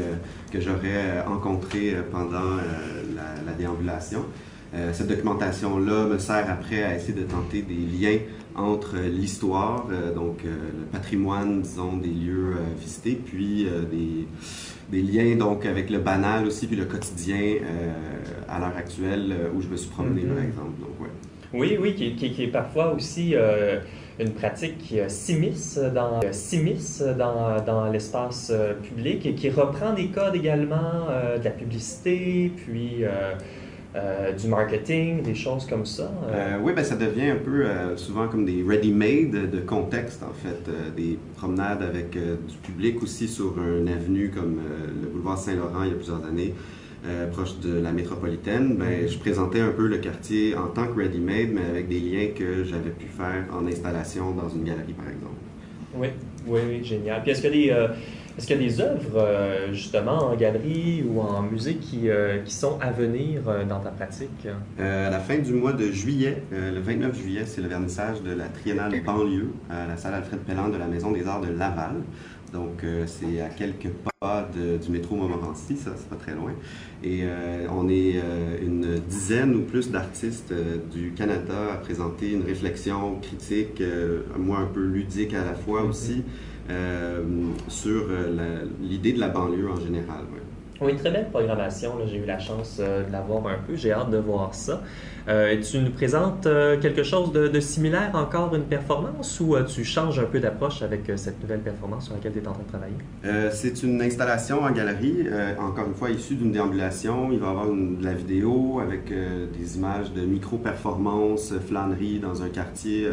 que 0.52 1.28
rencontré 1.28 1.96
pendant 2.12 2.56
la, 3.14 3.42
la 3.46 3.52
déambulation. 3.58 4.24
Cette 4.92 5.08
documentation-là 5.08 6.06
me 6.06 6.18
sert 6.18 6.50
après 6.50 6.82
à 6.82 6.96
essayer 6.96 7.14
de 7.14 7.22
tenter 7.24 7.62
des 7.62 7.74
liens 7.74 8.18
entre 8.58 8.96
l'histoire, 8.96 9.86
euh, 9.90 10.12
donc 10.14 10.38
euh, 10.44 10.48
le 10.78 10.84
patrimoine, 10.92 11.62
disons, 11.62 11.96
des 11.96 12.08
lieux 12.08 12.54
euh, 12.56 12.80
visités, 12.80 13.14
puis 13.24 13.66
des, 13.90 14.26
des 14.90 15.02
liens 15.02 15.36
donc 15.36 15.64
avec 15.66 15.90
le 15.90 15.98
banal 15.98 16.46
aussi, 16.46 16.66
puis 16.66 16.76
le 16.76 16.84
quotidien 16.84 17.38
à 18.48 18.58
l'heure 18.58 18.76
actuelle 18.76 19.34
où 19.54 19.60
je 19.60 19.68
me 19.68 19.76
suis 19.76 19.90
promené, 19.90 20.22
Mhm. 20.22 20.34
par 20.34 20.44
exemple. 20.44 20.80
Donc, 20.80 21.00
ouais. 21.00 21.08
Oui, 21.54 21.78
oui, 21.80 21.94
qui, 21.94 22.14
qui- 22.16 22.32
qui 22.32 22.44
est 22.44 22.48
parfois 22.48 22.92
aussi 22.94 23.34
euh, 23.34 23.78
une 24.20 24.32
pratique 24.32 24.76
qui 24.78 25.00
euh, 25.00 25.08
s'immisce 25.08 25.78
dans, 25.94 26.20
euh, 26.22 27.14
dans, 27.16 27.64
dans 27.64 27.90
l'espace 27.90 28.52
public 28.82 29.24
et 29.26 29.34
qui 29.34 29.48
reprend 29.50 29.92
des 29.94 30.08
codes 30.08 30.34
également 30.34 31.06
de 31.38 31.44
la 31.44 31.50
publicité, 31.50 32.50
puis 32.56 33.04
euh, 33.94 34.18
euh, 34.28 34.32
du 34.32 34.48
marketing, 34.48 35.22
des 35.22 35.34
choses 35.34 35.66
comme 35.66 35.86
ça? 35.86 36.10
Euh, 36.30 36.58
oui, 36.62 36.72
ben, 36.74 36.84
ça 36.84 36.96
devient 36.96 37.30
un 37.30 37.36
peu 37.36 37.64
euh, 37.64 37.96
souvent 37.96 38.28
comme 38.28 38.44
des 38.44 38.64
ready-made 38.66 39.50
de 39.50 39.60
contexte, 39.60 40.22
en 40.22 40.32
fait. 40.32 40.68
Euh, 40.68 40.90
des 40.96 41.18
promenades 41.36 41.82
avec 41.82 42.16
euh, 42.16 42.36
du 42.48 42.56
public 42.58 43.02
aussi 43.02 43.28
sur 43.28 43.54
une 43.58 43.88
avenue 43.88 44.30
comme 44.30 44.58
euh, 44.58 44.86
le 45.02 45.08
boulevard 45.08 45.38
Saint-Laurent 45.38 45.82
il 45.84 45.90
y 45.90 45.92
a 45.92 45.94
plusieurs 45.94 46.24
années, 46.24 46.54
euh, 47.06 47.26
proche 47.28 47.58
de 47.60 47.80
la 47.80 47.92
métropolitaine. 47.92 48.76
Ben, 48.76 49.08
je 49.08 49.18
présentais 49.18 49.60
un 49.60 49.70
peu 49.70 49.86
le 49.86 49.98
quartier 49.98 50.56
en 50.56 50.68
tant 50.68 50.86
que 50.86 50.98
ready-made, 50.98 51.50
mais 51.52 51.64
avec 51.70 51.88
des 51.88 52.00
liens 52.00 52.28
que 52.36 52.64
j'avais 52.64 52.90
pu 52.90 53.06
faire 53.06 53.44
en 53.52 53.66
installation 53.66 54.32
dans 54.32 54.48
une 54.48 54.64
galerie, 54.64 54.94
par 54.94 55.06
exemple. 55.06 55.34
Oui, 55.94 56.08
oui, 56.46 56.60
oui, 56.68 56.84
génial. 56.84 57.22
Puis 57.22 57.32
est-ce 57.32 57.46
a 57.46 57.50
des, 57.50 57.70
euh, 57.70 57.88
est-ce 58.38 58.46
qu'il 58.46 58.56
y 58.62 58.64
a 58.64 58.68
des 58.68 58.80
œuvres, 58.80 59.16
euh, 59.18 59.72
justement, 59.72 60.30
en 60.30 60.36
galerie 60.36 61.02
ou 61.04 61.20
en 61.20 61.42
musée 61.42 61.74
qui, 61.74 62.08
euh, 62.08 62.38
qui 62.44 62.54
sont 62.54 62.78
à 62.80 62.92
venir 62.92 63.40
euh, 63.48 63.64
dans 63.64 63.80
ta 63.80 63.90
pratique? 63.90 64.46
À 64.78 65.10
la 65.10 65.18
fin 65.18 65.38
du 65.38 65.52
mois 65.52 65.72
de 65.72 65.90
juillet, 65.90 66.42
le 66.52 66.78
29 66.80 67.18
juillet, 67.20 67.42
c'est 67.46 67.60
le 67.60 67.68
vernissage 67.68 68.22
de 68.22 68.30
la 68.32 68.44
Triennale 68.44 69.02
banlieue 69.04 69.50
à 69.68 69.88
la 69.88 69.96
salle 69.96 70.14
Alfred 70.14 70.38
Pelland 70.40 70.68
de 70.68 70.76
la 70.78 70.86
Maison 70.86 71.10
des 71.10 71.26
Arts 71.26 71.40
de 71.40 71.48
Laval. 71.52 71.96
Donc, 72.52 72.82
c'est 73.06 73.42
à 73.42 73.48
quelques 73.48 73.90
pas 74.20 74.48
de- 74.56 74.78
du 74.78 74.90
métro 74.90 75.16
Montmorency, 75.16 75.76
ça, 75.76 75.90
c'est 75.96 76.08
pas 76.08 76.16
très 76.16 76.34
loin. 76.34 76.52
Et 77.04 77.24
on 77.70 77.88
est 77.90 78.20
une 78.62 78.98
dizaine 79.08 79.54
ou 79.54 79.60
plus 79.62 79.90
d'artistes 79.90 80.54
du 80.92 81.12
Canada 81.12 81.72
à 81.74 81.76
présenter 81.76 82.32
une 82.32 82.42
réflexion 82.44 83.16
critique, 83.20 83.82
moi 84.38 84.58
un 84.60 84.66
peu 84.66 84.84
ludique 84.84 85.34
à 85.34 85.44
la 85.44 85.54
fois 85.54 85.82
aussi, 85.82 86.22
euh, 86.22 86.47
sur 87.68 88.06
euh, 88.10 88.64
l'idée 88.80 89.12
de 89.12 89.20
la 89.20 89.28
banlieue 89.28 89.70
en 89.70 89.80
général. 89.80 90.24
Oui, 90.80 90.94
très 90.94 91.10
belle 91.10 91.28
programmation. 91.30 91.94
J'ai 92.06 92.18
eu 92.18 92.24
la 92.24 92.38
chance 92.38 92.76
euh, 92.78 93.04
de 93.04 93.10
la 93.10 93.20
voir 93.20 93.44
un 93.48 93.58
peu. 93.66 93.74
J'ai 93.74 93.90
hâte 93.90 94.10
de 94.10 94.18
voir 94.18 94.54
ça. 94.54 94.80
Euh, 95.26 95.60
tu 95.60 95.80
nous 95.80 95.90
présentes 95.90 96.46
euh, 96.46 96.78
quelque 96.80 97.02
chose 97.02 97.32
de, 97.32 97.58
similaire, 97.58 98.12
encore 98.14 98.54
une 98.54 98.62
performance, 98.62 99.40
ou 99.40 99.56
tu 99.64 99.82
changes 99.84 100.20
un 100.20 100.24
peu 100.24 100.38
d'approche 100.38 100.82
avec 100.82 101.10
cette 101.16 101.42
nouvelle 101.42 101.60
performance 101.60 102.04
sur 102.04 102.14
laquelle 102.14 102.32
tu 102.32 102.38
es 102.38 102.46
en 102.46 102.52
train 102.52 102.62
de 102.62 102.68
travailler? 102.68 103.50
C'est 103.50 103.82
une 103.82 104.00
installation 104.00 104.62
en 104.62 104.70
galerie, 104.70 105.26
encore 105.58 105.86
une 105.88 105.94
fois 105.94 106.10
issue 106.10 106.36
d'une 106.36 106.52
déambulation. 106.52 107.30
Il 107.32 107.40
va 107.40 107.48
y 107.48 107.50
avoir 107.50 107.68
une- 107.72 107.98
de 107.98 108.04
la 108.04 108.14
vidéo 108.14 108.80
avec 108.80 109.06
des 109.08 109.76
images 109.76 110.12
de 110.12 110.20
micro-performances, 110.20 111.52
euh, 111.52 111.58
flânerie 111.58 112.20
dans 112.20 112.42
un 112.42 112.48
quartier 112.48 113.08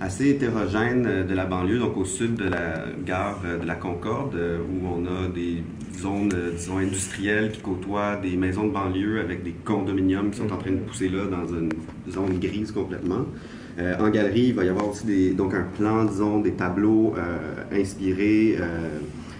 assez 0.00 0.30
hétérogène 0.30 1.26
de 1.26 1.34
la 1.34 1.44
banlieue, 1.44 1.78
donc 1.78 1.96
au 1.98 2.04
sud 2.06 2.36
de 2.36 2.48
la 2.48 2.84
gare 3.04 3.40
de 3.60 3.66
la 3.66 3.74
Concorde, 3.74 4.34
où 4.34 4.86
on 4.86 5.04
a 5.04 5.28
des 5.28 5.62
zones, 5.98 6.32
euh, 6.34 6.52
disons, 6.52 6.78
industrielles 6.78 7.50
qui 7.52 7.60
côtoient 7.60 8.16
des 8.16 8.36
maisons 8.36 8.66
de 8.66 8.72
banlieue 8.72 9.20
avec 9.20 9.42
des 9.42 9.52
condominiums 9.52 10.30
qui 10.30 10.38
sont 10.38 10.52
en 10.52 10.56
train 10.58 10.70
de 10.72 10.76
pousser 10.78 11.08
là 11.08 11.26
dans 11.26 11.46
une 11.46 11.70
zone 12.10 12.38
grise 12.38 12.72
complètement. 12.72 13.24
Euh, 13.78 13.96
en 13.98 14.08
galerie, 14.10 14.46
il 14.48 14.54
va 14.54 14.64
y 14.64 14.68
avoir 14.68 14.88
aussi 14.88 15.34
donc 15.34 15.54
un 15.54 15.64
plan, 15.76 16.04
disons, 16.04 16.40
des 16.40 16.52
tableaux 16.52 17.14
euh, 17.18 17.80
inspirés 17.80 18.56
euh, 18.60 18.98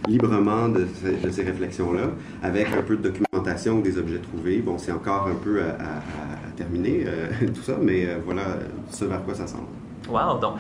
librement 0.08 0.68
de, 0.68 0.86
ces- 1.30 1.42
réflexions-là, 1.42 2.10
avec 2.42 2.68
un 2.76 2.82
peu 2.82 2.96
de 2.96 3.08
documentation 3.08 3.80
des 3.80 3.96
objets 3.96 4.18
trouvés. 4.18 4.58
Bon, 4.60 4.76
c'est 4.78 4.92
encore 4.92 5.28
un 5.28 5.36
peu 5.36 5.62
à, 5.62 5.68
à- 5.70 6.50
terminer, 6.56 7.04
tout 7.54 7.62
ça, 7.62 7.76
mais 7.82 8.06
voilà 8.24 8.58
ce 8.90 9.04
vers 9.06 9.24
quoi 9.24 9.34
ça 9.34 9.46
semble. 9.46 9.66
Wow! 10.08 10.38
Donc, 10.38 10.54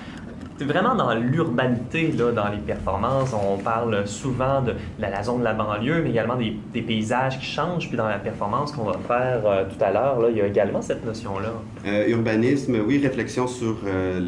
vraiment 0.62 0.94
dans 0.94 1.14
l'urbanité, 1.14 2.08
dans 2.08 2.48
les 2.48 2.58
performances. 2.58 3.32
On 3.34 3.58
parle 3.58 4.06
souvent 4.06 4.62
de 4.62 4.74
la, 4.98 5.22
zone 5.22 5.40
de 5.40 5.44
la 5.44 5.54
banlieue, 5.54 6.02
mais 6.02 6.10
également 6.10 6.36
des, 6.36 6.82
paysages 6.82 7.38
qui 7.38 7.46
changent. 7.46 7.88
Puis 7.88 7.96
dans 7.96 8.08
la 8.08 8.18
performance 8.18 8.72
qu'on 8.72 8.84
va 8.84 8.98
faire 9.06 9.42
euh, 9.46 9.64
tout 9.64 9.82
à 9.82 9.90
l'heure, 9.90 10.18
il 10.30 10.36
y 10.36 10.40
a 10.40 10.46
également 10.46 10.82
cette 10.82 11.04
notion-là. 11.04 11.52
Euh, 11.86 12.08
urbanisme, 12.08 12.76
oui, 12.86 12.98
réflexion 12.98 13.46
sur 13.46 13.78
euh, 13.86 14.20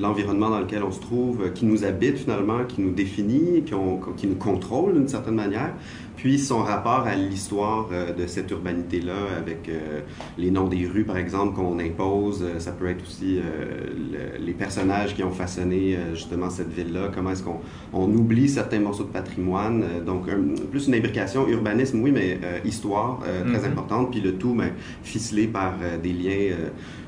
l'environnement 0.00 0.50
dans 0.50 0.60
lequel 0.60 0.84
on 0.84 0.92
se 0.92 1.00
trouve, 1.00 1.52
qui 1.52 1.64
nous 1.64 1.84
habite 1.84 2.18
finalement, 2.18 2.64
qui 2.64 2.80
nous 2.80 2.92
définit, 2.92 3.64
qui 3.64 4.26
nous 4.26 4.36
contrôle 4.36 4.94
d'une 4.94 5.08
certaine 5.08 5.34
manière, 5.34 5.74
puis 6.16 6.38
son 6.38 6.58
rapport 6.62 7.04
à 7.06 7.14
l'histoire 7.16 7.88
euh, 7.92 8.12
de 8.12 8.26
cette 8.26 8.50
urbanité-là, 8.50 9.14
avec 9.38 9.68
euh, 9.68 10.00
les 10.38 10.50
noms 10.50 10.68
des 10.68 10.86
rues, 10.86 11.04
par 11.04 11.16
exemple, 11.16 11.54
qu'on 11.56 11.78
impose. 11.78 12.42
Euh, 12.42 12.58
ça 12.58 12.72
peut 12.72 12.86
être 12.88 13.02
aussi 13.02 13.36
le- 13.36 14.44
les 14.44 14.52
personnages 14.52 15.14
qui 15.14 15.22
ont 15.24 15.30
façonné 15.30 15.96
justement 16.14 16.50
cette 16.50 16.72
ville-là, 16.72 17.10
comment 17.14 17.30
est-ce 17.32 17.42
qu'on 17.42 17.60
on 17.92 18.10
oublie 18.12 18.48
certains 18.48 18.80
morceaux 18.80 19.04
de 19.04 19.08
patrimoine. 19.08 19.84
Donc, 20.06 20.28
un- 20.28 20.64
plus 20.70 20.86
une 20.88 20.94
imbrication 20.94 21.48
urbanisme, 21.48 22.00
oui, 22.02 22.12
mais 22.12 22.38
histoire, 22.64 23.20
très 23.20 23.58
Mhm. 23.60 23.72
importante, 23.72 24.10
puis 24.10 24.20
le 24.20 24.34
tout, 24.34 24.54
ben, 24.54 24.70
ficelé 25.02 25.46
par 25.46 25.74
des 26.02 26.12
liens, 26.12 26.54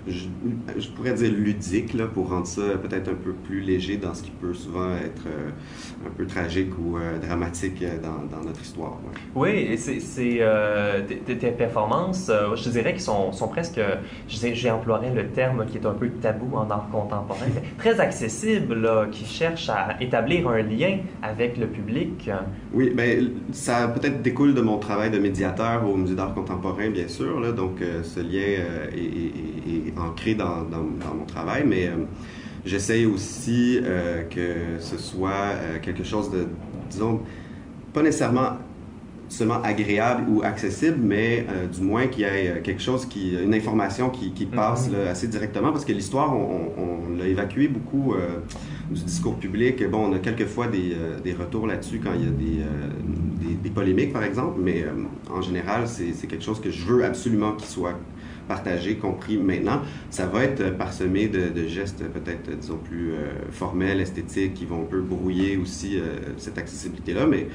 je, 0.06 0.28
je 0.76 0.88
pourrais 0.90 1.14
dire 1.14 1.32
ludiques, 1.32 1.94
là, 1.94 2.06
pour 2.06 2.30
rendre 2.30 2.46
ça 2.46 2.62
peut-être 2.82 3.08
un 3.08 3.14
peu 3.14 3.32
plus 3.32 3.60
léger 3.60 3.96
dans 3.96 4.14
ce 4.14 4.22
qui 4.22 4.30
peut 4.30 4.52
souvent 4.54 4.94
être 4.96 5.26
euh, 5.26 5.50
un 6.06 6.10
peu 6.10 6.26
tragique 6.26 6.72
ou 6.78 6.96
euh, 6.98 7.18
dramatique 7.18 7.82
euh, 7.82 7.98
dans, 8.00 8.24
dans 8.36 8.44
notre 8.44 8.60
histoire. 8.62 8.92
ouais. 9.04 9.12
Oui, 9.34 9.50
et 9.50 9.76
c'est, 9.76 9.98
euh, 10.40 11.02
tes, 11.02 11.50
performances, 11.52 12.30
je 12.54 12.70
dirais 12.70 12.92
qu'ils 12.92 13.02
sont, 13.02 13.32
sont 13.32 13.48
presque, 13.48 13.80
sais- 14.28 14.54
j'emploierais 14.54 15.12
le 15.14 15.28
terme 15.28 15.66
qui 15.66 15.78
est 15.78 15.86
un 15.86 15.92
peu 15.94 16.08
tabou 16.10 16.56
en 16.56 16.68
art 16.70 16.88
contemporain, 16.90 17.46
mais 17.54 17.62
très 17.78 18.00
accessible, 18.00 18.74
là, 18.80 19.06
qui 19.10 19.24
cherche 19.24 19.68
à 19.68 19.96
établir 20.00 20.48
un 20.48 20.62
lien 20.62 20.98
avec 21.22 21.56
le 21.56 21.66
public. 21.66 22.30
Oui, 22.72 22.90
ben 22.94 23.30
ça 23.52 23.88
peut-être 23.88 24.22
découle 24.22 24.54
de 24.54 24.60
mon 24.60 24.78
travail 24.78 25.10
de 25.10 25.18
médiateur 25.18 25.88
au 25.88 25.96
Musée 25.96 26.14
d'art 26.14 26.34
contemporain, 26.34 26.90
bien 26.90 27.08
sûr. 27.08 27.40
Là, 27.40 27.52
donc, 27.52 27.80
ce 28.02 28.20
lien 28.20 28.40
est- 28.40 28.94
est- 28.96 29.88
est 29.88 29.93
ancré 29.98 30.34
dans, 30.34 30.62
dans- 30.62 30.78
dans 31.00 31.14
mon 31.18 31.24
travail, 31.26 31.64
mais 31.66 31.86
euh, 31.86 32.04
j'essaye 32.64 33.06
aussi 33.06 33.78
euh, 33.82 34.22
que 34.24 34.80
ce 34.80 34.98
soit 34.98 35.30
euh, 35.30 35.78
quelque 35.80 36.04
chose 36.04 36.30
de, 36.30 36.46
disons, 36.90 37.20
pas 37.92 38.02
nécessairement 38.02 38.58
seulement 39.28 39.60
agréable 39.62 40.24
ou 40.28 40.42
accessible, 40.42 40.98
mais 41.00 41.46
euh, 41.48 41.66
du 41.66 41.80
moins 41.80 42.06
qu'il 42.06 42.20
y 42.22 42.24
ait 42.24 42.60
quelque 42.62 42.82
chose 42.82 43.06
qui, 43.06 43.34
une 43.34 43.54
information 43.54 44.10
qui, 44.10 44.32
qui 44.32 44.46
passe 44.46 44.90
là, 44.90 45.10
assez 45.10 45.26
directement, 45.28 45.72
parce 45.72 45.84
que 45.84 45.92
l'histoire, 45.92 46.36
on, 46.36 46.72
on- 46.78 47.14
on 47.14 47.16
l'a 47.18 47.26
évacué 47.26 47.66
beaucoup 47.68 48.14
euh, 48.14 48.38
du 48.90 49.02
discours 49.02 49.36
public. 49.36 49.82
Bon, 49.90 50.10
on 50.10 50.12
a 50.14 50.18
quelquefois 50.18 50.66
des, 50.68 50.92
euh, 50.92 51.18
des 51.20 51.32
retours 51.32 51.66
là-dessus 51.66 52.00
quand 52.04 52.10
il 52.14 52.24
y 52.24 52.28
a 52.28 52.30
des, 52.30 53.48
des, 53.48 53.54
des 53.54 53.70
polémiques, 53.70 54.12
par 54.12 54.24
exemple, 54.24 54.58
mais 54.62 54.84
en 55.30 55.40
général, 55.40 55.88
c'est 55.88 56.26
quelque 56.26 56.44
chose 56.44 56.60
que 56.60 56.70
je 56.70 56.84
veux 56.84 57.04
absolument 57.04 57.52
qu'il 57.52 57.68
soit 57.68 57.98
partagé, 58.48 58.96
compris 58.96 59.36
maintenant. 59.38 59.82
Ça 60.10 60.26
va 60.26 60.44
être 60.44 60.60
euh, 60.60 60.70
parsemé 60.70 61.28
de, 61.28 61.48
de 61.48 61.66
gestes 61.66 62.02
peut-être, 62.12 62.48
euh, 62.50 62.54
disons, 62.60 62.76
plus 62.78 63.12
euh, 63.12 63.16
formels, 63.50 64.00
esthétiques, 64.00 64.54
qui 64.54 64.66
vont 64.66 64.82
un 64.82 64.86
peu 64.86 65.00
brouiller 65.00 65.56
aussi 65.56 65.98
cette 66.36 66.58
accessibilité-là, 66.58 67.26
mais 67.26 67.46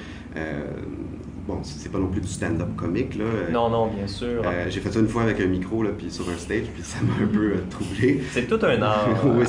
bon, 1.48 1.60
c'est 1.64 1.92
pas 1.92 1.98
non 2.00 2.08
plus 2.08 2.22
du 2.22 2.28
stand-up 2.28 2.70
comique, 2.76 3.16
là. 3.16 3.26
Non, 3.52 3.70
non, 3.70 3.88
bien 3.88 4.08
sûr. 4.08 4.42
euh, 4.46 4.66
j'ai 4.70 4.80
fait 4.80 4.92
ça 4.92 5.00
une 5.00 5.08
fois 5.08 5.24
avec 5.24 5.40
un 5.42 5.48
micro, 5.48 5.84
là, 5.84 5.90
puis 5.98 6.12
sur 6.12 6.30
un 6.30 6.38
stage, 6.38 6.66
puis 6.74 6.84
ça 6.84 7.00
m'a 7.04 7.24
un 7.24 7.28
peu 7.28 7.54
euh, 7.54 7.56
troublé. 7.70 8.22
C'est 8.32 8.48
tout 8.48 8.60
un 8.64 8.82
art 8.82 9.26
Oui, 9.26 9.46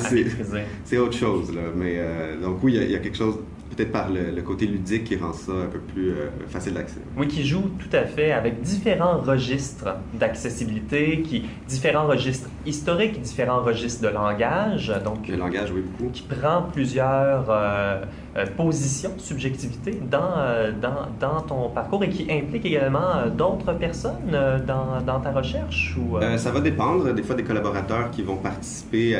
c'est- 0.85 0.97
autre 0.97 1.17
chose, 1.17 1.53
là. 1.53 1.61
Mais 1.75 1.95
euh, 1.97 2.39
donc 2.41 2.63
oui, 2.63 2.73
il 2.73 2.79
y 2.79 2.83
a- 2.83 2.85
il 2.85 2.91
y, 2.91 2.95
a 2.95 2.99
quelque 2.99 3.17
chose, 3.17 3.35
peut-être 3.75 3.91
par 3.91 4.09
le, 4.09 4.31
le 4.35 4.41
côté 4.41 4.65
ludique, 4.67 5.05
qui 5.05 5.15
rend 5.15 5.33
ça 5.33 5.51
un 5.51 5.67
peu 5.67 5.79
plus 5.79 6.09
euh, 6.11 6.29
facile 6.47 6.73
d'accès. 6.73 6.99
Oui, 7.17 7.27
qui 7.27 7.45
joue 7.45 7.69
tout 7.79 7.95
à 7.95 8.03
fait 8.05 8.31
avec 8.31 8.61
différents 8.61 9.17
registres 9.19 9.95
d'accessibilité, 10.13 11.21
qui 11.21 11.43
différents 11.67 12.07
registres 12.07 12.49
historiques, 12.65 13.21
différents 13.21 13.61
registres 13.63 14.01
de 14.03 14.09
langage, 14.09 14.91
donc 15.03 15.27
Le 15.27 15.35
langage, 15.37 15.71
oui, 15.73 15.81
beaucoup. 15.81 16.11
qui 16.11 16.23
prend 16.23 16.63
plusieurs 16.73 17.45
euh, 17.49 18.01
euh, 18.37 18.45
positions, 18.57 19.11
subjectivités 19.17 19.99
dans, 20.09 20.33
euh, 20.37 20.71
dans, 20.81 21.07
dans 21.19 21.41
ton 21.41 21.69
parcours 21.69 22.03
et 22.03 22.09
qui 22.09 22.23
implique 22.31 22.65
également 22.65 23.27
d'autres 23.37 23.73
personnes 23.73 24.31
dans, 24.67 25.01
dans 25.05 25.19
ta 25.19 25.31
recherche 25.31 25.95
ou 25.97 26.17
ça 26.37 26.51
va 26.51 26.59
dépendre. 26.61 27.13
Des 27.13 27.23
fois, 27.23 27.35
des 27.35 27.43
collaborateurs 27.43 28.09
qui 28.11 28.21
vont 28.23 28.37
participer 28.37 29.17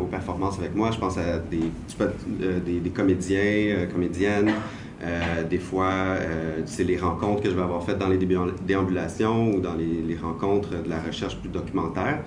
aux 0.00 0.04
performances 0.04 0.58
avec 0.58 0.74
moi. 0.74 0.90
Je 0.92 0.98
pense 0.98 1.18
à 1.18 1.38
des, 1.38 2.80
des 2.80 2.90
comédiens, 2.90 3.67
euh, 3.72 3.86
comédiennes. 3.86 4.52
Euh, 5.04 5.44
des 5.48 5.58
fois, 5.58 5.90
euh, 5.92 6.60
c'est 6.64 6.82
les 6.84 6.96
rencontres 6.96 7.42
que 7.42 7.50
je 7.50 7.54
vais 7.54 7.62
avoir 7.62 7.84
faites 7.84 7.98
dans 7.98 8.08
les 8.08 8.18
déambulations 8.18 9.52
ou 9.52 9.60
dans 9.60 9.74
les, 9.74 10.02
les 10.06 10.16
rencontres 10.16 10.70
de 10.82 10.88
la 10.88 11.00
recherche 11.00 11.36
plus 11.38 11.48
documentaire. 11.48 12.18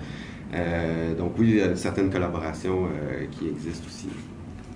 Euh, 0.54 1.14
donc 1.14 1.32
oui, 1.38 1.48
il 1.50 1.56
y 1.56 1.60
a 1.62 1.76
certaines 1.76 2.10
collaborations 2.10 2.84
euh, 2.86 3.24
qui 3.30 3.48
existent 3.48 3.86
aussi. 3.86 4.08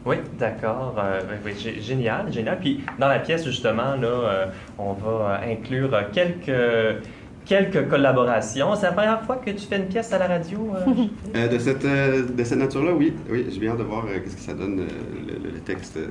Oui, 0.05 0.17
d'accord. 0.39 0.95
Euh, 0.99 1.21
oui, 1.45 1.53
génial, 1.81 2.33
génial. 2.33 2.59
Puis 2.61 2.81
dans 2.99 3.09
la 3.09 3.19
pièce, 3.19 3.45
justement, 3.45 3.97
là, 3.97 4.07
euh, 4.07 4.47
on 4.79 4.93
va 4.93 5.41
inclure 5.45 5.91
quelques, 6.13 7.03
quelques 7.45 7.89
collaborations. 7.89 8.75
C'est 8.77 8.87
la 8.87 8.93
première 8.93 9.23
fois 9.23 9.37
que 9.37 9.51
tu 9.51 9.67
fais 9.67 9.79
une 9.79 9.87
pièce 9.89 10.13
à 10.13 10.19
la 10.19 10.29
radio? 10.29 10.71
euh, 10.77 10.93
Euh, 11.37 11.49
de 11.49 11.59
cette, 11.59 11.85
euh, 11.85 12.25
de 12.25 12.45
cette 12.45 12.59
nature-là, 12.59 12.93
oui. 12.93 13.15
Oui, 13.29 13.47
j'ai 13.51 13.59
bien 13.59 13.73
hâte 13.73 13.79
de 13.79 13.83
voir 13.83 14.05
euh, 14.05 14.21
qu'est-ce 14.23 14.37
que 14.37 14.43
ça 14.43 14.55
donne, 14.55 14.81
euh, 14.81 15.39
le, 15.43 15.59
texte 15.61 15.97
euh. 15.97 16.09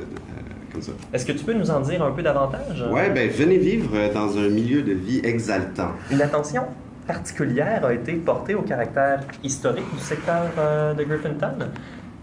Est-ce 1.13 1.25
que 1.25 1.31
tu 1.31 1.43
peux 1.43 1.53
nous 1.53 1.71
en 1.71 1.79
dire 1.81 2.03
un 2.03 2.11
peu 2.11 2.21
davantage? 2.21 2.83
Ouais, 2.91 3.09
ben 3.09 3.29
venez 3.29 3.57
vivre 3.57 3.91
euh, 3.93 4.13
dans 4.13 4.37
un 4.37 4.49
milieu 4.49 4.81
de 4.81 4.93
vie 4.93 5.21
exaltant. 5.23 5.91
Une 6.11 6.21
attention? 6.21 6.63
particulière 7.07 7.85
a 7.85 7.93
été 7.93 8.13
portée 8.13 8.55
au 8.55 8.63
caractère 8.63 9.21
historique 9.43 9.85
du 9.93 9.99
secteur 9.99 10.49
euh, 10.57 10.93
de 10.95 11.03
Griffintown. 11.03 11.69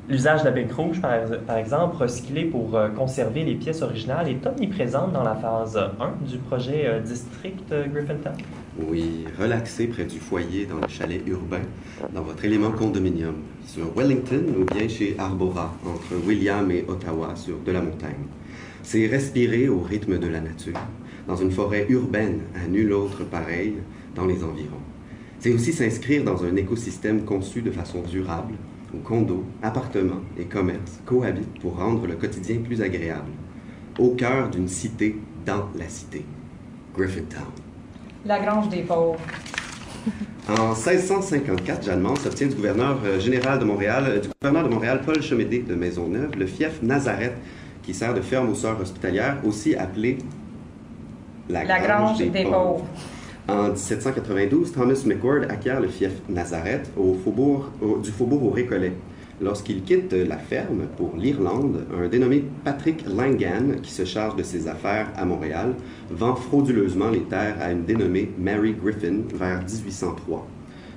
L'usage 0.08 0.40
de 0.40 0.46
la 0.46 0.50
brique 0.50 0.72
rouge, 0.72 1.00
par, 1.00 1.12
par 1.46 1.56
exemple, 1.56 1.96
recyclé 1.96 2.46
pour 2.46 2.74
euh, 2.74 2.88
conserver 2.88 3.44
les 3.44 3.54
pièces 3.54 3.82
originales, 3.82 4.28
est 4.28 4.44
omniprésente 4.44 5.12
dans 5.12 5.22
la 5.22 5.36
phase 5.36 5.78
1 5.78 6.28
du 6.28 6.38
projet 6.38 6.86
euh, 6.86 7.00
District 7.00 7.70
euh, 7.70 7.86
Griffintown. 7.86 8.34
Oui, 8.88 9.24
relaxé 9.40 9.86
près 9.86 10.04
du 10.04 10.18
foyer 10.18 10.66
dans 10.66 10.78
le 10.78 10.88
chalet 10.88 11.22
urbain, 11.28 11.62
dans 12.12 12.22
votre 12.22 12.44
élément 12.44 12.72
condominium, 12.72 13.36
sur 13.64 13.94
Wellington 13.96 14.42
ou 14.58 14.64
bien 14.64 14.88
chez 14.88 15.14
Arbora, 15.18 15.72
entre 15.86 16.26
William 16.26 16.68
et 16.72 16.84
Ottawa, 16.88 17.36
sur 17.36 17.60
de 17.64 17.70
la 17.70 17.80
montagne. 17.80 18.26
C'est 18.82 19.06
respirer 19.06 19.68
au 19.68 19.80
rythme 19.80 20.18
de 20.18 20.26
la 20.26 20.40
nature, 20.40 20.78
dans 21.26 21.36
une 21.36 21.50
forêt 21.50 21.86
urbaine 21.88 22.40
à 22.54 22.66
nul 22.68 22.92
autre 22.92 23.24
pareil 23.24 23.74
dans 24.14 24.26
les 24.26 24.42
environs. 24.42 24.82
C'est 25.38 25.52
aussi 25.52 25.72
s'inscrire 25.72 26.24
dans 26.24 26.44
un 26.44 26.56
écosystème 26.56 27.24
conçu 27.24 27.62
de 27.62 27.70
façon 27.70 28.02
durable, 28.02 28.54
où 28.94 28.98
condos, 28.98 29.44
appartements 29.62 30.22
et 30.38 30.44
commerces 30.44 31.00
cohabitent 31.04 31.60
pour 31.60 31.76
rendre 31.76 32.06
le 32.06 32.14
quotidien 32.14 32.58
plus 32.58 32.82
agréable. 32.82 33.30
Au 33.98 34.10
cœur 34.10 34.50
d'une 34.50 34.68
cité 34.68 35.16
dans 35.44 35.68
la 35.76 35.88
cité. 35.88 36.24
Griffintown. 36.94 37.42
La 38.24 38.38
grange 38.38 38.68
des 38.68 38.82
pauvres. 38.82 39.18
En 40.48 40.74
1654, 40.74 41.84
Jeanne 41.84 42.00
Mance 42.00 42.26
obtient 42.26 42.48
du 42.48 42.54
gouverneur 42.56 42.98
euh, 43.04 43.20
général 43.20 43.58
de 43.58 43.64
Montréal, 43.64 44.04
euh, 44.08 44.20
du 44.20 44.28
gouverneur 44.28 44.68
de 44.68 44.74
Montréal, 44.74 45.00
Paul 45.04 45.22
Chemédé 45.22 45.60
de 45.60 45.74
Maisonneuve, 45.74 46.30
le 46.36 46.46
fief 46.46 46.82
Nazareth, 46.82 47.34
qui 47.82 47.94
sert 47.94 48.14
de 48.14 48.20
ferme 48.20 48.50
aux 48.50 48.54
sœurs 48.54 48.80
hospitalières, 48.80 49.38
aussi 49.46 49.74
appelée 49.74 50.18
la, 51.48 51.64
La 51.64 51.80
grange 51.80 52.18
des 52.18 52.44
pauvres. 52.44 52.84
En 53.48 53.70
1792, 53.70 54.72
Thomas 54.72 55.02
McCord 55.04 55.42
acquiert 55.50 55.80
le 55.80 55.88
fief 55.88 56.12
Nazareth 56.28 56.90
au 56.96 57.14
faubourg, 57.14 57.70
au- 57.82 57.98
du 57.98 58.10
faubourg 58.10 58.44
au 58.44 58.50
Récollet. 58.50 58.92
Lorsqu'il 59.40 59.82
quitte 59.82 60.12
la 60.12 60.36
ferme 60.36 60.82
pour 60.96 61.16
l'Irlande, 61.16 61.84
un 62.00 62.06
dénommé 62.06 62.44
Patrick 62.64 63.04
Langan, 63.08 63.80
qui 63.82 63.90
se 63.90 64.04
charge 64.04 64.36
de 64.36 64.44
ses 64.44 64.68
affaires 64.68 65.08
à 65.16 65.24
Montréal, 65.24 65.74
vend 66.10 66.36
frauduleusement 66.36 67.10
les 67.10 67.22
terres 67.24 67.56
à 67.60 67.72
une 67.72 67.84
dénommée 67.84 68.30
Mary 68.38 68.74
Griffin 68.80 69.22
vers 69.34 69.58
1803. 69.62 70.46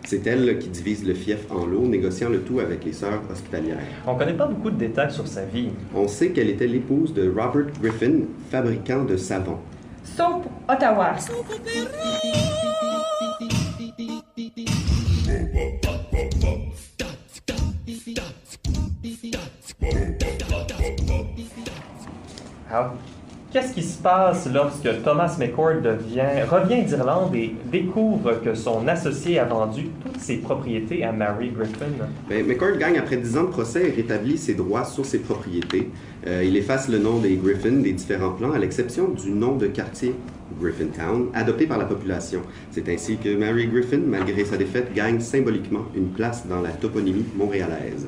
C'est 0.05 0.27
elle 0.27 0.59
qui 0.59 0.69
divise 0.69 1.03
le 1.05 1.15
fief 1.15 1.49
en 1.49 1.65
lots, 1.65 1.87
négociant 1.87 2.29
le 2.29 2.41
tout 2.41 2.59
avec 2.59 2.85
les 2.85 2.93
sœurs 2.93 3.21
hospitalières. 3.31 3.79
On 4.05 4.13
ne 4.13 4.19
connaît 4.19 4.33
pas 4.33 4.45
beaucoup 4.45 4.69
de 4.69 4.77
détails 4.77 5.11
sur 5.11 5.27
sa 5.27 5.45
vie. 5.45 5.69
On 5.95 6.07
sait 6.07 6.29
qu'elle 6.29 6.49
était 6.49 6.67
l'épouse 6.67 7.11
de 7.13 7.27
Robert 7.27 7.67
Griffin, 7.81 8.19
fabricant 8.51 9.03
de 9.03 9.17
savon. 9.17 9.57
Sauf 10.03 10.43
Ottawa. 10.69 11.15
Alors, 22.69 22.93
qu'est-ce 23.55 23.71
qui 23.71 23.83
se 23.83 23.97
passe 23.97 24.49
lorsque 24.53 25.01
Thomas 25.01 25.37
McCord 25.39 25.79
devient, 25.81 26.43
revient 26.51 26.83
d'Irlande 26.83 27.33
et 27.35 27.55
découvre 27.71 28.41
que 28.43 28.53
son 28.53 28.85
associé 28.85 29.39
a 29.39 29.45
vendu 29.45 29.91
toutes 30.03 30.19
ses 30.19 30.39
propriétés 30.39 31.05
à 31.05 31.13
Mary 31.13 31.51
Griffin? 31.51 31.85
Ben, 32.27 32.45
McCord 32.45 32.77
gagne 32.77 32.97
après 32.97 33.15
10 33.15 33.37
ans 33.37 33.43
de 33.43 33.51
procès 33.51 33.87
et 33.87 33.91
rétablit 33.91 34.37
ses 34.37 34.55
droits 34.55 34.83
sur 34.83 35.05
ses 35.05 35.19
propriétés. 35.19 35.89
Euh, 36.27 36.43
il 36.43 36.57
efface 36.57 36.89
le 36.89 36.99
nom 36.99 37.19
des 37.19 37.37
Griffin 37.37 37.71
des 37.71 37.93
différents 37.93 38.33
plans, 38.33 38.51
à 38.51 38.57
l'exception 38.57 39.07
du 39.07 39.31
nom 39.31 39.55
de 39.55 39.67
quartier 39.67 40.13
Griffintown, 40.59 41.29
adopté 41.33 41.65
par 41.65 41.77
la 41.77 41.85
population. 41.85 42.41
C'est 42.71 42.89
ainsi 42.89 43.15
que 43.15 43.37
Mary 43.37 43.67
Griffin, 43.67 44.01
malgré 44.05 44.43
sa 44.43 44.57
défaite, 44.57 44.93
gagne 44.93 45.21
symboliquement 45.21 45.85
une 45.95 46.09
place 46.09 46.45
dans 46.45 46.59
la 46.59 46.71
toponymie 46.71 47.25
montréalaise. 47.37 48.05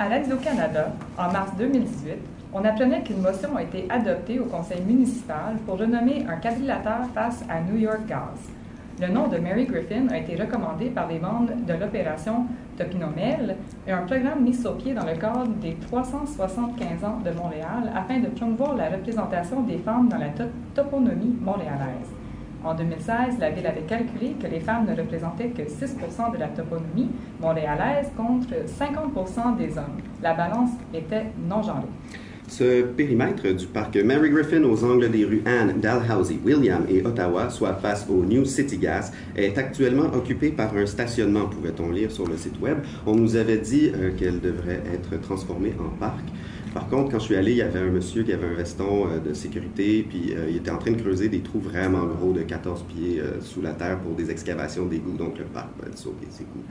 À 0.00 0.08
Radio-Canada, 0.08 0.96
en 1.16 1.30
mars 1.30 1.52
2018, 1.56 2.39
on 2.52 2.64
apprenait 2.64 3.02
qu'une 3.02 3.20
motion 3.22 3.56
a 3.56 3.62
été 3.62 3.86
adoptée 3.88 4.40
au 4.40 4.44
conseil 4.44 4.82
municipal 4.82 5.56
pour 5.66 5.78
renommer 5.78 6.26
un 6.28 6.36
quadrilatère 6.36 7.06
face 7.14 7.44
à 7.48 7.60
New 7.60 7.78
York 7.78 8.00
Gas. 8.08 8.50
Le 9.00 9.08
nom 9.08 9.28
de 9.28 9.38
Mary 9.38 9.64
Griffin 9.66 10.08
a 10.10 10.18
été 10.18 10.36
recommandé 10.36 10.86
par 10.90 11.06
les 11.08 11.18
membres 11.18 11.52
de 11.66 11.72
l'opération 11.72 12.44
Topinomel 12.76 13.56
et 13.86 13.92
un 13.92 14.02
programme 14.02 14.42
mis 14.42 14.52
sur 14.54 14.76
pied 14.76 14.92
dans 14.92 15.06
le 15.06 15.14
cadre 15.14 15.46
des 15.62 15.74
375 15.74 17.04
ans 17.04 17.18
de 17.24 17.30
Montréal 17.30 17.90
afin 17.94 18.18
de 18.18 18.26
promouvoir 18.26 18.74
la 18.74 18.88
représentation 18.90 19.62
des 19.62 19.78
femmes 19.78 20.08
dans 20.08 20.18
la 20.18 20.28
to- 20.28 20.44
toponymie 20.74 21.36
montréalaise. 21.40 22.08
En 22.62 22.74
2016, 22.74 23.38
la 23.38 23.50
ville 23.50 23.66
avait 23.66 23.82
calculé 23.82 24.32
que 24.32 24.46
les 24.46 24.60
femmes 24.60 24.84
ne 24.86 24.94
représentaient 24.94 25.48
que 25.48 25.62
6% 25.62 26.32
de 26.32 26.36
la 26.38 26.48
toponymie 26.48 27.10
montréalaise 27.40 28.10
contre 28.18 28.48
50% 28.66 29.56
des 29.56 29.78
hommes. 29.78 29.96
La 30.22 30.34
balance 30.34 30.70
était 30.92 31.26
non 31.48 31.62
genrée. 31.62 31.88
Ce 32.50 32.82
périmètre 32.82 33.46
du 33.54 33.66
parc 33.66 33.96
Mary 33.96 34.28
Griffin 34.28 34.64
aux 34.64 34.82
angles 34.82 35.08
des 35.08 35.24
rues 35.24 35.40
Anne, 35.46 35.80
Dalhousie, 35.80 36.40
William 36.44 36.84
et 36.88 37.00
Ottawa, 37.06 37.48
soit 37.48 37.74
face 37.74 38.04
au 38.10 38.24
New 38.24 38.44
City 38.44 38.76
Gas, 38.76 39.12
est 39.36 39.56
actuellement 39.56 40.12
occupé 40.12 40.50
par 40.50 40.76
un 40.76 40.84
stationnement, 40.84 41.46
pouvait-on 41.46 41.92
lire 41.92 42.10
sur 42.10 42.26
le 42.26 42.36
site 42.36 42.60
web. 42.60 42.78
On 43.06 43.14
nous 43.14 43.36
avait 43.36 43.58
dit 43.58 43.92
euh, 43.94 44.10
qu'elle 44.18 44.40
devrait 44.40 44.82
être 44.92 45.20
transformée 45.20 45.74
en 45.78 45.96
parc. 45.96 46.24
Par 46.72 46.88
contre, 46.88 47.10
quand 47.10 47.18
je 47.18 47.24
suis 47.24 47.36
allé, 47.36 47.50
il 47.50 47.56
y 47.56 47.62
avait 47.62 47.80
un 47.80 47.90
monsieur 47.90 48.22
qui 48.22 48.32
avait 48.32 48.46
un 48.46 48.54
veston 48.54 49.06
euh, 49.06 49.18
de 49.18 49.34
sécurité, 49.34 50.06
puis 50.08 50.32
euh, 50.36 50.46
il 50.48 50.56
était 50.56 50.70
en 50.70 50.78
train 50.78 50.92
de 50.92 51.00
creuser 51.00 51.28
des 51.28 51.40
trous 51.40 51.58
vraiment 51.58 52.04
gros 52.04 52.32
de 52.32 52.42
14 52.42 52.84
pieds 52.84 53.20
euh, 53.20 53.40
sous 53.40 53.60
la 53.60 53.72
terre 53.72 53.98
pour 53.98 54.14
des 54.14 54.30
excavations 54.30 54.86
d'égouts, 54.86 55.16
donc 55.16 55.36
le 55.38 55.44
parc 55.44 55.68
va 55.80 55.88
être 55.88 55.98
sauvé, 55.98 56.28
c'est 56.30 56.44
cool. 56.44 56.62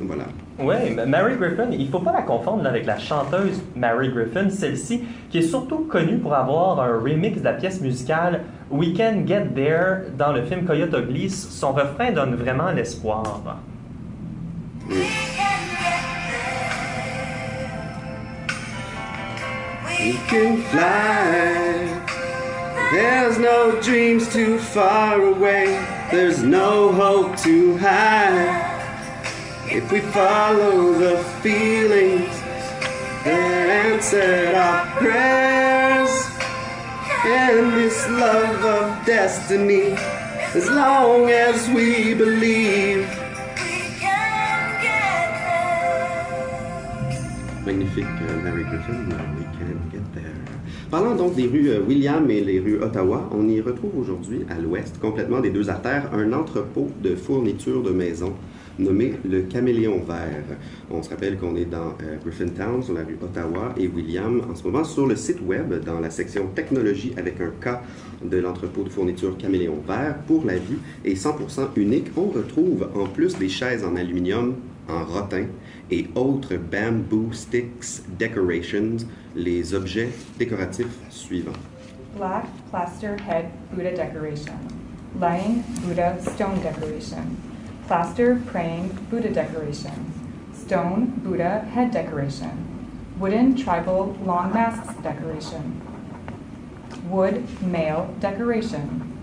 Voilà. 0.00 0.24
Oui, 0.58 0.94
Mary 1.06 1.36
Griffin, 1.36 1.68
il 1.70 1.86
ne 1.86 1.90
faut 1.90 2.00
pas 2.00 2.12
la 2.12 2.22
confondre 2.22 2.66
avec 2.66 2.84
la 2.84 2.98
chanteuse 2.98 3.62
Mary 3.74 4.10
Griffin, 4.10 4.50
celle-ci, 4.50 5.02
qui 5.30 5.38
est 5.38 5.42
surtout 5.42 5.86
connue 5.88 6.18
pour 6.18 6.34
avoir 6.34 6.80
un 6.80 6.98
remix 6.98 7.38
de 7.38 7.44
la 7.44 7.54
pièce 7.54 7.80
musicale 7.80 8.42
We 8.70 8.90
Can 8.96 9.26
Get 9.26 9.48
There 9.54 10.10
dans 10.18 10.32
le 10.32 10.42
film 10.42 10.64
Coyote 10.64 10.94
Ugly. 10.94 11.30
Son 11.30 11.72
refrain 11.72 12.12
donne 12.12 12.34
vraiment 12.34 12.70
l'espoir. 12.72 13.42
We 20.00 20.12
can 20.28 20.62
fly. 20.70 21.98
There's 22.92 23.36
no 23.36 23.80
dreams 23.80 24.32
too 24.32 24.60
far 24.60 25.20
away. 25.20 25.66
There's 26.12 26.40
no 26.40 26.92
hope 26.92 27.36
too 27.36 27.76
high. 27.78 28.46
If 29.68 29.90
we 29.90 29.98
follow 30.00 30.92
the 30.92 31.18
feelings 31.42 32.30
that 33.24 33.68
answered 33.86 34.54
our 34.54 34.86
prayers 34.98 36.10
and 37.26 37.72
this 37.72 38.08
love 38.08 38.64
of 38.64 39.04
destiny, 39.04 39.96
as 40.54 40.70
long 40.70 41.28
as 41.28 41.68
we 41.70 42.14
believe. 42.14 43.27
Magnifique, 47.68 48.06
euh, 48.22 48.42
Mary 48.42 48.62
Griffin, 48.62 48.94
We 49.36 49.44
Can 49.58 49.92
Get 49.92 50.00
There. 50.14 50.32
Parlant 50.90 51.14
donc 51.14 51.34
des 51.34 51.46
rues 51.46 51.68
euh, 51.68 51.82
William 51.86 52.30
et 52.30 52.40
les 52.40 52.60
rues 52.60 52.80
Ottawa, 52.80 53.28
on 53.30 53.46
y 53.46 53.60
retrouve 53.60 53.90
aujourd'hui, 53.98 54.46
à 54.48 54.58
l'ouest, 54.58 54.98
complètement 54.98 55.40
des 55.40 55.50
deux 55.50 55.68
artères, 55.68 56.10
un 56.14 56.32
entrepôt 56.32 56.88
de 57.02 57.14
fournitures 57.14 57.82
de 57.82 57.90
maison 57.90 58.32
nommé 58.78 59.16
le 59.28 59.42
Caméléon 59.42 59.98
Vert. 59.98 60.56
On 60.90 61.02
se 61.02 61.10
rappelle 61.10 61.36
qu'on 61.36 61.56
est 61.56 61.66
dans 61.66 61.94
euh, 62.02 62.16
Griffintown, 62.24 62.82
sur 62.82 62.94
la 62.94 63.04
rue 63.04 63.18
Ottawa, 63.22 63.74
et 63.76 63.86
William, 63.86 64.40
en 64.50 64.54
ce 64.54 64.64
moment, 64.64 64.84
sur 64.84 65.06
le 65.06 65.16
site 65.16 65.42
web, 65.46 65.84
dans 65.84 66.00
la 66.00 66.08
section 66.08 66.46
technologie, 66.54 67.12
avec 67.18 67.38
un 67.42 67.50
cas 67.60 67.82
de 68.24 68.38
l'entrepôt 68.38 68.84
de 68.84 68.88
fournitures 68.88 69.36
Caméléon 69.36 69.82
Vert, 69.86 70.16
pour 70.26 70.46
la 70.46 70.54
vue, 70.54 70.78
et 71.04 71.14
100% 71.14 71.68
unique, 71.76 72.06
on 72.16 72.28
retrouve, 72.30 72.88
en 72.94 73.04
plus 73.04 73.36
des 73.36 73.50
chaises 73.50 73.84
en 73.84 73.94
aluminium, 73.94 74.54
en 74.88 75.04
rotin 75.04 75.44
et 75.90 76.08
autres 76.14 76.56
bamboo 76.56 77.32
sticks 77.32 78.02
decorations, 78.18 79.06
les 79.34 79.74
objets 79.74 80.10
décoratifs 80.38 80.98
suivants. 81.10 81.58
Black 82.16 82.46
plaster 82.70 83.16
head 83.16 83.50
Buddha 83.70 83.94
decoration. 83.94 84.58
Lying 85.18 85.64
Buddha 85.82 86.18
stone 86.20 86.60
decoration. 86.60 87.36
Plaster 87.86 88.40
praying 88.46 88.88
Buddha 89.10 89.30
decoration. 89.32 90.12
Stone 90.52 91.20
Buddha 91.24 91.60
head 91.72 91.90
decoration. 91.90 92.50
Wooden 93.18 93.56
tribal 93.56 94.16
long 94.24 94.52
masks 94.52 94.94
decoration. 95.02 95.80
Wood 97.08 97.46
male 97.62 98.14
decoration. 98.20 99.14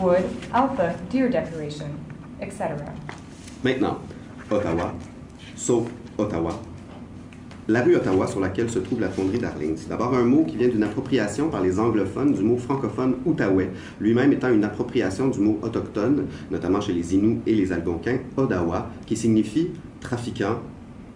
Wood 0.00 0.24
alpha 0.52 0.98
deer 1.10 1.28
decoration, 1.28 2.04
etc. 2.40 2.94
Maintenant, 3.62 4.00
Ottawa, 4.48 4.94
sauf 5.56 5.88
Ottawa, 6.16 6.52
la 7.66 7.82
rue 7.82 7.96
Ottawa 7.96 8.28
sur 8.28 8.38
laquelle 8.38 8.70
se 8.70 8.78
trouve 8.78 9.00
la 9.00 9.08
fonderie 9.08 9.40
Darling. 9.40 9.74
C'est 9.76 9.88
d'abord 9.88 10.14
un 10.14 10.22
mot 10.22 10.44
qui 10.44 10.56
vient 10.56 10.68
d'une 10.68 10.84
appropriation 10.84 11.48
par 11.48 11.62
les 11.62 11.80
anglophones 11.80 12.32
du 12.32 12.42
mot 12.42 12.56
francophone 12.56 13.16
Outaouais, 13.24 13.70
lui-même 14.00 14.32
étant 14.32 14.52
une 14.52 14.62
appropriation 14.62 15.26
du 15.26 15.40
mot 15.40 15.58
autochtone, 15.62 16.26
notamment 16.52 16.80
chez 16.80 16.92
les 16.92 17.16
Inuits 17.16 17.40
et 17.44 17.54
les 17.54 17.72
Algonquins, 17.72 18.18
Odawa, 18.36 18.88
qui 19.04 19.16
signifie 19.16 19.70
trafiquant, 20.00 20.60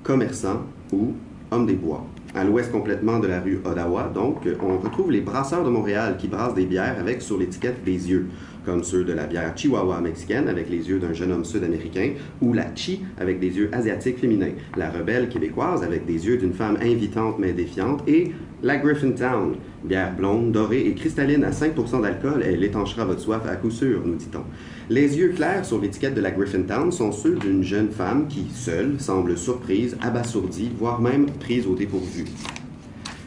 commerçant 0.02 0.62
ou 0.92 1.12
homme 1.52 1.66
des 1.66 1.74
bois. 1.74 2.04
À 2.34 2.44
l'ouest 2.44 2.72
complètement 2.72 3.20
de 3.20 3.28
la 3.28 3.40
rue 3.40 3.60
Odawa, 3.64 4.10
donc, 4.12 4.48
on 4.60 4.78
retrouve 4.78 5.12
les 5.12 5.20
brasseurs 5.20 5.64
de 5.64 5.70
Montréal 5.70 6.16
qui 6.18 6.26
brassent 6.26 6.54
des 6.54 6.66
bières 6.66 6.96
avec 6.98 7.22
sur 7.22 7.38
l'étiquette 7.38 7.84
des 7.84 8.10
yeux, 8.10 8.28
comme 8.64 8.84
ceux 8.84 9.04
de 9.04 9.12
la 9.12 9.26
bière 9.26 9.52
Chihuahua 9.56 10.00
mexicaine 10.00 10.48
avec 10.48 10.70
les 10.70 10.88
yeux 10.88 10.98
d'un 10.98 11.12
jeune 11.12 11.32
homme 11.32 11.44
sud-américain, 11.44 12.12
ou 12.40 12.52
la 12.52 12.74
Chi 12.74 13.00
avec 13.18 13.40
des 13.40 13.56
yeux 13.56 13.70
asiatiques 13.72 14.18
féminins, 14.18 14.52
la 14.76 14.90
rebelle 14.90 15.28
québécoise 15.28 15.82
avec 15.82 16.06
des 16.06 16.26
yeux 16.26 16.36
d'une 16.36 16.52
femme 16.52 16.78
invitante 16.80 17.36
mais 17.38 17.52
défiante, 17.52 18.02
et 18.08 18.32
la 18.62 18.76
Griffintown, 18.76 19.56
bière 19.84 20.14
blonde, 20.14 20.52
dorée 20.52 20.86
et 20.86 20.94
cristalline 20.94 21.44
à 21.44 21.50
5% 21.50 22.02
d'alcool, 22.02 22.42
elle 22.44 22.62
étanchera 22.62 23.06
votre 23.06 23.20
soif 23.20 23.42
à 23.48 23.56
coup 23.56 23.70
sûr, 23.70 24.02
nous 24.04 24.16
dit-on. 24.16 24.42
Les 24.90 25.16
yeux 25.16 25.30
clairs 25.30 25.64
sur 25.64 25.80
l'étiquette 25.80 26.14
de 26.14 26.20
la 26.20 26.30
Griffintown 26.30 26.92
sont 26.92 27.12
ceux 27.12 27.36
d'une 27.36 27.62
jeune 27.62 27.90
femme 27.90 28.28
qui, 28.28 28.46
seule, 28.52 29.00
semble 29.00 29.38
surprise, 29.38 29.96
abasourdie, 30.02 30.70
voire 30.78 31.00
même 31.00 31.26
prise 31.26 31.66
au 31.66 31.74
dépourvu. 31.74 32.24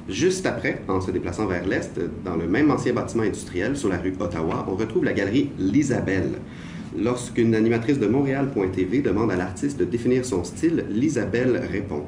Juste 0.09 0.45
après, 0.45 0.81
en 0.89 0.99
se 0.99 1.11
déplaçant 1.11 1.45
vers 1.45 1.65
l'est, 1.65 1.97
dans 2.25 2.35
le 2.35 2.45
même 2.45 2.69
ancien 2.71 2.93
bâtiment 2.93 3.23
industriel 3.23 3.77
sur 3.77 3.87
la 3.87 3.97
rue 3.97 4.13
Ottawa, 4.19 4.65
on 4.69 4.75
retrouve 4.75 5.05
la 5.05 5.13
galerie 5.13 5.49
L'Isabelle. 5.57 6.39
Lorsqu'une 6.97 7.55
animatrice 7.55 7.99
de 7.99 8.07
Montréal.tv 8.07 8.99
demande 8.99 9.31
à 9.31 9.37
l'artiste 9.37 9.79
de 9.79 9.85
définir 9.85 10.25
son 10.25 10.43
style, 10.43 10.85
l'Isabelle 10.89 11.57
répond 11.71 12.03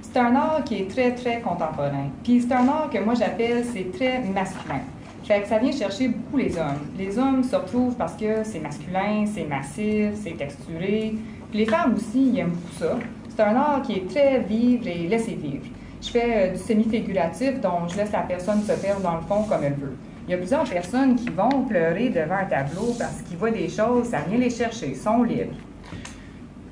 C'est 0.00 0.18
un 0.18 0.34
art 0.34 0.64
qui 0.64 0.76
est 0.76 0.90
très, 0.90 1.14
très 1.14 1.42
contemporain. 1.42 2.08
Puis 2.22 2.40
c'est 2.40 2.54
un 2.54 2.66
art 2.66 2.88
que 2.90 2.98
moi 2.98 3.12
j'appelle, 3.14 3.62
c'est 3.74 3.92
très 3.92 4.22
masculin. 4.22 4.80
Fait 5.24 5.42
que 5.42 5.48
ça 5.48 5.58
vient 5.58 5.72
chercher 5.72 6.08
beaucoup 6.08 6.38
les 6.38 6.56
hommes. 6.56 6.80
Les 6.98 7.18
hommes 7.18 7.44
se 7.44 7.56
retrouvent 7.56 7.94
parce 7.94 8.14
que 8.14 8.42
c'est 8.42 8.60
masculin, 8.60 9.26
c'est 9.26 9.44
massif, 9.44 10.12
c'est 10.22 10.36
texturé. 10.36 11.14
Puis 11.50 11.58
les 11.58 11.66
femmes 11.66 11.94
aussi, 11.94 12.30
ils 12.32 12.38
aiment 12.38 12.50
beaucoup 12.50 12.74
ça. 12.78 12.98
C'est 13.28 13.42
un 13.42 13.54
art 13.54 13.82
qui 13.82 13.92
est 13.94 14.08
très 14.08 14.40
vivre 14.40 14.86
et 14.86 15.08
laisser 15.08 15.34
vivre. 15.34 15.64
Je 16.04 16.10
fais 16.10 16.48
euh, 16.48 16.52
du 16.52 16.58
semi-figuratif, 16.58 17.60
donc 17.60 17.88
je 17.90 17.96
laisse 17.96 18.12
la 18.12 18.20
personne 18.20 18.62
se 18.62 18.72
perdre 18.72 19.00
dans 19.00 19.16
le 19.16 19.22
fond 19.22 19.44
comme 19.44 19.64
elle 19.64 19.74
veut. 19.74 19.96
Il 20.26 20.32
y 20.32 20.34
a 20.34 20.36
plusieurs 20.36 20.64
personnes 20.64 21.16
qui 21.16 21.30
vont 21.30 21.64
pleurer 21.66 22.10
devant 22.10 22.36
un 22.36 22.44
tableau 22.44 22.94
parce 22.98 23.22
qu'ils 23.22 23.38
voient 23.38 23.50
des 23.50 23.68
choses, 23.68 24.08
ça 24.08 24.18
vient 24.28 24.38
les 24.38 24.50
chercher, 24.50 24.88
ils 24.88 24.96
sont 24.96 25.22
libres. 25.22 25.54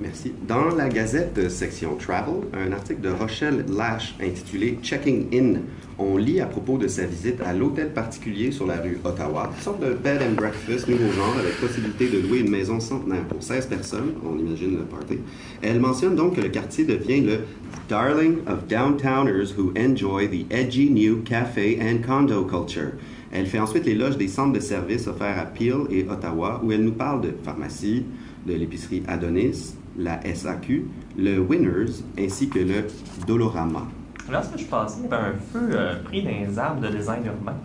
Merci. 0.03 0.33
Dans 0.49 0.75
la 0.75 0.89
Gazette 0.89 1.39
euh, 1.39 1.49
section 1.49 1.95
Travel, 1.95 2.35
un 2.55 2.73
article 2.73 3.03
de 3.03 3.11
Rochelle 3.11 3.65
Lash 3.69 4.17
intitulé 4.21 4.77
Checking 4.83 5.29
In, 5.33 5.61
on 5.97 6.17
lit 6.17 6.41
à 6.41 6.47
propos 6.47 6.77
de 6.77 6.89
sa 6.89 7.05
visite 7.05 7.41
à 7.41 7.53
l'hôtel 7.53 7.93
particulier 7.93 8.51
sur 8.51 8.67
la 8.67 8.79
rue 8.79 8.99
Ottawa, 9.05 9.51
une 9.57 9.63
sorte 9.63 9.81
de 9.81 9.95
bed 9.95 10.21
and 10.21 10.35
breakfast 10.35 10.89
nouveau 10.89 11.13
genre 11.13 11.37
avec 11.39 11.55
possibilité 11.61 12.09
de 12.09 12.19
louer 12.19 12.41
une 12.41 12.51
maison 12.51 12.81
centenaire 12.81 13.23
pour 13.29 13.45
16 13.45 13.67
personnes, 13.67 14.15
on 14.29 14.37
imagine 14.39 14.77
le 14.77 14.83
party. 14.83 15.19
Elle 15.63 15.79
mentionne 15.79 16.17
donc 16.17 16.35
que 16.35 16.41
le 16.41 16.49
quartier 16.49 16.85
devient 16.85 17.21
le 17.21 17.41
darling 17.89 18.39
of 18.49 18.67
downtowners 18.67 19.55
who 19.57 19.73
enjoy 19.79 20.27
the 20.27 20.51
edgy 20.51 20.91
new 20.91 21.23
café 21.23 21.79
and 21.81 22.05
condo 22.05 22.45
culture. 22.45 22.93
Elle 23.31 23.47
fait 23.47 23.61
ensuite 23.61 23.87
l'éloge 23.87 24.17
des 24.17 24.29
centres 24.29 24.53
de 24.53 24.61
services 24.61 25.07
offerts 25.07 25.39
à 25.39 25.47
Peel 25.47 25.87
et 25.91 26.05
Ottawa, 26.11 26.61
où 26.65 26.73
elle 26.73 26.83
nous 26.83 26.93
parle 26.93 27.21
de 27.21 27.33
pharmacie, 27.45 28.05
de 28.45 28.55
l'épicerie 28.55 29.05
Adonis, 29.07 29.77
la 29.97 30.20
SAQ, 30.34 30.86
le 31.16 31.38
Winners 31.38 32.03
ainsi 32.18 32.49
que 32.49 32.59
le 32.59 32.86
Dolorama. 33.26 33.86
Lorsque 34.30 34.59
je 34.59 34.64
passais, 34.64 35.01
il 35.05 35.11
y 35.11 35.12
avait 35.12 35.30
un 35.30 35.34
feu 35.34 35.70
euh, 35.72 36.03
pris 36.05 36.22
dans 36.22 36.30
les 36.30 36.59
arbres 36.59 36.80
de 36.80 36.88
design 36.88 37.24
urbain. 37.26 37.57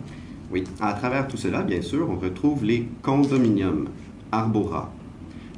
Oui, 0.50 0.64
à 0.80 0.92
travers 0.94 1.28
tout 1.28 1.36
cela, 1.36 1.62
bien 1.62 1.82
sûr, 1.82 2.08
on 2.10 2.16
retrouve 2.16 2.64
les 2.64 2.88
condominiums 3.02 3.88
Arbora, 4.32 4.90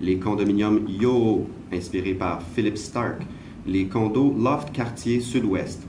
les 0.00 0.18
condominiums 0.18 0.86
Yo, 0.88 1.46
inspirés 1.72 2.14
par 2.14 2.42
Philip 2.54 2.76
Stark, 2.76 3.22
les 3.66 3.86
condos 3.86 4.34
Loft 4.38 4.72
Quartier 4.72 5.20
Sud-Ouest, 5.20 5.82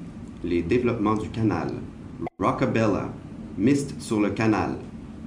les 0.43 0.61
développements 0.61 1.15
du 1.15 1.29
canal, 1.29 1.71
Rockabella, 2.39 3.09
Mist 3.57 3.99
sur 4.01 4.21
le 4.21 4.29
canal, 4.29 4.77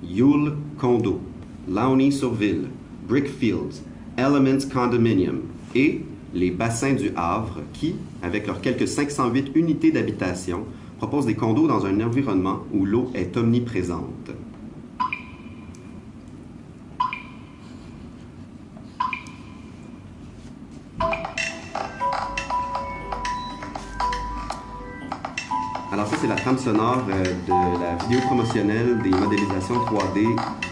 Yule 0.02 0.55
Condo, 0.78 1.20
Lawney 1.68 2.11
sur 2.11 2.32
Ville, 2.34 2.68
Brickfields, 3.09 3.82
Elements 4.17 4.69
Condominium 4.73 5.41
et 5.75 6.03
les 6.35 6.51
bassins 6.51 6.95
du 6.95 7.11
Havre 7.17 7.62
qui, 7.73 7.97
avec 8.23 8.47
leurs 8.47 8.61
quelques 8.61 8.87
508 8.87 9.51
unités 9.55 9.91
d'habitation, 9.91 10.65
proposent 10.99 11.27
des 11.27 11.35
condos 11.35 11.67
dans 11.67 11.85
un 11.87 12.01
environnement 12.01 12.61
où 12.73 12.85
l'eau 12.85 13.11
est 13.15 13.37
omniprésente. 13.37 14.31
Sonore 26.59 27.02
euh, 27.11 27.24
de 27.46 27.80
la 27.80 27.96
vidéo 28.05 28.20
promotionnelle 28.26 28.98
des 29.02 29.11
modélisations 29.11 29.76
3D 29.76 30.24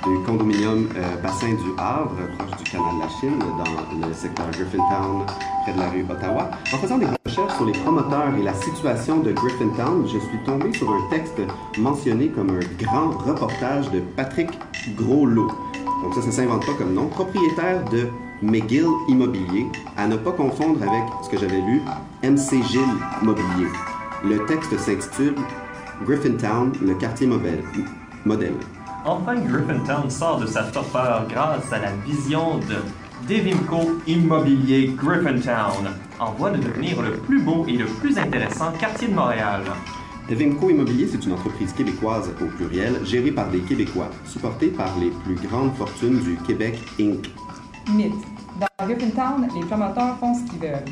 du 0.05 0.25
condominium 0.25 0.89
euh, 0.97 1.17
Bassin 1.23 1.55
du 1.55 1.71
Havre, 1.79 2.17
proche 2.39 2.63
du 2.63 2.71
canal 2.71 2.95
de 2.97 3.01
la 3.01 3.09
Chine, 3.21 3.39
dans 3.39 4.07
le 4.07 4.15
secteur 4.15 4.47
Griffintown, 4.51 5.25
près 5.63 5.73
de 5.73 5.79
la 5.79 5.91
rue 5.91 6.05
Ottawa. 6.11 6.51
En 6.73 6.77
faisant 6.77 6.99
des 6.99 7.07
recherches 7.27 7.55
sur 7.57 7.65
les 7.65 7.73
promoteurs 7.73 8.35
et 8.39 8.43
la 8.43 8.55
situation 8.55 9.19
de 9.21 9.33
Griffintown, 9.33 10.05
je 10.07 10.19
suis 10.19 10.39
tombé 10.45 10.73
sur 10.73 10.91
un 10.91 11.09
texte 11.11 11.41
mentionné 11.79 12.29
comme 12.29 12.51
un 12.51 12.85
grand 12.85 13.11
reportage 13.11 13.91
de 13.91 14.01
Patrick 14.17 14.51
Groslot. 14.97 15.49
Donc 16.03 16.15
ça, 16.15 16.23
ça 16.23 16.33
s'invente 16.33 16.67
pas 16.67 16.75
comme 16.75 16.95
nom. 16.95 17.07
Propriétaire 17.07 17.85
de 17.91 18.09
McGill 18.43 18.87
Immobilier, 19.09 19.67
à 19.97 20.07
ne 20.07 20.17
pas 20.17 20.33
confondre 20.33 20.83
avec 20.83 21.05
ce 21.23 21.29
que 21.29 21.39
j'avais 21.39 21.61
lu, 21.61 21.81
MC 22.23 22.63
Gilles 22.65 22.99
Mobilier. 23.23 23.69
Le 24.25 24.45
texte 24.47 24.79
s'intitule 24.79 25.35
Griffintown, 26.05 26.73
le 26.85 26.95
quartier 26.95 27.27
modèle. 27.27 27.63
modèle. 28.25 28.55
Enfin, 29.05 29.37
Griffintown 29.37 30.11
sort 30.11 30.39
de 30.41 30.47
sa 30.47 30.65
torpeur 30.65 31.27
grâce 31.29 31.73
à 31.73 31.79
la 31.79 31.93
vision 32.07 32.59
de 32.59 32.77
Devimco 33.29 34.01
Immobilier 34.07 34.93
Griffintown, 34.97 35.91
en 36.19 36.33
voie 36.33 36.51
de 36.51 36.59
devenir 36.59 37.01
le 37.03 37.13
plus 37.13 37.41
beau 37.41 37.65
et 37.69 37.77
le 37.77 37.87
plus 37.87 38.19
intéressant 38.19 38.73
quartier 38.73 39.09
de 39.09 39.15
Montréal. 39.15 39.63
Devimco 40.29 40.71
Immobilier, 40.71 41.09
c'est 41.11 41.25
une 41.25 41.33
entreprise 41.33 41.73
québécoise 41.73 42.31
au 42.41 42.47
pluriel, 42.47 43.05
gérée 43.05 43.33
par 43.33 43.49
des 43.49 43.61
Québécois, 43.61 44.11
supportée 44.25 44.69
par 44.69 44.91
les 45.01 45.11
plus 45.25 45.35
grandes 45.47 45.75
fortunes 45.75 46.21
du 46.21 46.37
Québec 46.47 46.81
Inc. 47.01 47.31
Mythe. 47.95 48.15
Dans 48.61 48.87
Griffintown, 48.87 49.49
les 49.55 49.67
promoteurs 49.67 50.17
font 50.19 50.35
ce 50.35 50.51
qu'ils 50.51 50.61
veulent. 50.61 50.85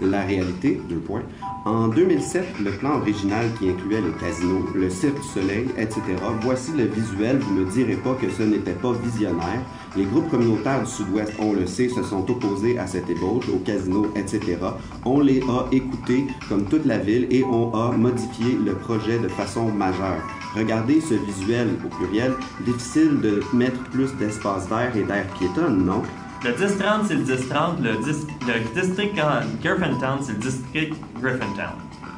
La 0.00 0.22
réalité, 0.22 0.80
deux 0.88 0.98
points. 0.98 1.22
En 1.66 1.88
2007, 1.88 2.60
le 2.62 2.72
plan 2.72 2.98
original 2.98 3.46
qui 3.58 3.70
incluait 3.70 4.02
le 4.02 4.10
casino, 4.10 4.66
le 4.74 4.90
Cirque 4.90 5.24
Soleil, 5.32 5.66
etc. 5.78 6.02
Voici 6.42 6.72
le 6.72 6.84
visuel, 6.84 7.38
vous 7.38 7.54
ne 7.54 7.64
me 7.64 7.70
direz 7.70 7.96
pas 7.96 8.12
que 8.20 8.28
ce 8.30 8.42
n'était 8.42 8.72
pas 8.72 8.92
visionnaire. 8.92 9.62
Les 9.96 10.04
groupes 10.04 10.28
communautaires 10.30 10.80
du 10.80 10.90
Sud-Ouest, 10.90 11.32
on 11.38 11.54
le 11.54 11.66
sait, 11.66 11.88
se 11.88 12.02
sont 12.02 12.30
opposés 12.30 12.78
à 12.78 12.86
cette 12.86 13.08
ébauche, 13.08 13.48
au 13.48 13.60
casino, 13.60 14.06
etc. 14.14 14.58
On 15.06 15.20
les 15.20 15.40
a 15.40 15.66
écoutés, 15.72 16.26
comme 16.50 16.66
toute 16.66 16.84
la 16.84 16.98
ville, 16.98 17.28
et 17.30 17.42
on 17.44 17.72
a 17.72 17.92
modifié 17.92 18.58
le 18.62 18.74
projet 18.74 19.18
de 19.18 19.28
façon 19.28 19.70
majeure. 19.70 20.20
Regardez 20.54 21.00
ce 21.00 21.14
visuel 21.14 21.68
au 21.82 21.88
pluriel. 21.96 22.34
Difficile 22.66 23.20
de 23.22 23.40
mettre 23.54 23.82
plus 23.84 24.14
d'espace 24.16 24.68
vert 24.68 24.94
et 24.94 25.02
d'air 25.02 25.26
piétonne, 25.38 25.86
non? 25.86 26.02
Le 26.44 26.50
10-30, 26.50 27.06
c'est 27.08 27.14
le 27.14 27.24
10-30. 27.24 27.82
Le, 27.82 27.96
dis- 28.04 28.26
le 28.46 28.80
district 28.80 29.14
Griffintown, 29.62 30.18
c'est 30.20 30.32
le 30.32 30.38
district 30.38 30.94
Griffintown. 31.20 31.72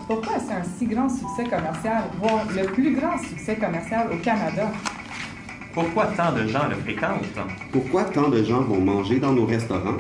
Pourquoi 0.09 0.35
c'est 0.39 0.53
un 0.55 0.63
si 0.79 0.87
grand 0.87 1.09
succès 1.09 1.45
commercial, 1.45 2.05
voire 2.21 2.45
le 2.55 2.65
plus 2.67 2.95
grand 2.97 3.19
succès 3.19 3.57
commercial 3.57 4.09
au 4.13 4.17
Canada? 4.19 4.71
Pourquoi 5.73 6.07
tant 6.17 6.33
de 6.33 6.47
gens 6.49 6.67
le 6.69 6.77
fréquentent? 6.77 7.39
Pourquoi 7.71 8.05
tant 8.05 8.29
de 8.29 8.43
gens 8.43 8.63
vont 8.63 8.81
manger 8.81 9.19
dans 9.19 9.33
nos 9.33 9.47
restaurants? 9.47 9.99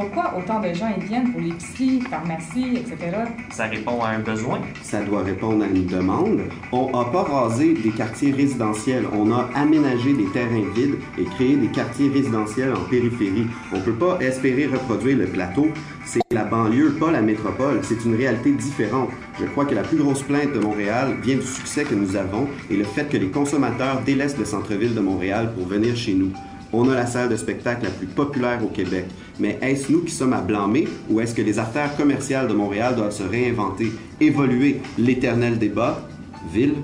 Pourquoi 0.00 0.32
autant 0.38 0.60
de 0.60 0.72
gens 0.72 0.94
y 0.96 1.04
viennent 1.06 1.32
pour 1.32 1.40
l'épicerie, 1.40 2.00
pharmacie, 2.02 2.76
etc.? 2.76 3.16
Ça 3.50 3.64
répond 3.64 4.00
à 4.00 4.10
un 4.10 4.20
besoin. 4.20 4.60
Ça 4.80 5.02
doit 5.02 5.24
répondre 5.24 5.64
à 5.64 5.66
une 5.66 5.86
demande. 5.86 6.42
On 6.70 6.96
n'a 6.96 7.04
pas 7.06 7.24
rasé 7.24 7.74
des 7.74 7.90
quartiers 7.90 8.30
résidentiels. 8.30 9.06
On 9.12 9.32
a 9.32 9.50
aménagé 9.56 10.12
des 10.12 10.26
terrains 10.26 10.70
vides 10.72 10.98
et 11.18 11.24
créé 11.24 11.56
des 11.56 11.66
quartiers 11.66 12.10
résidentiels 12.10 12.74
en 12.74 12.88
périphérie. 12.88 13.48
On 13.72 13.78
ne 13.78 13.82
peut 13.82 13.94
pas 13.94 14.20
espérer 14.20 14.66
reproduire 14.66 15.18
le 15.18 15.26
plateau. 15.26 15.66
C'est 16.04 16.22
la 16.30 16.44
banlieue, 16.44 16.92
pas 16.92 17.10
la 17.10 17.20
métropole. 17.20 17.80
C'est 17.82 18.04
une 18.04 18.14
réalité 18.14 18.52
différente. 18.52 19.10
Je 19.40 19.46
crois 19.46 19.64
que 19.64 19.74
la 19.74 19.82
plus 19.82 19.96
grosse 19.96 20.22
plainte 20.22 20.52
de 20.52 20.60
Montréal 20.60 21.16
vient 21.24 21.38
du 21.38 21.42
succès 21.42 21.82
que 21.82 21.96
nous 21.96 22.14
avons 22.14 22.46
et 22.70 22.76
le 22.76 22.84
fait 22.84 23.08
que 23.08 23.16
les 23.16 23.30
consommateurs 23.30 24.00
délaissent 24.06 24.38
le 24.38 24.44
centre-ville 24.44 24.94
de 24.94 25.00
Montréal 25.00 25.52
pour 25.56 25.66
venir 25.66 25.96
chez 25.96 26.14
nous. 26.14 26.30
On 26.72 26.88
a 26.90 26.94
la 26.94 27.06
salle 27.06 27.30
de 27.30 27.36
spectacle 27.36 27.84
la 27.84 27.90
plus 27.90 28.06
populaire 28.06 28.60
au 28.62 28.68
Québec. 28.68 29.06
Mais 29.40 29.58
est-ce 29.62 29.90
nous 29.90 30.02
qui 30.02 30.12
sommes 30.12 30.34
à 30.34 30.40
blâmer 30.40 30.86
ou 31.08 31.20
est-ce 31.20 31.34
que 31.34 31.42
les 31.42 31.58
artères 31.58 31.96
commerciales 31.96 32.48
de 32.48 32.52
Montréal 32.52 32.94
doivent 32.96 33.12
se 33.12 33.22
réinventer, 33.22 33.92
évoluer 34.20 34.80
l'éternel 34.98 35.58
débat, 35.58 36.06
ville 36.52 36.74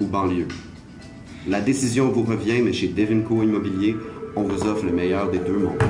ou 0.00 0.06
banlieue? 0.06 0.48
La 1.48 1.60
décision 1.60 2.08
vous 2.08 2.22
revient, 2.22 2.62
mais 2.62 2.72
chez 2.72 2.88
Devinco 2.88 3.42
Immobilier, 3.42 3.96
on 4.36 4.42
vous 4.42 4.66
offre 4.66 4.84
le 4.84 4.92
meilleur 4.92 5.30
des 5.30 5.38
deux 5.38 5.58
mondes. 5.58 5.82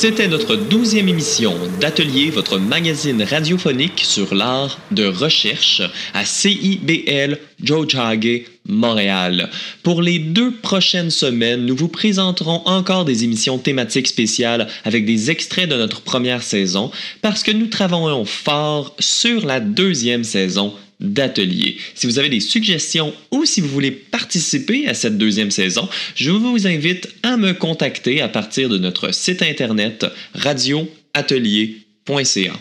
C'était 0.00 0.28
notre 0.28 0.56
douzième 0.56 1.10
émission 1.10 1.54
d'Atelier, 1.78 2.30
votre 2.30 2.58
magazine 2.58 3.22
radiophonique 3.22 4.00
sur 4.02 4.34
l'art 4.34 4.78
de 4.92 5.04
recherche 5.04 5.82
à 6.14 6.24
CIBL 6.24 7.38
Jojage, 7.62 8.44
Montréal. 8.66 9.50
Pour 9.82 10.00
les 10.00 10.18
deux 10.18 10.52
prochaines 10.52 11.10
semaines, 11.10 11.66
nous 11.66 11.76
vous 11.76 11.88
présenterons 11.88 12.62
encore 12.64 13.04
des 13.04 13.24
émissions 13.24 13.58
thématiques 13.58 14.06
spéciales 14.06 14.68
avec 14.84 15.04
des 15.04 15.30
extraits 15.30 15.68
de 15.68 15.76
notre 15.76 16.00
première 16.00 16.42
saison 16.42 16.90
parce 17.20 17.42
que 17.42 17.50
nous 17.50 17.66
travaillons 17.66 18.24
fort 18.24 18.96
sur 19.00 19.44
la 19.44 19.60
deuxième 19.60 20.24
saison 20.24 20.72
d'atelier. 21.00 21.76
Si 21.94 22.06
vous 22.06 22.18
avez 22.18 22.28
des 22.28 22.40
suggestions 22.40 23.12
ou 23.30 23.44
si 23.44 23.60
vous 23.60 23.68
voulez 23.68 23.90
participer 23.90 24.86
à 24.86 24.94
cette 24.94 25.18
deuxième 25.18 25.50
saison, 25.50 25.88
je 26.14 26.30
vous 26.30 26.66
invite 26.66 27.08
à 27.22 27.36
me 27.36 27.52
contacter 27.52 28.20
à 28.20 28.28
partir 28.28 28.68
de 28.68 28.78
notre 28.78 29.12
site 29.12 29.42
internet 29.42 30.06
radioatelier.ca. 30.34 32.52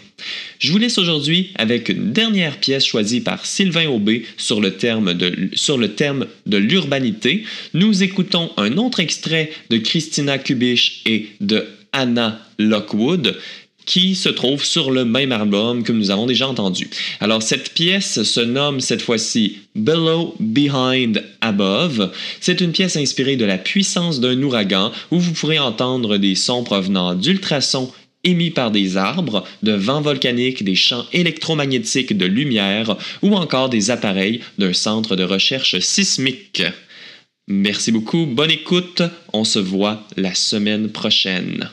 Je 0.60 0.72
vous 0.72 0.78
laisse 0.78 0.98
aujourd'hui 0.98 1.52
avec 1.56 1.90
une 1.90 2.12
dernière 2.12 2.58
pièce 2.58 2.86
choisie 2.86 3.22
par 3.22 3.46
Sylvain 3.46 3.88
Aubé 3.88 4.26
sur 4.38 4.62
le 4.62 4.76
terme 4.76 5.14
de, 5.14 5.50
de 6.46 6.58
l'urbanité. 6.58 7.44
Nous 7.74 8.04
écoutons 8.04 8.52
un 8.58 8.78
autre 8.78 9.00
extrait 9.00 9.52
de 9.70 9.78
Christina 9.78 10.38
Kubich 10.38 11.02
et 11.06 11.30
de 11.42 11.66
Anna 11.92 12.40
Lockwood 12.60 13.38
qui 13.90 14.14
se 14.14 14.30
trouve 14.30 14.64
sur 14.64 14.92
le 14.92 15.04
même 15.04 15.32
album 15.32 15.82
que 15.82 15.92
nous 15.92 16.12
avons 16.12 16.28
déjà 16.28 16.48
entendu. 16.48 16.92
Alors 17.20 17.42
cette 17.42 17.74
pièce 17.74 18.22
se 18.22 18.40
nomme 18.40 18.82
cette 18.82 19.02
fois-ci 19.02 19.58
Below, 19.74 20.36
Behind, 20.40 21.24
Above. 21.42 22.12
C'est 22.40 22.62
une 22.62 22.72
pièce 22.72 22.98
inspirée 22.98 23.36
de 23.36 23.46
la 23.46 23.58
puissance 23.58 24.20
d'un 24.20 24.40
ouragan 24.44 24.92
où 25.10 25.18
vous 25.18 25.34
pourrez 25.34 25.58
entendre 25.58 26.18
des 26.18 26.36
sons 26.36 26.64
provenant 26.64 27.16
d'ultrasons 27.16 27.92
émis 28.24 28.52
par 28.52 28.70
des 28.70 28.96
arbres, 28.96 29.44
de 29.64 29.72
vents 29.72 30.02
volcaniques, 30.02 30.64
des 30.64 30.76
champs 30.76 31.08
électromagnétiques 31.12 32.16
de 32.16 32.28
lumière 32.28 32.96
ou 33.24 33.36
encore 33.36 33.70
des 33.70 33.90
appareils 33.90 34.42
d'un 34.60 34.74
centre 34.74 35.16
de 35.16 35.24
recherche 35.24 35.80
sismique. 35.80 36.62
Merci 37.48 37.92
beaucoup, 37.92 38.28
bonne 38.28 38.52
écoute, 38.52 39.02
on 39.34 39.46
se 39.46 39.58
voit 39.58 40.06
la 40.16 40.36
semaine 40.36 40.90
prochaine. 40.90 41.72